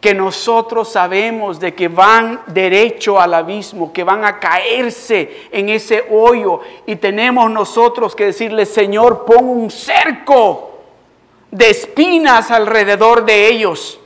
que 0.00 0.14
nosotros 0.14 0.90
sabemos 0.90 1.60
de 1.60 1.74
que 1.74 1.88
van 1.88 2.40
derecho 2.46 3.20
al 3.20 3.34
abismo, 3.34 3.92
que 3.92 4.02
van 4.02 4.24
a 4.24 4.40
caerse 4.40 5.48
en 5.52 5.68
ese 5.68 6.06
hoyo 6.10 6.60
y 6.86 6.96
tenemos 6.96 7.50
nosotros 7.50 8.16
que 8.16 8.26
decirle, 8.26 8.64
Señor, 8.64 9.26
pon 9.26 9.46
un 9.46 9.70
cerco 9.70 10.80
de 11.50 11.68
espinas 11.68 12.50
alrededor 12.50 13.24
de 13.24 13.48
ellos 13.48 14.00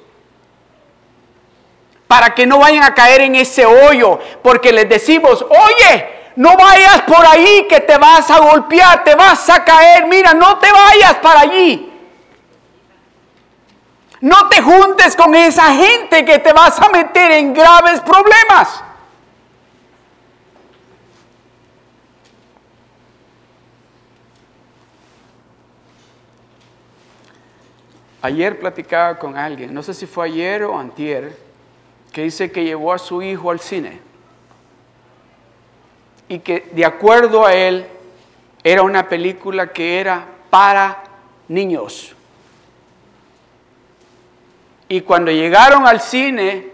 para 2.08 2.34
que 2.34 2.46
no 2.46 2.58
vayan 2.58 2.82
a 2.82 2.94
caer 2.94 3.22
en 3.22 3.36
ese 3.36 3.64
hoyo, 3.64 4.18
porque 4.42 4.72
les 4.72 4.88
decimos, 4.88 5.44
oye, 5.48 6.08
no 6.36 6.56
vayas 6.56 7.02
por 7.02 7.24
ahí 7.24 7.66
que 7.68 7.80
te 7.80 7.96
vas 7.98 8.30
a 8.30 8.40
golpear, 8.40 9.04
te 9.04 9.14
vas 9.14 9.48
a 9.48 9.64
caer, 9.64 10.06
mira, 10.06 10.34
no 10.34 10.58
te 10.58 10.70
vayas 10.70 11.14
para 11.14 11.40
allí. 11.40 11.93
No 14.24 14.48
te 14.48 14.62
juntes 14.62 15.14
con 15.16 15.34
esa 15.34 15.74
gente 15.74 16.24
que 16.24 16.38
te 16.38 16.54
vas 16.54 16.80
a 16.80 16.88
meter 16.88 17.30
en 17.32 17.52
graves 17.52 18.00
problemas. 18.00 18.82
Ayer 28.22 28.58
platicaba 28.58 29.18
con 29.18 29.36
alguien, 29.36 29.74
no 29.74 29.82
sé 29.82 29.92
si 29.92 30.06
fue 30.06 30.24
ayer 30.24 30.64
o 30.64 30.78
antier, 30.78 31.36
que 32.10 32.22
dice 32.22 32.50
que 32.50 32.64
llevó 32.64 32.94
a 32.94 32.98
su 32.98 33.20
hijo 33.20 33.50
al 33.50 33.60
cine 33.60 34.00
y 36.30 36.38
que 36.38 36.70
de 36.72 36.86
acuerdo 36.86 37.44
a 37.44 37.52
él 37.52 37.86
era 38.62 38.80
una 38.80 39.06
película 39.06 39.70
que 39.70 40.00
era 40.00 40.24
para 40.48 41.04
niños. 41.46 42.16
Y 44.88 45.00
cuando 45.00 45.30
llegaron 45.30 45.86
al 45.86 46.00
cine, 46.00 46.70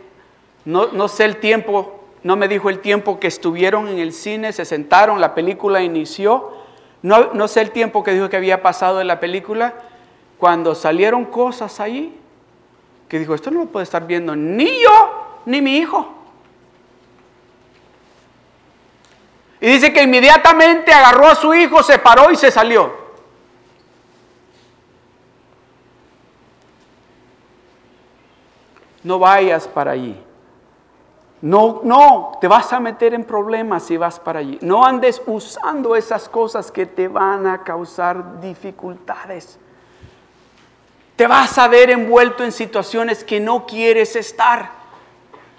no, 0.64 0.88
no, 0.88 1.08
sé 1.08 1.24
el 1.24 1.36
tiempo, 1.36 2.04
no 2.22 2.36
me 2.36 2.48
dijo 2.48 2.68
el 2.70 2.80
tiempo 2.80 3.20
que 3.20 3.28
estuvieron 3.28 3.88
en 3.88 3.98
el 3.98 4.12
cine, 4.12 4.52
se 4.52 4.64
sentaron, 4.64 5.20
la 5.20 5.34
película 5.34 5.82
inició. 5.82 6.52
No, 7.02 7.32
no 7.32 7.48
sé 7.48 7.60
el 7.60 7.70
tiempo 7.70 8.02
que 8.02 8.12
dijo 8.12 8.28
que 8.28 8.36
había 8.36 8.62
pasado 8.62 9.00
en 9.00 9.06
la 9.06 9.20
película. 9.20 9.74
Cuando 10.38 10.74
salieron 10.74 11.24
cosas 11.26 11.80
ahí, 11.80 12.16
que 13.08 13.18
dijo, 13.18 13.34
esto 13.34 13.50
no 13.50 13.60
lo 13.60 13.66
puede 13.66 13.84
estar 13.84 14.06
viendo 14.06 14.36
ni 14.36 14.66
yo 14.82 15.40
ni 15.46 15.60
mi 15.60 15.76
hijo. 15.76 16.14
Y 19.60 19.66
dice 19.66 19.92
que 19.92 20.02
inmediatamente 20.02 20.92
agarró 20.92 21.26
a 21.26 21.34
su 21.34 21.52
hijo, 21.52 21.82
se 21.82 21.98
paró 21.98 22.30
y 22.30 22.36
se 22.36 22.50
salió. 22.50 22.99
No 29.02 29.18
vayas 29.18 29.66
para 29.66 29.92
allí. 29.92 30.20
No, 31.42 31.80
no, 31.84 32.32
te 32.40 32.48
vas 32.48 32.70
a 32.72 32.80
meter 32.80 33.14
en 33.14 33.24
problemas 33.24 33.84
si 33.84 33.96
vas 33.96 34.20
para 34.20 34.40
allí. 34.40 34.58
No 34.60 34.84
andes 34.84 35.22
usando 35.26 35.96
esas 35.96 36.28
cosas 36.28 36.70
que 36.70 36.84
te 36.84 37.08
van 37.08 37.46
a 37.46 37.64
causar 37.64 38.40
dificultades. 38.40 39.58
Te 41.16 41.26
vas 41.26 41.56
a 41.56 41.68
ver 41.68 41.90
envuelto 41.90 42.44
en 42.44 42.52
situaciones 42.52 43.24
que 43.24 43.40
no 43.40 43.66
quieres 43.66 44.16
estar. 44.16 44.70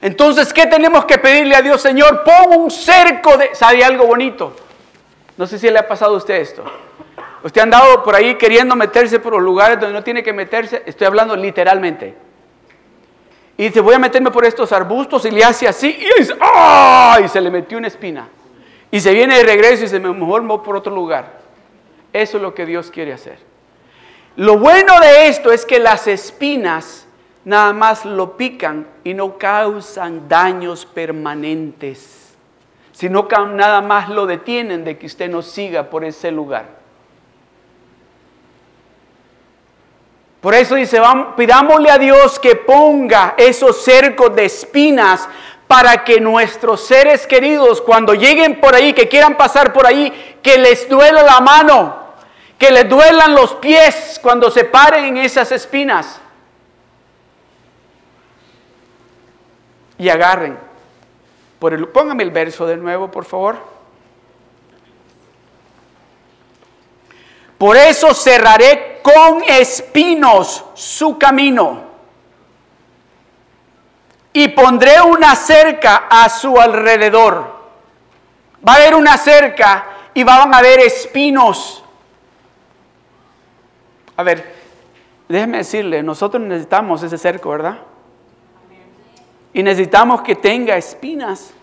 Entonces, 0.01 0.53
¿qué 0.53 0.67
tenemos 0.67 1.05
que 1.05 1.17
pedirle 1.17 1.55
a 1.55 1.61
Dios, 1.61 1.81
Señor? 1.81 2.23
Pon 2.23 2.59
un 2.59 2.71
cerco 2.71 3.37
de... 3.37 3.53
¿Sabe 3.53 3.83
algo 3.83 4.05
bonito? 4.05 4.53
No 5.37 5.47
sé 5.47 5.57
si 5.57 5.69
le 5.69 5.79
ha 5.79 5.87
pasado 5.87 6.13
a 6.13 6.17
usted 6.17 6.35
esto. 6.35 6.63
Usted 7.43 7.61
ha 7.61 7.63
andado 7.63 8.03
por 8.03 8.15
ahí 8.15 8.35
queriendo 8.35 8.75
meterse 8.75 9.19
por 9.19 9.33
los 9.33 9.41
lugares 9.41 9.79
donde 9.79 9.93
no 9.93 10.03
tiene 10.03 10.21
que 10.21 10.33
meterse. 10.33 10.83
Estoy 10.85 11.07
hablando 11.07 11.35
literalmente. 11.35 12.15
Y 13.58 13.66
dice, 13.66 13.82
voy 13.82 13.95
a 13.95 13.99
meterme 13.99 14.32
por 14.32 14.45
estos 14.45 14.72
arbustos 14.72 15.26
y 15.26 15.32
le 15.32 15.43
hace 15.43 15.68
así. 15.68 15.89
Y 15.89 16.20
dice, 16.20 16.36
¡ah! 16.39 17.20
Y 17.24 17.28
se 17.28 17.41
le 17.41 17.52
metió 17.52 17.78
una 17.78 17.88
espina. 17.88 18.28
Y 18.89 18.99
se 18.99 19.14
viene 19.14 19.38
de 19.38 19.43
regreso 19.43 19.86
y 19.86 19.88
se 19.88 19.99
me 19.99 20.12
mejor 20.12 20.64
por 20.64 20.76
otro 20.76 20.93
lugar. 20.93 21.41
Eso 22.14 22.38
es 22.38 22.43
lo 22.43 22.54
que 22.54 22.66
Dios 22.66 22.91
quiere 22.91 23.14
hacer. 23.14 23.39
Lo 24.36 24.58
bueno 24.58 24.99
de 24.99 25.28
esto 25.28 25.52
es 25.52 25.66
que 25.66 25.80
las 25.80 26.08
espinas 26.08 27.08
nada 27.45 27.74
más 27.74 28.06
lo 28.06 28.38
pican 28.38 28.88
y 29.04 29.14
no 29.14 29.38
causan 29.38 30.28
daños 30.28 30.86
permanentes, 30.86 32.36
sino 32.91 33.28
que 33.28 33.36
nada 33.38 33.82
más 33.82 34.10
lo 34.10 34.26
detienen 34.26 34.84
de 34.84 34.97
que 34.97 35.06
usted 35.06 35.30
no 35.30 35.41
siga 35.41 35.89
por 35.89 36.06
ese 36.06 36.32
lugar. 36.32 36.80
Por 40.41 40.53
eso 40.55 40.75
dice, 40.75 40.99
pidámosle 41.37 41.91
a 41.91 41.97
Dios 41.97 42.39
que 42.39 42.55
ponga 42.55 43.35
esos 43.37 43.83
cercos 43.83 44.35
de 44.35 44.45
espinas 44.45 45.29
para 45.67 46.03
que 46.03 46.19
nuestros 46.19 46.85
seres 46.85 47.25
queridos, 47.25 47.79
cuando 47.79 48.13
lleguen 48.13 48.59
por 48.59 48.75
ahí, 48.75 48.91
que 48.91 49.07
quieran 49.07 49.37
pasar 49.37 49.71
por 49.71 49.85
ahí, 49.85 50.39
que 50.41 50.57
les 50.57 50.89
duela 50.89 51.21
la 51.23 51.39
mano, 51.39 51.95
que 52.57 52.71
les 52.71 52.89
duelan 52.89 53.35
los 53.35 53.55
pies 53.55 54.19
cuando 54.21 54.51
se 54.51 54.65
paren 54.65 55.05
en 55.05 55.17
esas 55.17 55.51
espinas. 55.51 56.19
y 60.01 60.09
agarren. 60.09 60.57
Por 61.59 61.75
el, 61.75 61.87
póngame 61.87 62.23
el 62.23 62.31
verso 62.31 62.65
de 62.65 62.75
nuevo, 62.75 63.11
por 63.11 63.23
favor. 63.23 63.57
Por 67.59 67.77
eso 67.77 68.11
cerraré 68.15 68.90
con 69.02 69.43
espinos 69.43 70.66
su 70.74 71.18
camino 71.18 71.91
y 74.34 74.47
pondré 74.49 75.02
una 75.02 75.36
cerca 75.36 76.08
a 76.10 76.30
su 76.30 76.60
alrededor. 76.60 77.62
Va 78.68 78.74
a 78.74 78.76
haber 78.78 78.95
una 78.95 79.18
cerca 79.18 79.86
y 80.14 80.24
van 80.24 80.54
a 80.54 80.58
haber 80.58 80.80
espinos. 80.80 81.84
A 84.16 84.24
ver, 84.24 84.56
déjeme 85.28 85.58
decirle, 85.58 86.04
nosotros 86.04 86.41
necesitamos 86.43 87.04
ese 87.04 87.18
cerco, 87.18 87.49
¿verdad? 87.49 87.80
Y 89.54 89.64
necesitamos 89.64 90.22
que 90.22 90.36
tenga 90.36 90.78
espinas. 90.78 91.54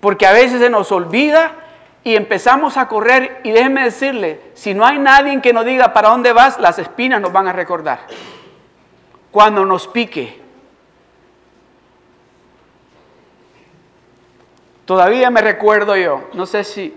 Porque 0.00 0.26
a 0.26 0.32
veces 0.32 0.60
se 0.60 0.70
nos 0.70 0.90
olvida 0.90 1.59
y 2.02 2.16
empezamos 2.16 2.76
a 2.76 2.88
correr. 2.88 3.40
Y 3.44 3.50
déjeme 3.50 3.84
decirle, 3.84 4.40
si 4.54 4.74
no 4.74 4.84
hay 4.84 4.98
nadie 4.98 5.40
que 5.40 5.52
nos 5.52 5.64
diga 5.64 5.92
para 5.92 6.10
dónde 6.10 6.32
vas, 6.32 6.58
las 6.58 6.78
espinas 6.78 7.20
nos 7.20 7.32
van 7.32 7.48
a 7.48 7.52
recordar. 7.52 8.00
Cuando 9.30 9.64
nos 9.64 9.86
pique. 9.86 10.40
Todavía 14.84 15.30
me 15.30 15.40
recuerdo 15.40 15.96
yo, 15.96 16.28
no 16.32 16.46
sé 16.46 16.64
si... 16.64 16.96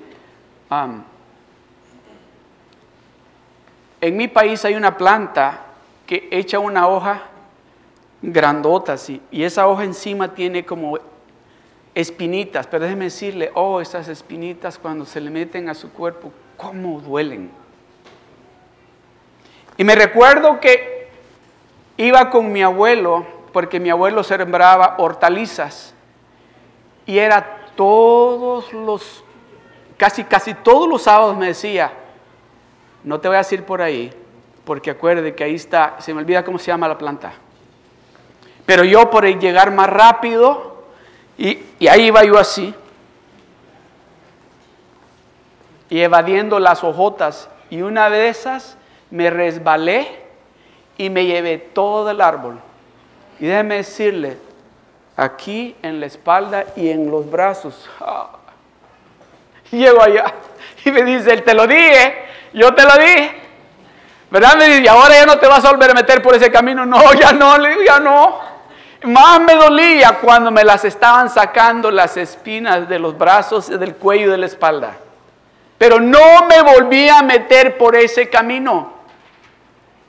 en 4.01 4.17
mi 4.17 4.27
país 4.27 4.65
hay 4.65 4.73
una 4.73 4.97
planta 4.97 5.61
que 6.07 6.27
echa 6.31 6.57
una 6.57 6.87
hoja 6.87 7.21
grandotas 8.19 9.09
y, 9.11 9.21
y 9.29 9.43
esa 9.43 9.67
hoja 9.67 9.83
encima 9.83 10.33
tiene 10.33 10.65
como 10.65 10.97
espinitas, 11.95 12.67
pero 12.67 12.83
déjeme 12.83 13.05
decirle, 13.05 13.51
oh, 13.53 13.79
esas 13.79 14.07
espinitas 14.07 14.77
cuando 14.77 15.05
se 15.05 15.21
le 15.21 15.29
meten 15.29 15.69
a 15.69 15.73
su 15.73 15.91
cuerpo, 15.91 16.31
¿cómo 16.57 16.99
duelen? 17.01 17.51
Y 19.77 19.83
me 19.83 19.95
recuerdo 19.95 20.59
que 20.59 21.09
iba 21.97 22.29
con 22.29 22.51
mi 22.51 22.63
abuelo, 22.63 23.25
porque 23.51 23.79
mi 23.79 23.89
abuelo 23.89 24.23
sembraba 24.23 24.95
hortalizas, 24.97 25.93
y 27.05 27.17
era 27.17 27.67
todos 27.75 28.71
los, 28.73 29.23
casi, 29.97 30.23
casi 30.23 30.53
todos 30.53 30.87
los 30.87 31.03
sábados 31.03 31.37
me 31.37 31.47
decía, 31.47 31.91
no 33.03 33.19
te 33.19 33.27
voy 33.27 33.35
a 33.35 33.39
decir 33.39 33.63
por 33.63 33.81
ahí, 33.81 34.11
porque 34.63 34.91
acuerde 34.91 35.35
que 35.35 35.43
ahí 35.43 35.55
está, 35.55 35.97
se 35.99 36.13
me 36.13 36.21
olvida 36.21 36.43
cómo 36.43 36.57
se 36.57 36.67
llama 36.67 36.87
la 36.87 36.97
planta. 36.97 37.33
Pero 38.65 38.83
yo 38.85 39.09
por 39.09 39.25
llegar 39.25 39.71
más 39.71 39.89
rápido, 39.89 40.72
y, 41.43 41.87
ahí 41.87 42.03
iba 42.05 42.23
yo 42.23 42.39
así, 42.39 42.73
y 45.89 45.99
evadiendo 45.99 46.57
las 46.57 46.83
hojotas, 46.83 47.49
y 47.69 47.81
una 47.81 48.09
de 48.09 48.29
esas 48.29 48.77
me 49.11 49.29
resbalé 49.29 50.07
y 50.97 51.09
me 51.09 51.25
llevé 51.25 51.57
todo 51.57 52.09
el 52.09 52.21
árbol. 52.21 52.59
Y 53.39 53.47
déjeme 53.47 53.75
decirle, 53.75 54.37
aquí 55.17 55.75
en 55.81 55.99
la 55.99 56.05
espalda 56.05 56.65
y 56.77 56.89
en 56.89 57.11
los 57.11 57.29
brazos. 57.29 57.89
Ah, 57.99 58.29
llego 59.69 60.01
allá 60.01 60.33
y 60.85 60.91
me 60.91 61.03
dice, 61.03 61.33
él 61.33 61.43
te 61.43 61.53
lo 61.53 61.67
dije, 61.67 62.25
yo 62.53 62.73
te 62.73 62.83
lo 62.83 62.93
dije. 62.93 63.41
¿Verdad? 64.31 64.55
Me 64.55 64.65
dice, 64.65 64.81
y 64.83 64.87
ahora 64.87 65.13
ya 65.15 65.25
no 65.25 65.37
te 65.37 65.47
vas 65.47 65.65
a 65.65 65.71
volver 65.71 65.91
a 65.91 65.93
meter 65.93 66.21
por 66.21 66.35
ese 66.35 66.49
camino. 66.51 66.85
No, 66.85 67.13
ya 67.13 67.33
no, 67.33 67.57
ya 67.85 67.99
no. 67.99 68.52
Más 69.03 69.41
me 69.41 69.55
dolía 69.55 70.19
cuando 70.21 70.49
me 70.49 70.63
las 70.63 70.85
estaban 70.85 71.29
sacando 71.29 71.91
las 71.91 72.15
espinas 72.15 72.87
de 72.87 72.99
los 72.99 73.17
brazos, 73.17 73.67
del 73.67 73.95
cuello 73.95 74.27
y 74.27 74.31
de 74.31 74.37
la 74.37 74.45
espalda. 74.45 74.95
Pero 75.77 75.99
no 75.99 76.45
me 76.47 76.61
volví 76.61 77.09
a 77.09 77.21
meter 77.21 77.77
por 77.77 77.95
ese 77.95 78.29
camino. 78.29 78.93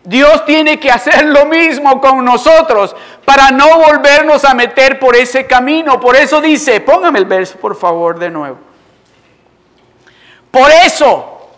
Dios 0.04 0.44
tiene 0.44 0.78
que 0.78 0.90
hacer 0.90 1.24
lo 1.24 1.46
mismo 1.46 2.00
con 2.00 2.24
nosotros 2.24 2.94
para 3.24 3.50
no 3.50 3.78
volvernos 3.78 4.44
a 4.44 4.54
meter 4.54 5.00
por 5.00 5.16
ese 5.16 5.46
camino. 5.46 5.98
Por 5.98 6.14
eso 6.14 6.40
dice, 6.40 6.80
póngame 6.80 7.18
el 7.18 7.24
verso 7.24 7.58
por 7.58 7.74
favor 7.74 8.18
de 8.18 8.30
nuevo. 8.30 8.58
Por 10.50 10.70
eso 10.70 11.48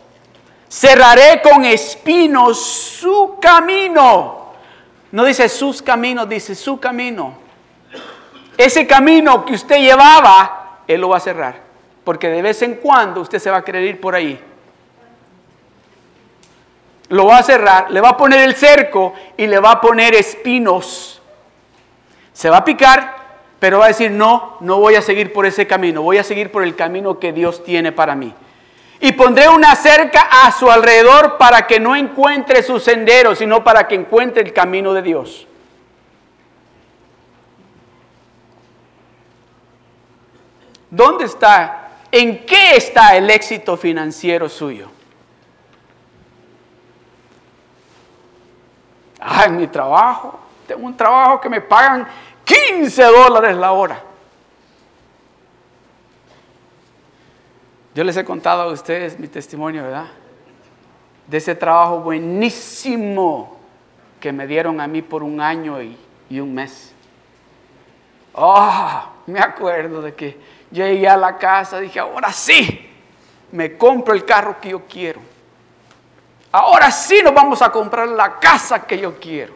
cerraré 0.69 1.43
con 1.43 1.65
espinos 1.65 2.59
su 2.65 3.37
camino 3.41 4.46
no 5.13 5.25
dice 5.25 5.49
sus 5.49 5.83
caminos, 5.83 6.29
dice 6.29 6.55
su 6.55 6.79
camino. 6.81 7.39
Ese 8.57 8.87
camino 8.87 9.45
que 9.45 9.55
usted 9.55 9.79
llevaba, 9.79 10.81
Él 10.87 11.01
lo 11.01 11.11
va 11.11 11.19
a 11.19 11.21
cerrar. 11.21 11.61
Porque 12.05 12.29
de 12.29 12.43
vez 12.43 12.63
en 12.63 12.77
cuando 12.77 13.21
usted 13.21 13.39
se 13.39 13.51
va 13.51 13.59
a 13.59 13.65
querer 13.65 13.83
ir 13.85 14.01
por 14.01 14.15
ahí. 14.15 14.41
Lo 17.09 17.27
va 17.27 17.39
a 17.39 17.43
cerrar, 17.43 17.91
le 17.91 18.01
va 18.01 18.11
a 18.11 18.17
poner 18.17 18.41
el 18.41 18.55
cerco 18.57 19.15
y 19.37 19.47
le 19.47 19.61
va 19.61 19.73
a 19.73 19.81
poner 19.81 20.15
espinos. 20.15 21.23
Se 22.33 22.51
va 22.51 22.59
a 22.59 22.65
picar, 22.65 23.17
pero 23.59 23.79
va 23.79 23.87
a 23.87 23.89
decir, 23.89 24.11
no, 24.11 24.57
no 24.61 24.79
voy 24.79 24.97
a 24.97 25.03
seguir 25.03 25.33
por 25.33 25.47
ese 25.47 25.67
camino, 25.67 26.03
voy 26.03 26.19
a 26.19 26.25
seguir 26.25 26.51
por 26.51 26.65
el 26.65 26.75
camino 26.75 27.19
que 27.19 27.33
Dios 27.33 27.63
tiene 27.65 27.93
para 27.93 28.15
mí. 28.15 28.35
Y 29.01 29.13
pondré 29.13 29.49
una 29.49 29.75
cerca 29.75 30.29
a 30.45 30.51
su 30.53 30.71
alrededor 30.71 31.37
para 31.37 31.67
que 31.67 31.79
no 31.79 31.95
encuentre 31.95 32.63
su 32.63 32.81
sendero, 32.81 33.35
sino 33.35 33.63
para 33.63 33.87
que 33.87 33.95
encuentre 33.95 34.43
el 34.43 34.53
camino 34.53 34.95
de 34.95 35.03
Dios. 35.03 35.47
¿Dónde 40.91 41.25
está 41.25 41.87
¿En 42.11 42.47
qué 42.47 42.77
está 42.77 43.17
el 43.17 43.29
éxito 43.29 43.77
financiero 43.77 44.49
suyo? 44.49 44.89
Ah, 49.21 49.45
en 49.47 49.57
mi 49.57 49.67
trabajo. 49.67 50.39
Tengo 50.67 50.87
un 50.87 50.97
trabajo 50.97 51.41
que 51.41 51.49
me 51.49 51.61
pagan 51.61 52.07
15 52.45 53.03
dólares 53.03 53.57
la 53.57 53.73
hora. 53.73 54.03
Yo 57.97 58.05
les 58.05 58.15
he 58.19 58.27
contado 58.27 58.61
a 58.61 58.67
ustedes 58.67 59.19
mi 59.19 59.27
testimonio, 59.27 59.83
¿verdad? 59.83 60.09
De 61.27 61.39
ese 61.39 61.55
trabajo 61.55 62.01
buenísimo 62.01 63.59
que 64.21 64.33
me 64.33 64.47
dieron 64.47 64.83
a 64.83 64.87
mí 64.87 65.01
por 65.01 65.23
un 65.23 65.41
año 65.41 65.81
y, 65.81 65.97
un 66.39 66.53
mes. 66.53 66.93
Oh, 68.35 69.03
me 69.25 69.41
acuerdo 69.41 70.03
de 70.03 70.15
que 70.15 70.39
llegué 70.71 71.09
a 71.09 71.17
la 71.17 71.39
casa, 71.39 71.81
dije, 71.81 71.99
ahora 71.99 72.31
sí, 72.35 72.87
me 73.53 73.79
compro 73.79 74.13
el 74.13 74.27
carro 74.27 74.61
que 74.61 74.69
yo 74.69 74.83
quiero. 74.87 75.23
Ahora 76.53 76.91
sí 76.91 77.23
nos 77.25 77.33
vamos 77.33 77.63
a 77.63 77.73
comprar 77.73 78.09
la 78.09 78.39
casa 78.39 78.87
que 78.87 78.99
yo 78.99 79.19
quiero. 79.19 79.55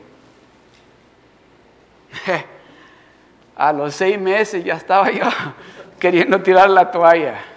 A 3.54 3.70
los 3.70 3.94
seis 3.94 4.18
meses 4.18 4.64
ya 4.64 4.76
estaba 4.76 5.10
yo 5.10 5.26
queriendo 6.00 6.40
tirar 6.40 6.70
la 6.70 6.90
toalla. 6.90 7.50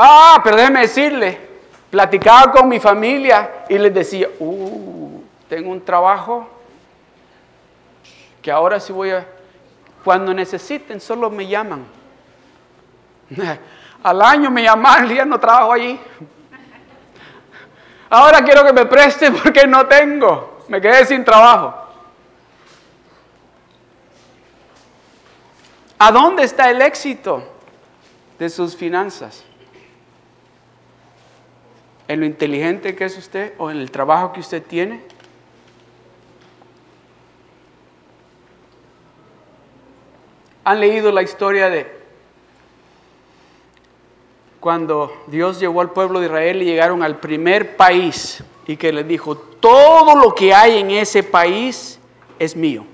Ah, 0.00 0.40
pero 0.44 0.54
déjeme 0.54 0.82
decirle, 0.82 1.40
platicaba 1.90 2.52
con 2.52 2.68
mi 2.68 2.78
familia 2.78 3.64
y 3.68 3.76
les 3.78 3.92
decía, 3.92 4.28
uh, 4.38 5.24
tengo 5.48 5.72
un 5.72 5.84
trabajo 5.84 6.48
que 8.40 8.48
ahora 8.52 8.78
sí 8.78 8.92
voy 8.92 9.10
a, 9.10 9.26
cuando 10.04 10.32
necesiten, 10.32 11.00
solo 11.00 11.28
me 11.30 11.48
llaman. 11.48 11.84
Al 14.04 14.22
año 14.22 14.52
me 14.52 14.62
llaman 14.62 15.10
y 15.10 15.16
ya 15.16 15.24
no 15.24 15.40
trabajo 15.40 15.72
allí. 15.72 15.98
Ahora 18.08 18.44
quiero 18.44 18.64
que 18.64 18.72
me 18.72 18.86
preste 18.86 19.32
porque 19.32 19.66
no 19.66 19.84
tengo. 19.88 20.64
Me 20.68 20.80
quedé 20.80 21.06
sin 21.06 21.24
trabajo. 21.24 21.74
¿A 25.98 26.12
dónde 26.12 26.44
está 26.44 26.70
el 26.70 26.82
éxito 26.82 27.42
de 28.38 28.48
sus 28.48 28.76
finanzas? 28.76 29.47
¿En 32.08 32.20
lo 32.20 32.26
inteligente 32.26 32.96
que 32.96 33.04
es 33.04 33.18
usted 33.18 33.52
o 33.58 33.70
en 33.70 33.76
el 33.76 33.90
trabajo 33.90 34.32
que 34.32 34.40
usted 34.40 34.62
tiene? 34.62 35.02
¿Han 40.64 40.80
leído 40.80 41.12
la 41.12 41.22
historia 41.22 41.68
de 41.68 41.98
cuando 44.58 45.12
Dios 45.26 45.60
llevó 45.60 45.82
al 45.82 45.90
pueblo 45.90 46.20
de 46.20 46.26
Israel 46.26 46.62
y 46.62 46.64
llegaron 46.64 47.02
al 47.02 47.18
primer 47.18 47.76
país 47.76 48.42
y 48.66 48.76
que 48.76 48.92
les 48.92 49.06
dijo, 49.06 49.36
todo 49.36 50.14
lo 50.16 50.34
que 50.34 50.54
hay 50.54 50.78
en 50.78 50.90
ese 50.90 51.22
país 51.22 52.00
es 52.38 52.56
mío? 52.56 52.84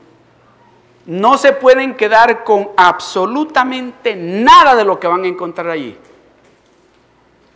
No 1.06 1.38
se 1.38 1.52
pueden 1.52 1.94
quedar 1.94 2.42
con 2.42 2.70
absolutamente 2.76 4.16
nada 4.16 4.74
de 4.74 4.84
lo 4.84 4.98
que 4.98 5.06
van 5.06 5.22
a 5.24 5.28
encontrar 5.28 5.68
allí. 5.70 5.96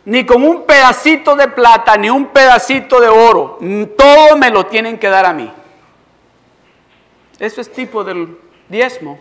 Ni 0.05 0.25
con 0.25 0.43
un 0.43 0.63
pedacito 0.65 1.35
de 1.35 1.47
plata, 1.49 1.97
ni 1.97 2.09
un 2.09 2.27
pedacito 2.27 2.99
de 2.99 3.07
oro. 3.07 3.59
Todo 3.97 4.37
me 4.37 4.49
lo 4.49 4.65
tienen 4.65 4.97
que 4.97 5.09
dar 5.09 5.25
a 5.25 5.33
mí. 5.33 5.51
Eso 7.37 7.61
es 7.61 7.71
tipo 7.71 8.03
del 8.03 8.37
diezmo. 8.67 9.19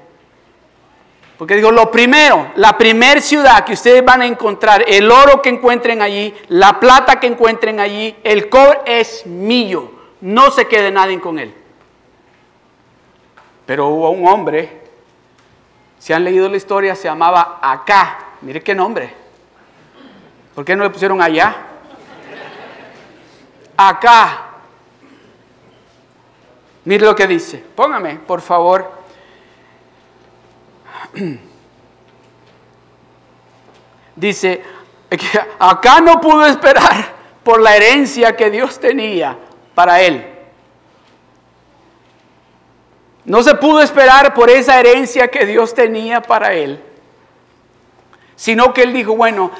Porque 1.39 1.55
digo, 1.55 1.71
lo 1.71 1.89
primero, 1.91 2.51
la 2.57 2.77
primer 2.77 3.23
ciudad 3.23 3.65
que 3.65 3.75
ustedes 3.75 4.05
van 4.05 4.23
a 4.23 4.27
encontrar, 4.27 4.85
el 4.89 5.09
oro 5.09 5.41
que 5.41 5.51
encuentren 5.51 6.03
allí, 6.03 6.35
la 6.49 6.81
plata 6.81 7.21
que 7.21 7.29
encuentren 7.29 7.79
allí, 7.79 8.17
el 8.25 8.49
cobre 8.49 8.81
es 8.87 9.25
mío. 9.25 9.93
No 10.21 10.51
se 10.51 10.67
quede 10.67 10.91
nadie 10.91 11.21
con 11.21 11.39
él. 11.39 11.55
Pero 13.67 13.87
hubo 13.87 14.11
un 14.11 14.27
hombre, 14.27 14.81
si 15.99 16.13
han 16.13 16.25
leído 16.25 16.49
la 16.49 16.57
historia, 16.57 16.97
se 16.97 17.05
llamaba 17.05 17.61
Acá. 17.63 18.19
Mire 18.41 18.61
qué 18.61 18.75
nombre. 18.75 19.15
¿Por 20.59 20.65
qué 20.65 20.75
no 20.75 20.83
le 20.83 20.91
pusieron 20.91 21.23
allá? 21.23 21.55
Acá. 23.77 24.47
Mire 26.85 27.07
lo 27.07 27.15
que 27.15 27.29
dice. 27.29 27.65
Póngame, 27.77 28.17
por 28.17 28.41
favor, 28.41 28.91
Dice, 34.17 34.65
acá 35.61 36.01
no 36.01 36.21
pudo 36.21 36.45
esperar 36.45 37.15
por 37.45 37.61
la 37.61 37.77
herencia 37.77 38.35
que 38.35 38.51
Dios 38.51 38.81
tenía 38.81 39.39
para 39.77 40.01
él. 40.01 40.27
No 43.25 43.45
se 43.45 43.55
pudo 43.55 43.81
esperar 43.81 44.35
por 44.35 44.51
esa 44.51 44.81
herencia 44.81 45.29
que 45.29 45.47
Dios 45.47 45.73
tenía 45.73 46.21
para 46.21 46.53
él, 46.53 46.83
sino 48.35 48.75
que 48.75 48.83
él 48.83 48.93
dijo, 48.93 49.15
bueno, 49.15 49.53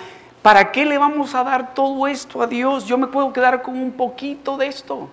¿para 0.43 0.73
qué 0.73 0.85
le 0.85 0.99
vamos 0.99 1.35
a 1.35 1.45
dar 1.45 1.75
todo 1.75 2.07
esto 2.07 2.43
a 2.43 2.47
Dios? 2.47 2.85
Yo 2.85 2.99
me 2.99 3.07
puedo 3.07 3.33
quedar 3.33 3.63
con 3.63 3.79
un 3.79 3.93
poquito 3.93 4.57
de 4.57 4.67
esto. 4.67 5.09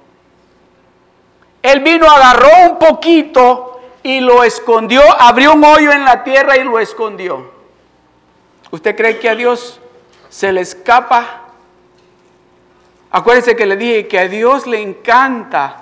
Él 1.62 1.80
vino, 1.80 2.06
agarró 2.08 2.72
un 2.72 2.80
poquito 2.80 3.80
y 4.04 4.20
lo 4.20 4.44
escondió, 4.44 5.02
abrió 5.20 5.54
un 5.54 5.64
hoyo 5.64 5.92
en 5.92 6.06
la 6.06 6.24
tierra 6.24 6.58
y 6.58 6.64
lo 6.64 6.80
escondió. 6.80 7.52
¿Usted 8.70 8.96
cree 8.96 9.20
que 9.20 9.30
a 9.30 9.36
Dios 9.36 9.80
se 10.30 10.52
le 10.52 10.62
escapa? 10.62 11.42
Acuérdense 13.10 13.56
que 13.56 13.66
le 13.66 13.78
dije 13.78 14.08
que 14.08 14.20
a 14.20 14.28
Dios 14.28 14.68
le 14.68 14.82
encanta. 14.82 15.78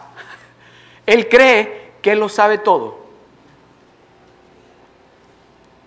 Él 1.05 1.27
cree 1.27 1.93
que 2.01 2.11
Él 2.13 2.19
lo 2.19 2.29
sabe 2.29 2.59
todo. 2.59 3.02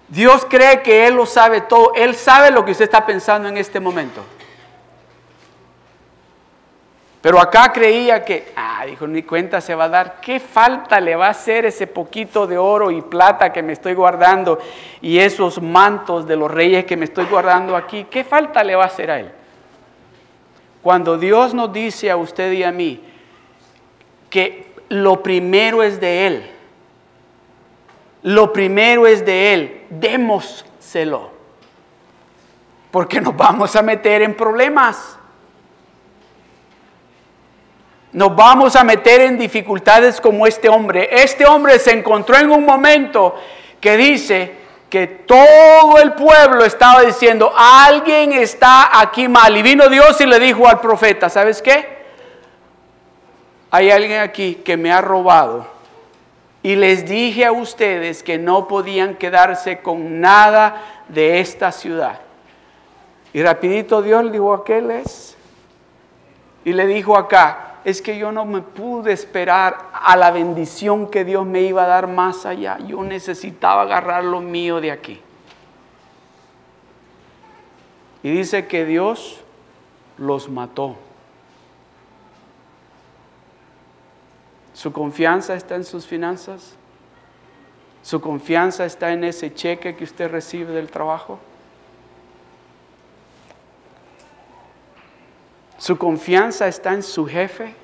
Dios 0.09 0.46
cree 0.48 0.82
que 0.82 1.07
Él 1.07 1.14
lo 1.14 1.26
sabe 1.26 1.62
todo. 1.62 1.92
Él 1.94 2.14
sabe 2.14 2.50
lo 2.50 2.64
que 2.64 2.72
usted 2.72 2.84
está 2.84 3.04
pensando 3.04 3.48
en 3.48 3.57
este 3.57 3.80
momento. 3.80 4.22
Pero 7.20 7.40
acá 7.40 7.72
creía 7.72 8.24
que, 8.24 8.52
ah, 8.54 8.84
dijo, 8.86 9.04
ni 9.07 9.24
cuenta 9.24 9.61
se 9.61 9.74
va 9.74 9.84
a 9.84 9.88
dar. 9.88 10.20
¿Qué 10.20 10.38
falta 10.38 11.00
le 11.00 11.16
va 11.16 11.26
a 11.26 11.30
hacer 11.30 11.66
ese 11.66 11.88
poquito 11.88 12.46
de 12.46 12.57
oro 12.57 12.92
y 12.92 13.02
plata 13.02 13.52
que 13.52 13.64
me 13.64 13.72
estoy 13.72 13.94
guardando 13.94 14.61
y 15.00 15.18
esos 15.18 15.61
mantos 15.61 16.26
de 16.26 16.36
los 16.36 16.48
reyes 16.48 16.84
que 16.84 16.96
me 16.96 17.04
estoy 17.07 17.24
guardando 17.24 17.74
aquí? 17.74 18.07
¿Qué 18.09 18.22
falta 18.22 18.62
le 18.62 18.76
va 18.76 18.84
a 18.84 18.86
hacer 18.86 19.11
a 19.11 19.18
él? 19.18 19.32
Cuando 20.82 21.18
Dios 21.18 21.52
nos 21.52 21.72
dice 21.72 22.12
a 22.12 22.16
usted 22.16 22.52
y 22.52 22.62
a 22.62 22.70
mí 22.70 23.00
que 24.30 24.72
lo 24.88 25.20
primero 25.20 25.82
es 25.82 26.00
de 26.00 26.28
Él, 26.28 26.50
lo 28.27 28.53
primero 28.53 29.07
es 29.07 29.24
de 29.24 29.55
Él, 29.55 29.87
démoselo. 29.89 31.31
Porque 32.91 33.20
nos 33.20 33.37
vamos 33.37 33.77
a 33.77 33.83
meter 33.83 34.22
en 34.22 34.35
problemas 34.35 35.16
nos 38.16 38.35
vamos 38.35 38.74
a 38.77 38.83
meter 38.83 39.20
en 39.20 39.37
dificultades 39.37 40.22
como 40.22 40.47
este 40.47 40.70
hombre. 40.70 41.07
Este 41.12 41.45
hombre 41.45 41.79
se 41.79 41.93
encontró 41.93 42.39
en 42.39 42.51
un 42.51 42.64
momento 42.64 43.35
que 43.79 43.95
dice 43.99 44.55
que 44.89 45.07
todo 45.07 45.99
el 45.99 46.14
pueblo 46.14 46.64
estaba 46.64 47.03
diciendo, 47.03 47.53
alguien 47.55 48.33
está 48.33 48.99
aquí 49.03 49.29
mal. 49.29 49.55
Y 49.55 49.61
vino 49.61 49.91
Dios 49.91 50.18
y 50.22 50.24
le 50.24 50.41
dijo 50.41 50.66
al 50.66 50.81
profeta, 50.81 51.29
¿sabes 51.29 51.61
qué? 51.61 52.07
Hay 53.70 53.91
alguien 53.91 54.22
aquí 54.22 54.62
que 54.64 54.79
me 54.79 54.91
ha 54.91 55.03
robado. 55.03 55.76
Y 56.62 56.76
les 56.76 57.07
dije 57.07 57.44
a 57.44 57.52
ustedes 57.52 58.22
que 58.22 58.38
no 58.38 58.66
podían 58.66 59.14
quedarse 59.14 59.78
con 59.78 60.20
nada 60.20 60.82
de 61.09 61.40
esta 61.40 61.70
ciudad. 61.70 62.20
Y 63.32 63.42
rapidito 63.42 64.02
Dios 64.02 64.32
dijo, 64.32 64.52
aquel 64.54 64.90
es. 64.90 65.36
Y 66.64 66.72
le 66.72 66.86
dijo 66.86 67.16
acá, 67.16 67.76
es 67.84 68.02
que 68.02 68.18
yo 68.18 68.32
no 68.32 68.44
me 68.44 68.62
pude 68.62 69.12
esperar 69.12 69.90
a 69.92 70.16
la 70.16 70.32
bendición 70.32 71.09
que 71.09 71.24
Dios 71.24 71.46
me 71.46 71.61
iba 71.61 71.84
a 71.84 71.86
dar 71.86 72.09
más 72.09 72.44
allá. 72.44 72.78
Yo 72.78 73.04
necesitaba 73.04 73.82
agarrar 73.82 74.24
lo 74.24 74.40
mío 74.40 74.80
de 74.80 74.90
aquí. 74.90 75.20
Y 78.24 78.30
dice 78.30 78.66
que 78.66 78.84
Dios 78.84 79.40
los 80.18 80.48
mató. 80.48 80.96
¿Su 84.77 84.93
confianza 84.93 85.55
está 85.55 85.74
en 85.77 85.85
sus 85.85 86.07
finanzas? 86.07 86.74
¿Su 88.03 88.20
confianza 88.20 88.85
está 88.85 89.11
en 89.11 89.24
ese 89.24 89.55
cheque 89.55 89.97
que 89.97 90.05
usted 90.05 90.31
recibe 90.31 90.74
del 90.74 90.91
trabajo? 90.91 91.39
¿Su 95.79 95.97
confianza 95.97 96.68
está 96.68 96.93
en 96.93 97.03
su 97.03 97.24
jefe? 97.24 97.74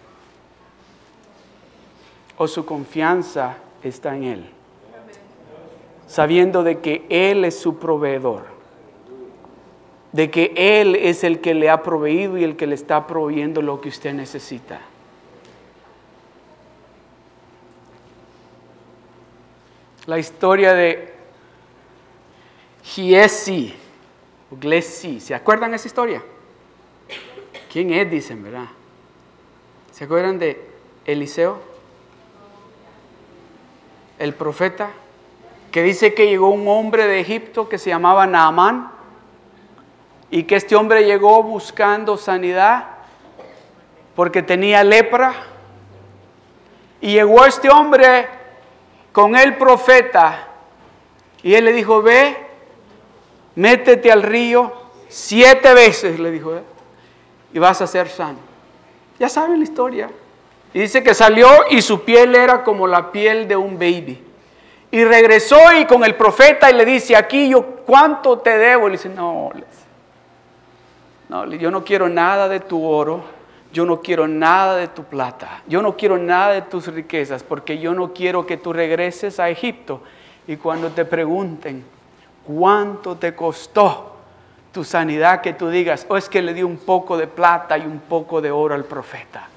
¿O 2.37 2.47
su 2.47 2.67
confianza 2.67 3.57
está 3.83 4.15
en 4.15 4.25
él? 4.25 4.51
sabiendo 6.13 6.63
de 6.63 6.81
que 6.81 7.07
Él 7.09 7.43
es 7.47 7.59
su 7.59 7.79
proveedor, 7.79 8.43
de 10.13 10.31
que 10.31 10.53
Él 10.57 10.95
es 10.95 11.25
el 11.25 11.41
que 11.41 11.55
le 11.55 11.71
ha 11.71 11.83
proveído 11.83 12.37
y 12.37 12.45
el 12.45 12.55
que 12.55 12.67
le 12.67 12.75
está 12.75 13.07
proveyendo 13.07 13.63
lo 13.63 13.81
que 13.81 13.89
usted 13.89 14.13
necesita. 14.13 14.92
La 20.07 20.19
historia 20.19 20.75
de 20.75 21.15
Giesi, 22.83 23.75
o 24.51 24.57
Glesi, 24.57 25.21
¿se 25.21 25.35
acuerdan 25.35 25.75
esa 25.75 25.87
historia? 25.87 26.23
¿Quién 27.73 27.93
es? 27.93 28.11
Dicen, 28.11 28.43
¿verdad? 28.43 28.67
¿Se 29.93 30.05
acuerdan 30.05 30.39
de 30.39 30.61
Eliseo? 31.05 31.61
El 34.19 34.35
profeta 34.35 34.91
que 35.71 35.83
dice 35.83 36.15
que 36.15 36.27
llegó 36.27 36.51
un 36.51 36.67
hombre 36.67 37.07
de 37.07 37.21
Egipto 37.21 37.69
que 37.69 37.79
se 37.79 37.91
llamaba 37.91 38.27
Naamán 38.27 38.91
y 40.31 40.43
que 40.45 40.57
este 40.57 40.75
hombre 40.75 41.05
llegó 41.05 41.43
buscando 41.43 42.17
sanidad 42.17 42.89
porque 44.17 44.43
tenía 44.43 44.83
lepra. 44.83 45.35
Y 47.01 47.13
llegó 47.13 47.45
este 47.47 47.71
hombre 47.71 48.29
con 49.13 49.37
el 49.37 49.57
profeta 49.57 50.49
y 51.43 51.55
él 51.55 51.65
le 51.65 51.73
dijo, 51.73 52.03
ve, 52.03 52.37
métete 53.55 54.11
al 54.11 54.23
río 54.23 54.73
siete 55.09 55.75
veces, 55.75 56.19
le 56.19 56.31
dijo, 56.31 56.61
y 57.53 57.59
vas 57.59 57.83
a 57.83 57.87
ser 57.87 58.09
sano. 58.09 58.39
Ya 59.19 59.29
saben 59.29 59.59
la 59.59 59.65
historia. 59.65 60.11
Y 60.75 60.81
dice 60.81 61.03
que 61.03 61.15
salió 61.15 61.49
y 61.71 61.83
su 61.83 62.03
piel 62.03 62.35
era 62.35 62.65
como 62.65 62.87
la 62.87 63.13
piel 63.13 63.47
de 63.47 63.57
un 63.57 63.79
baby. 63.79 64.23
Y 64.91 65.05
regresó 65.05 65.59
y 65.79 65.85
con 65.85 66.05
el 66.05 66.15
profeta 66.15 66.71
y 66.71 66.75
le 66.75 66.85
dice, 66.85 67.15
aquí 67.17 67.49
yo 67.49 67.77
cuánto 67.85 68.39
te 68.39 68.57
debo. 68.57 68.87
Y 68.87 68.93
le 68.93 68.97
dice, 68.97 69.09
no, 69.11 69.51
no, 71.29 71.47
yo 71.47 71.71
no 71.71 71.85
quiero 71.85 72.09
nada 72.09 72.49
de 72.49 72.61
tu 72.61 72.87
oro, 72.87 73.23
yo 73.73 73.87
no 73.87 74.01
quiero 74.01 74.29
nada 74.29 74.77
de 74.77 74.89
tu 74.89 75.05
plata, 75.05 75.63
yo 75.67 75.83
no 75.83 75.97
quiero 75.97 76.19
nada 76.19 76.53
de 76.53 76.63
tus 76.63 76.87
riquezas, 76.89 77.43
porque 77.43 77.79
yo 77.79 77.95
no 77.95 78.13
quiero 78.13 78.47
que 78.47 78.57
tú 78.57 78.73
regreses 78.73 79.41
a 79.41 79.49
Egipto 79.49 80.03
y 80.47 80.57
cuando 80.57 80.91
te 80.91 81.05
pregunten 81.05 81.85
cuánto 82.47 83.17
te 83.17 83.35
costó 83.35 84.17
tu 84.73 84.85
sanidad, 84.85 85.41
que 85.43 85.53
tú 85.53 85.69
digas, 85.69 86.07
oh, 86.09 86.17
es 86.17 86.29
que 86.29 86.43
le 86.43 86.55
di 86.55 86.63
un 86.63 86.79
poco 86.79 87.17
de 87.17 87.27
plata 87.27 87.77
y 87.77 87.83
un 87.83 88.01
poco 88.01 88.41
de 88.41 88.51
oro 88.51 88.75
al 88.75 88.85
profeta. 88.85 89.49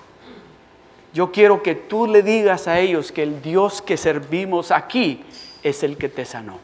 Yo 1.13 1.31
quiero 1.31 1.63
que 1.63 1.75
tú 1.75 2.07
le 2.07 2.21
digas 2.21 2.67
a 2.67 2.79
ellos 2.79 3.13
que 3.13 3.23
el 3.23 3.41
Dios 3.41 3.81
que 3.81 3.95
servimos 3.95 4.71
aquí 4.71 5.23
es 5.63 5.81
el 5.83 5.97
que 5.97 6.09
te 6.09 6.25
sanó. 6.25 6.59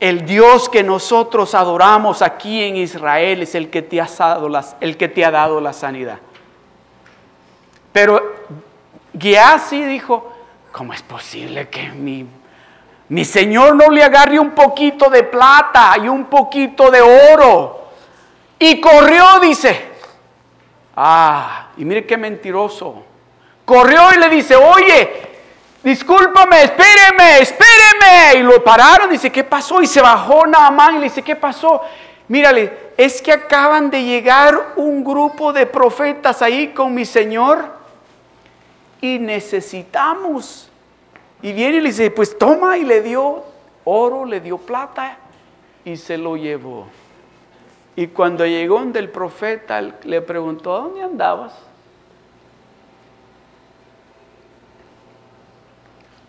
El 0.00 0.24
Dios 0.24 0.68
que 0.68 0.82
nosotros 0.82 1.54
adoramos 1.54 2.22
aquí 2.22 2.62
en 2.62 2.76
Israel 2.76 3.42
es 3.42 3.54
el 3.54 3.70
que 3.70 3.82
te 3.82 4.00
ha 4.00 4.06
dado 4.06 4.48
que 4.96 5.08
te 5.08 5.24
ha 5.24 5.30
dado 5.30 5.60
la 5.60 5.72
sanidad. 5.72 6.18
Pero 7.92 8.34
Geasi 9.18 9.84
dijo, 9.84 10.32
¿cómo 10.72 10.94
es 10.94 11.02
posible 11.02 11.68
que 11.68 11.90
mi, 11.90 12.26
mi 13.10 13.24
Señor 13.24 13.76
no 13.76 13.90
le 13.90 14.02
agarre 14.02 14.38
un 14.38 14.52
poquito 14.52 15.10
de 15.10 15.22
plata 15.22 15.96
y 16.02 16.08
un 16.08 16.24
poquito 16.24 16.90
de 16.90 17.02
oro? 17.02 17.90
Y 18.58 18.80
corrió, 18.80 19.38
dice, 19.40 19.90
Ah, 21.02 21.68
y 21.78 21.84
mire 21.86 22.04
qué 22.04 22.18
mentiroso. 22.18 23.02
Corrió 23.64 24.02
y 24.14 24.18
le 24.18 24.28
dice, 24.28 24.54
oye, 24.54 25.29
discúlpame, 25.82 26.62
espéreme, 26.64 27.38
espéreme. 27.40 28.38
Y 28.38 28.42
lo 28.42 28.62
pararon, 28.62 29.10
dice, 29.10 29.30
¿qué 29.30 29.44
pasó? 29.44 29.82
Y 29.82 29.86
se 29.86 30.00
bajó 30.00 30.46
Naamán 30.46 30.96
y 30.96 30.98
le 30.98 31.04
dice, 31.04 31.22
¿qué 31.22 31.36
pasó? 31.36 31.82
Mírale, 32.28 32.92
es 32.96 33.20
que 33.20 33.32
acaban 33.32 33.90
de 33.90 34.04
llegar 34.04 34.74
un 34.76 35.02
grupo 35.02 35.52
de 35.52 35.66
profetas 35.66 36.42
ahí 36.42 36.68
con 36.68 36.94
mi 36.94 37.04
Señor 37.04 37.64
y 39.00 39.18
necesitamos. 39.18 40.70
Y 41.42 41.52
viene 41.52 41.78
y 41.78 41.80
le 41.80 41.88
dice, 41.88 42.10
pues 42.10 42.38
toma 42.38 42.76
y 42.78 42.84
le 42.84 43.02
dio 43.02 43.44
oro, 43.84 44.24
le 44.24 44.40
dio 44.40 44.58
plata 44.58 45.16
y 45.84 45.96
se 45.96 46.18
lo 46.18 46.36
llevó. 46.36 46.86
Y 47.96 48.08
cuando 48.08 48.46
llegó 48.46 48.78
donde 48.78 48.98
el 48.98 49.10
profeta 49.10 49.80
le 49.80 50.20
preguntó, 50.20 50.82
¿dónde 50.82 51.02
andabas? 51.02 51.52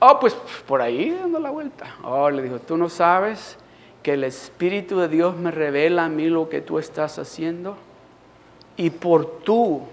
Oh, 0.03 0.19
pues 0.19 0.33
por 0.65 0.81
ahí 0.81 1.11
dando 1.11 1.39
la 1.39 1.51
vuelta. 1.51 1.95
Oh, 2.03 2.27
le 2.31 2.41
dijo, 2.41 2.57
tú 2.57 2.75
no 2.75 2.89
sabes 2.89 3.55
que 4.01 4.13
el 4.13 4.23
Espíritu 4.23 4.97
de 4.97 5.07
Dios 5.07 5.35
me 5.35 5.51
revela 5.51 6.05
a 6.05 6.09
mí 6.09 6.25
lo 6.25 6.49
que 6.49 6.59
tú 6.59 6.79
estás 6.79 7.19
haciendo. 7.19 7.77
Y 8.77 8.89
por 8.89 9.41
tu 9.41 9.83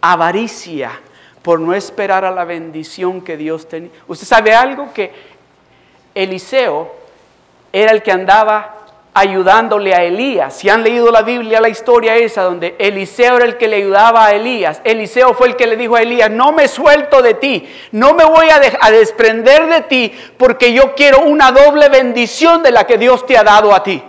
avaricia, 0.00 0.98
por 1.42 1.60
no 1.60 1.74
esperar 1.74 2.24
a 2.24 2.30
la 2.30 2.46
bendición 2.46 3.20
que 3.20 3.36
Dios 3.36 3.68
tenía. 3.68 3.90
Usted 4.08 4.26
sabe 4.26 4.54
algo 4.54 4.94
que 4.94 5.12
Eliseo 6.14 6.94
era 7.74 7.92
el 7.92 8.02
que 8.02 8.12
andaba 8.12 8.75
ayudándole 9.16 9.94
a 9.94 10.02
Elías. 10.02 10.54
Si 10.54 10.68
han 10.68 10.84
leído 10.84 11.10
la 11.10 11.22
Biblia, 11.22 11.58
la 11.58 11.70
historia 11.70 12.16
esa 12.16 12.42
donde 12.42 12.76
Eliseo 12.78 13.38
era 13.38 13.46
el 13.46 13.56
que 13.56 13.66
le 13.66 13.76
ayudaba 13.76 14.26
a 14.26 14.32
Elías. 14.32 14.82
Eliseo 14.84 15.32
fue 15.32 15.48
el 15.48 15.56
que 15.56 15.66
le 15.66 15.78
dijo 15.78 15.96
a 15.96 16.02
Elías, 16.02 16.30
no 16.30 16.52
me 16.52 16.68
suelto 16.68 17.22
de 17.22 17.32
ti, 17.32 17.66
no 17.92 18.12
me 18.12 18.26
voy 18.26 18.48
a, 18.50 18.60
desprender 18.90 19.68
de 19.68 19.80
ti 19.80 20.12
porque 20.36 20.74
yo 20.74 20.94
quiero 20.94 21.20
una 21.20 21.50
doble 21.50 21.88
bendición 21.88 22.62
de 22.62 22.70
la 22.72 22.86
que 22.86 22.98
Dios 22.98 23.24
te 23.24 23.38
ha 23.38 23.42
dado 23.42 23.74
a 23.74 23.82
ti. 23.82 24.02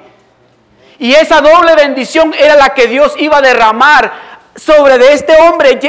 Y 0.99 1.13
esa 1.13 1.39
doble 1.39 1.73
bendición 1.75 2.33
era 2.37 2.55
la 2.55 2.73
que 2.73 2.87
Dios 2.87 3.13
iba 3.17 3.37
a 3.37 3.41
derramar 3.41 4.11
sobre 4.57 4.97
de 4.97 5.13
este 5.13 5.37
hombre. 5.41 5.79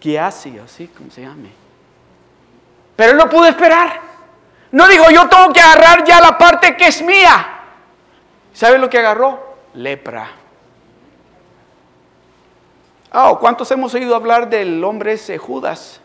¿Qué 0.00 0.18
hace? 0.18 0.58
Así 0.64 0.88
como 0.88 1.10
se 1.10 1.20
llame. 1.20 1.50
Pero 2.96 3.12
él 3.12 3.18
no 3.18 3.28
pudo 3.28 3.44
esperar. 3.44 4.00
No 4.70 4.88
dijo, 4.88 5.10
yo 5.10 5.28
tengo 5.28 5.52
que 5.52 5.60
agarrar 5.60 6.04
ya 6.04 6.22
la 6.22 6.38
parte 6.38 6.74
que 6.74 6.86
es 6.86 7.02
mía. 7.02 7.56
¿Sabe 8.58 8.80
lo 8.80 8.90
que 8.90 8.98
agarró? 8.98 9.38
Lepra. 9.74 10.32
Oh, 13.12 13.38
¿cuántos 13.38 13.70
hemos 13.70 13.94
oído 13.94 14.16
hablar 14.16 14.50
del 14.50 14.82
hombre 14.82 15.12
ese 15.12 15.38
Judas? 15.38 16.00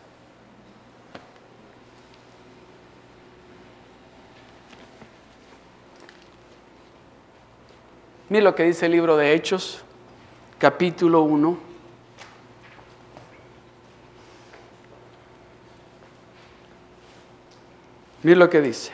Mira 8.28 8.44
lo 8.44 8.54
que 8.54 8.62
dice 8.62 8.86
el 8.86 8.92
libro 8.92 9.16
de 9.16 9.34
Hechos, 9.34 9.82
capítulo 10.60 11.22
1. 11.22 11.58
Mira 18.22 18.38
lo 18.38 18.48
que 18.48 18.60
dice 18.60 18.92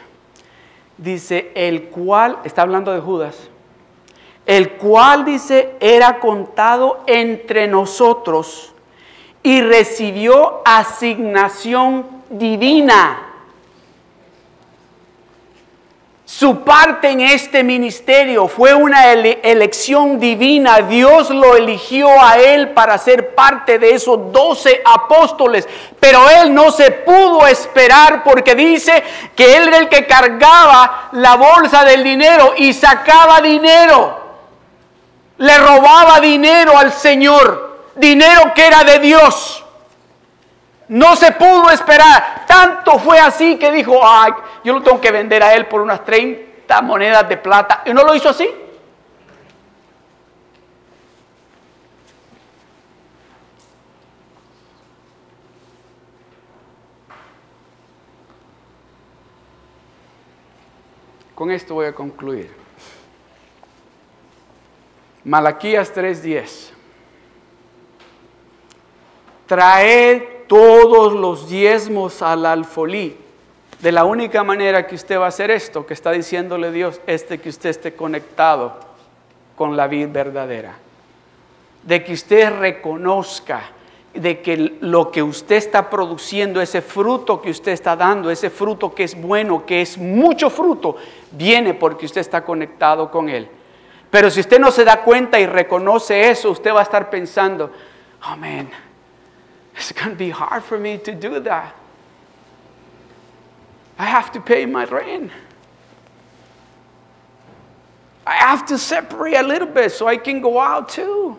dice, 1.00 1.50
el 1.54 1.84
cual, 1.84 2.38
está 2.44 2.62
hablando 2.62 2.92
de 2.92 3.00
Judas, 3.00 3.49
el 4.50 4.72
cual 4.72 5.24
dice, 5.24 5.76
era 5.78 6.18
contado 6.18 7.04
entre 7.06 7.68
nosotros 7.68 8.74
y 9.44 9.60
recibió 9.60 10.60
asignación 10.64 12.04
divina 12.28 13.30
Su 16.32 16.60
parte 16.60 17.10
en 17.10 17.22
este 17.22 17.64
ministerio 17.64 18.46
fue 18.46 18.72
una 18.72 19.12
elección 19.12 20.20
divina. 20.20 20.80
Dios 20.80 21.28
lo 21.30 21.56
eligió 21.56 22.08
a 22.08 22.38
él 22.38 22.68
para 22.68 22.96
ser 22.98 23.34
parte 23.34 23.80
de 23.80 23.94
esos 23.94 24.30
doce 24.30 24.80
apóstoles. 24.84 25.68
Pero 25.98 26.20
él 26.30 26.54
no 26.54 26.70
se 26.70 26.92
pudo 26.92 27.48
esperar 27.48 28.22
porque 28.22 28.54
dice 28.54 29.02
que 29.34 29.56
él 29.56 29.66
era 29.68 29.78
el 29.78 29.88
que 29.88 30.06
cargaba 30.06 31.08
la 31.12 31.34
bolsa 31.34 31.84
del 31.84 32.04
dinero 32.04 32.54
y 32.56 32.74
sacaba 32.74 33.40
dinero. 33.40 34.19
Le 35.40 35.56
robaba 35.56 36.20
dinero 36.20 36.76
al 36.76 36.92
Señor. 36.92 37.78
Dinero 37.94 38.52
que 38.54 38.66
era 38.66 38.84
de 38.84 38.98
Dios. 38.98 39.64
No 40.88 41.16
se 41.16 41.32
pudo 41.32 41.70
esperar. 41.70 42.44
Tanto 42.46 42.98
fue 42.98 43.18
así 43.18 43.58
que 43.58 43.70
dijo, 43.70 44.00
ay, 44.02 44.32
yo 44.64 44.74
lo 44.74 44.82
tengo 44.82 45.00
que 45.00 45.10
vender 45.10 45.42
a 45.42 45.54
él 45.54 45.66
por 45.66 45.80
unas 45.80 46.04
30 46.04 46.82
monedas 46.82 47.26
de 47.26 47.38
plata. 47.38 47.82
Y 47.86 47.94
no 47.94 48.04
lo 48.04 48.14
hizo 48.14 48.28
así. 48.28 48.50
Con 61.34 61.50
esto 61.50 61.72
voy 61.72 61.86
a 61.86 61.94
concluir. 61.94 62.59
Malaquías 65.24 65.92
3:10. 65.92 66.72
Traed 69.46 70.22
todos 70.46 71.12
los 71.12 71.48
diezmos 71.48 72.22
al 72.22 72.46
alfolí 72.46 73.16
De 73.80 73.92
la 73.92 74.04
única 74.04 74.44
manera 74.44 74.86
que 74.86 74.94
usted 74.94 75.18
va 75.18 75.24
a 75.24 75.28
hacer 75.28 75.50
esto, 75.50 75.86
que 75.86 75.94
está 75.94 76.10
diciéndole 76.10 76.70
Dios, 76.70 77.00
es 77.06 77.24
que 77.24 77.48
usted 77.48 77.70
esté 77.70 77.94
conectado 77.94 78.74
con 79.56 79.74
la 79.74 79.86
vida 79.86 80.06
verdadera. 80.06 80.76
De 81.82 82.04
que 82.04 82.12
usted 82.12 82.58
reconozca 82.58 83.62
de 84.12 84.42
que 84.42 84.76
lo 84.80 85.10
que 85.10 85.22
usted 85.22 85.56
está 85.56 85.88
produciendo, 85.88 86.60
ese 86.60 86.82
fruto 86.82 87.40
que 87.40 87.50
usted 87.50 87.72
está 87.72 87.96
dando, 87.96 88.30
ese 88.30 88.50
fruto 88.50 88.94
que 88.94 89.04
es 89.04 89.20
bueno, 89.20 89.64
que 89.64 89.80
es 89.80 89.96
mucho 89.96 90.50
fruto, 90.50 90.96
viene 91.30 91.74
porque 91.74 92.06
usted 92.06 92.20
está 92.20 92.44
conectado 92.44 93.10
con 93.10 93.28
Él. 93.28 93.48
Pero 94.10 94.28
si 94.30 94.40
usted 94.40 94.58
no 94.58 94.70
se 94.70 94.84
da 94.84 95.02
cuenta 95.02 95.38
y 95.38 95.46
reconoce 95.46 96.30
eso, 96.30 96.50
usted 96.50 96.72
va 96.72 96.80
a 96.80 96.82
estar 96.82 97.08
pensando, 97.10 97.70
oh 98.26 98.36
it's 99.76 99.92
going 99.92 100.10
to 100.10 100.16
be 100.16 100.30
hard 100.30 100.64
for 100.64 100.78
me 100.78 100.98
to 100.98 101.12
do 101.12 101.40
that. 101.40 101.74
I 103.98 104.06
have 104.06 104.32
to 104.32 104.40
pay 104.40 104.66
my 104.66 104.84
rent. 104.84 105.30
I 108.26 108.34
have 108.34 108.66
to 108.66 108.78
separate 108.78 109.36
a 109.36 109.42
little 109.42 109.68
bit 109.68 109.92
so 109.92 110.06
I 110.06 110.16
can 110.16 110.40
go 110.40 110.58
out 110.58 110.88
too. 110.88 111.38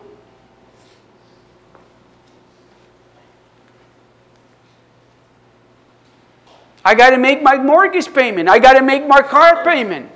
I 6.84 6.94
got 6.94 7.10
to 7.10 7.18
make 7.18 7.42
my 7.42 7.56
mortgage 7.58 8.12
payment. 8.12 8.48
I 8.48 8.58
got 8.58 8.72
to 8.72 8.82
make 8.82 9.06
my 9.06 9.22
car 9.22 9.62
payment. 9.62 10.10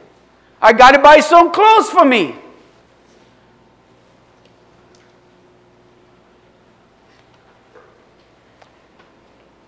I 0.61 0.73
got 0.73 0.93
to 0.93 0.99
buy 0.99 1.21
some 1.21 1.53
clothes 1.53 1.91
for 1.91 2.05
me. 2.05 2.35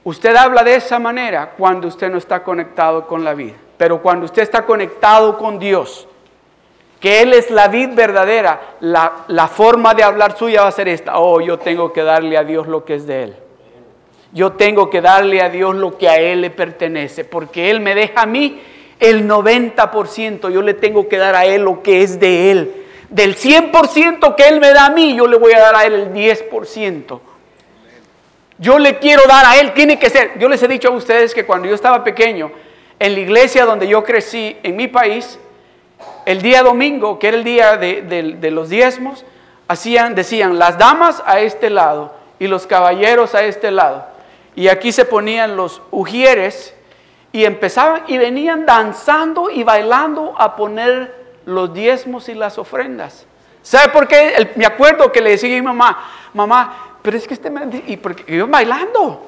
Usted 0.08 0.34
habla 0.36 0.64
de 0.64 0.74
esa 0.74 0.98
manera 0.98 1.50
cuando 1.50 1.86
usted 1.86 2.10
no 2.10 2.16
está 2.16 2.42
conectado 2.42 3.06
con 3.06 3.24
la 3.24 3.34
vida. 3.34 3.56
Pero 3.76 4.00
cuando 4.00 4.24
usted 4.24 4.40
está 4.40 4.64
conectado 4.64 5.36
con 5.36 5.58
Dios, 5.58 6.08
que 6.98 7.20
Él 7.20 7.34
es 7.34 7.50
la 7.50 7.68
vida 7.68 7.92
verdadera, 7.94 8.58
la, 8.80 9.26
la, 9.28 9.48
forma 9.48 9.92
de 9.92 10.02
hablar 10.02 10.34
suya 10.34 10.62
va 10.62 10.68
a 10.68 10.72
ser 10.72 10.88
esta. 10.88 11.18
Oh, 11.18 11.42
yo 11.42 11.58
tengo 11.58 11.92
que 11.92 12.02
darle 12.02 12.38
a 12.38 12.44
Dios 12.44 12.66
lo 12.66 12.86
que 12.86 12.94
es 12.94 13.06
de 13.06 13.24
Él. 13.24 13.36
Yo 14.32 14.52
tengo 14.52 14.88
que 14.88 15.02
darle 15.02 15.42
a 15.42 15.50
Dios 15.50 15.74
lo 15.76 15.98
que 15.98 16.08
a 16.08 16.16
Él 16.16 16.40
le 16.40 16.48
pertenece, 16.48 17.26
porque 17.26 17.68
Él 17.68 17.80
me 17.80 17.94
deja 17.94 18.22
a 18.22 18.26
mí 18.26 18.62
el 19.00 19.28
90%, 19.28 20.50
yo 20.50 20.62
le 20.62 20.72
tengo 20.72 21.06
que 21.06 21.18
dar 21.18 21.34
a 21.34 21.44
Él 21.44 21.64
lo 21.64 21.82
que 21.82 22.00
es 22.00 22.18
de 22.18 22.50
Él. 22.50 22.86
Del 23.10 23.36
100% 23.36 24.34
que 24.36 24.48
Él 24.48 24.58
me 24.58 24.72
da 24.72 24.86
a 24.86 24.90
mí, 24.90 25.14
yo 25.14 25.26
le 25.26 25.36
voy 25.36 25.52
a 25.52 25.58
dar 25.58 25.76
a 25.76 25.84
Él 25.84 25.92
el 25.92 26.14
10%. 26.14 27.20
Yo 28.58 28.78
le 28.78 28.98
quiero 28.98 29.22
dar 29.28 29.44
a 29.46 29.56
Él, 29.56 29.72
tiene 29.72 29.98
que 29.98 30.10
ser. 30.10 30.38
Yo 30.38 30.48
les 30.48 30.62
he 30.62 30.68
dicho 30.68 30.88
a 30.88 30.92
ustedes 30.92 31.32
que 31.32 31.46
cuando 31.46 31.68
yo 31.68 31.74
estaba 31.74 32.02
pequeño, 32.02 32.50
en 32.98 33.14
la 33.14 33.20
iglesia 33.20 33.64
donde 33.64 33.86
yo 33.86 34.02
crecí, 34.02 34.56
en 34.62 34.76
mi 34.76 34.88
país, 34.88 35.38
el 36.26 36.42
día 36.42 36.62
domingo, 36.62 37.18
que 37.18 37.28
era 37.28 37.36
el 37.36 37.44
día 37.44 37.76
de, 37.76 38.50
los 38.50 38.68
diezmos, 38.68 39.24
hacían, 39.68 40.14
decían, 40.14 40.58
las 40.58 40.76
damas 40.76 41.22
a 41.24 41.40
este 41.40 41.70
lado 41.70 42.14
y 42.38 42.48
los 42.48 42.66
caballeros 42.66 43.34
a 43.34 43.44
este 43.44 43.70
lado. 43.70 44.06
Y 44.56 44.68
aquí 44.68 44.90
se 44.90 45.04
ponían 45.04 45.56
los 45.56 45.80
ujieres 45.90 46.74
y 47.30 47.44
empezaban 47.44 48.02
y 48.08 48.18
venían 48.18 48.66
danzando 48.66 49.50
y 49.50 49.62
bailando 49.62 50.34
a 50.36 50.56
poner 50.56 51.14
los 51.44 51.72
diezmos 51.72 52.28
y 52.28 52.34
las 52.34 52.58
ofrendas. 52.58 53.26
¿Sabe 53.62 53.92
por 53.92 54.08
qué? 54.08 54.50
me 54.56 54.66
acuerdo 54.66 55.12
que 55.12 55.20
le 55.20 55.30
decía 55.30 55.50
a 55.50 55.60
mi 55.60 55.62
mamá, 55.62 56.10
mamá, 56.34 56.87
pero 57.02 57.16
es 57.16 57.26
que 57.26 57.34
este 57.34 57.50
me 57.50 57.82
y 57.86 57.96
porque 57.96 58.24
iban 58.34 58.50
bailando. 58.50 59.24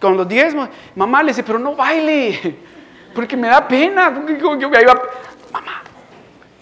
Con 0.00 0.16
los 0.16 0.26
diezmos. 0.26 0.68
Mamá 0.94 1.22
le 1.22 1.28
dice, 1.28 1.42
pero 1.42 1.58
no 1.58 1.74
baile, 1.74 2.58
porque 3.14 3.36
me 3.36 3.48
da 3.48 3.66
pena. 3.66 4.10
Mamá. 4.10 5.82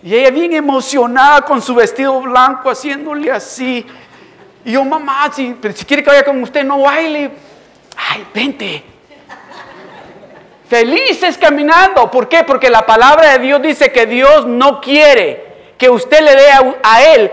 Y 0.02 0.14
ella 0.14 0.30
bien 0.30 0.52
emocionada 0.52 1.42
con 1.42 1.60
su 1.60 1.74
vestido 1.74 2.20
blanco, 2.20 2.70
haciéndole 2.70 3.30
así. 3.30 3.86
Y 4.64 4.72
yo, 4.72 4.84
mamá, 4.84 5.30
si, 5.32 5.56
pero 5.60 5.74
si 5.74 5.84
quiere 5.84 6.02
que 6.02 6.10
vaya 6.10 6.24
con 6.24 6.42
usted, 6.42 6.64
no 6.64 6.82
baile. 6.82 7.30
Ay, 7.96 8.26
vente. 8.34 8.84
Felices 10.68 11.38
caminando. 11.38 12.10
¿Por 12.10 12.28
qué? 12.28 12.44
Porque 12.44 12.68
la 12.68 12.84
palabra 12.84 13.32
de 13.32 13.38
Dios 13.38 13.62
dice 13.62 13.90
que 13.90 14.06
Dios 14.06 14.46
no 14.46 14.80
quiere 14.80 15.48
que 15.78 15.88
usted 15.88 16.20
le 16.20 16.34
dé 16.34 16.50
a 16.82 17.02
Él 17.14 17.30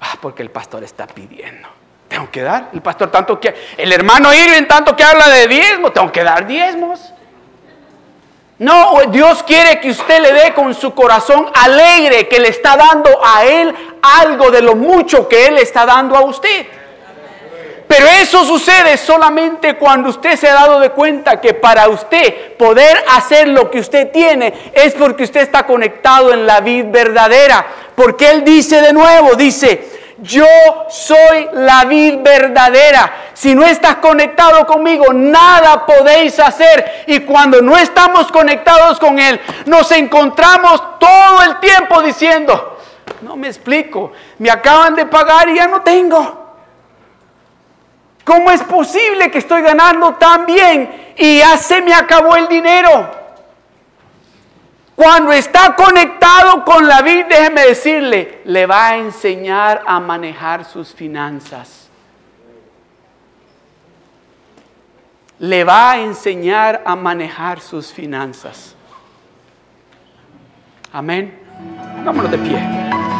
Ah, 0.00 0.16
porque 0.20 0.42
el 0.42 0.50
pastor 0.50 0.82
está 0.82 1.06
pidiendo. 1.06 1.68
Tengo 2.08 2.30
que 2.30 2.42
dar. 2.42 2.70
El 2.72 2.80
pastor 2.80 3.10
tanto 3.10 3.38
que... 3.38 3.54
El 3.76 3.92
hermano 3.92 4.32
Irving 4.32 4.66
tanto 4.66 4.96
que 4.96 5.04
habla 5.04 5.28
de 5.28 5.46
diezmo. 5.46 5.92
Tengo 5.92 6.10
que 6.10 6.24
dar 6.24 6.46
diezmos. 6.46 7.12
No, 8.58 9.00
Dios 9.08 9.42
quiere 9.42 9.80
que 9.80 9.90
usted 9.90 10.20
le 10.20 10.32
dé 10.32 10.52
con 10.52 10.74
su 10.74 10.94
corazón 10.94 11.46
alegre 11.54 12.28
que 12.28 12.38
le 12.38 12.48
está 12.48 12.76
dando 12.76 13.08
a 13.24 13.44
Él 13.44 13.74
algo 14.02 14.50
de 14.50 14.60
lo 14.60 14.76
mucho 14.76 15.26
que 15.28 15.46
Él 15.46 15.56
está 15.56 15.86
dando 15.86 16.14
a 16.14 16.20
usted. 16.20 16.66
Pero 17.90 18.06
eso 18.06 18.44
sucede 18.44 18.96
solamente 18.98 19.76
cuando 19.76 20.10
usted 20.10 20.36
se 20.36 20.48
ha 20.48 20.54
dado 20.54 20.78
de 20.78 20.90
cuenta 20.90 21.40
que 21.40 21.54
para 21.54 21.88
usted 21.88 22.56
poder 22.56 23.02
hacer 23.16 23.48
lo 23.48 23.70
que 23.70 23.80
usted 23.80 24.12
tiene 24.12 24.70
es 24.74 24.94
porque 24.94 25.24
usted 25.24 25.40
está 25.40 25.64
conectado 25.64 26.32
en 26.32 26.46
la 26.46 26.60
vida 26.60 26.86
verdadera. 26.90 27.66
Porque 28.00 28.30
Él 28.30 28.44
dice 28.44 28.80
de 28.80 28.94
nuevo, 28.94 29.34
dice, 29.34 30.14
yo 30.22 30.46
soy 30.88 31.50
la 31.52 31.84
vida 31.84 32.16
verdadera. 32.22 33.12
Si 33.34 33.54
no 33.54 33.62
estás 33.66 33.96
conectado 33.96 34.66
conmigo, 34.66 35.12
nada 35.12 35.84
podéis 35.84 36.40
hacer. 36.40 37.04
Y 37.08 37.20
cuando 37.20 37.60
no 37.60 37.76
estamos 37.76 38.32
conectados 38.32 38.98
con 38.98 39.18
Él, 39.18 39.38
nos 39.66 39.92
encontramos 39.92 40.98
todo 40.98 41.42
el 41.42 41.60
tiempo 41.60 42.00
diciendo, 42.00 42.78
no 43.20 43.36
me 43.36 43.48
explico, 43.48 44.12
me 44.38 44.50
acaban 44.50 44.94
de 44.94 45.04
pagar 45.04 45.50
y 45.50 45.56
ya 45.56 45.66
no 45.66 45.82
tengo. 45.82 46.54
¿Cómo 48.24 48.50
es 48.50 48.62
posible 48.62 49.30
que 49.30 49.36
estoy 49.36 49.60
ganando 49.60 50.14
tan 50.14 50.46
bien 50.46 51.12
y 51.18 51.40
ya 51.40 51.58
se 51.58 51.82
me 51.82 51.92
acabó 51.92 52.34
el 52.34 52.48
dinero? 52.48 53.19
Cuando 55.00 55.32
está 55.32 55.74
conectado 55.76 56.62
con 56.62 56.86
la 56.86 57.00
vida, 57.00 57.26
déjeme 57.30 57.62
decirle, 57.62 58.42
le 58.44 58.66
va 58.66 58.88
a 58.88 58.96
enseñar 58.98 59.82
a 59.86 59.98
manejar 59.98 60.66
sus 60.66 60.92
finanzas. 60.92 61.88
Le 65.38 65.64
va 65.64 65.92
a 65.92 66.00
enseñar 66.00 66.82
a 66.84 66.94
manejar 66.96 67.60
sus 67.60 67.90
finanzas. 67.90 68.76
Amén. 70.92 71.34
Vámonos 72.04 72.30
de 72.30 72.36
pie. 72.36 73.19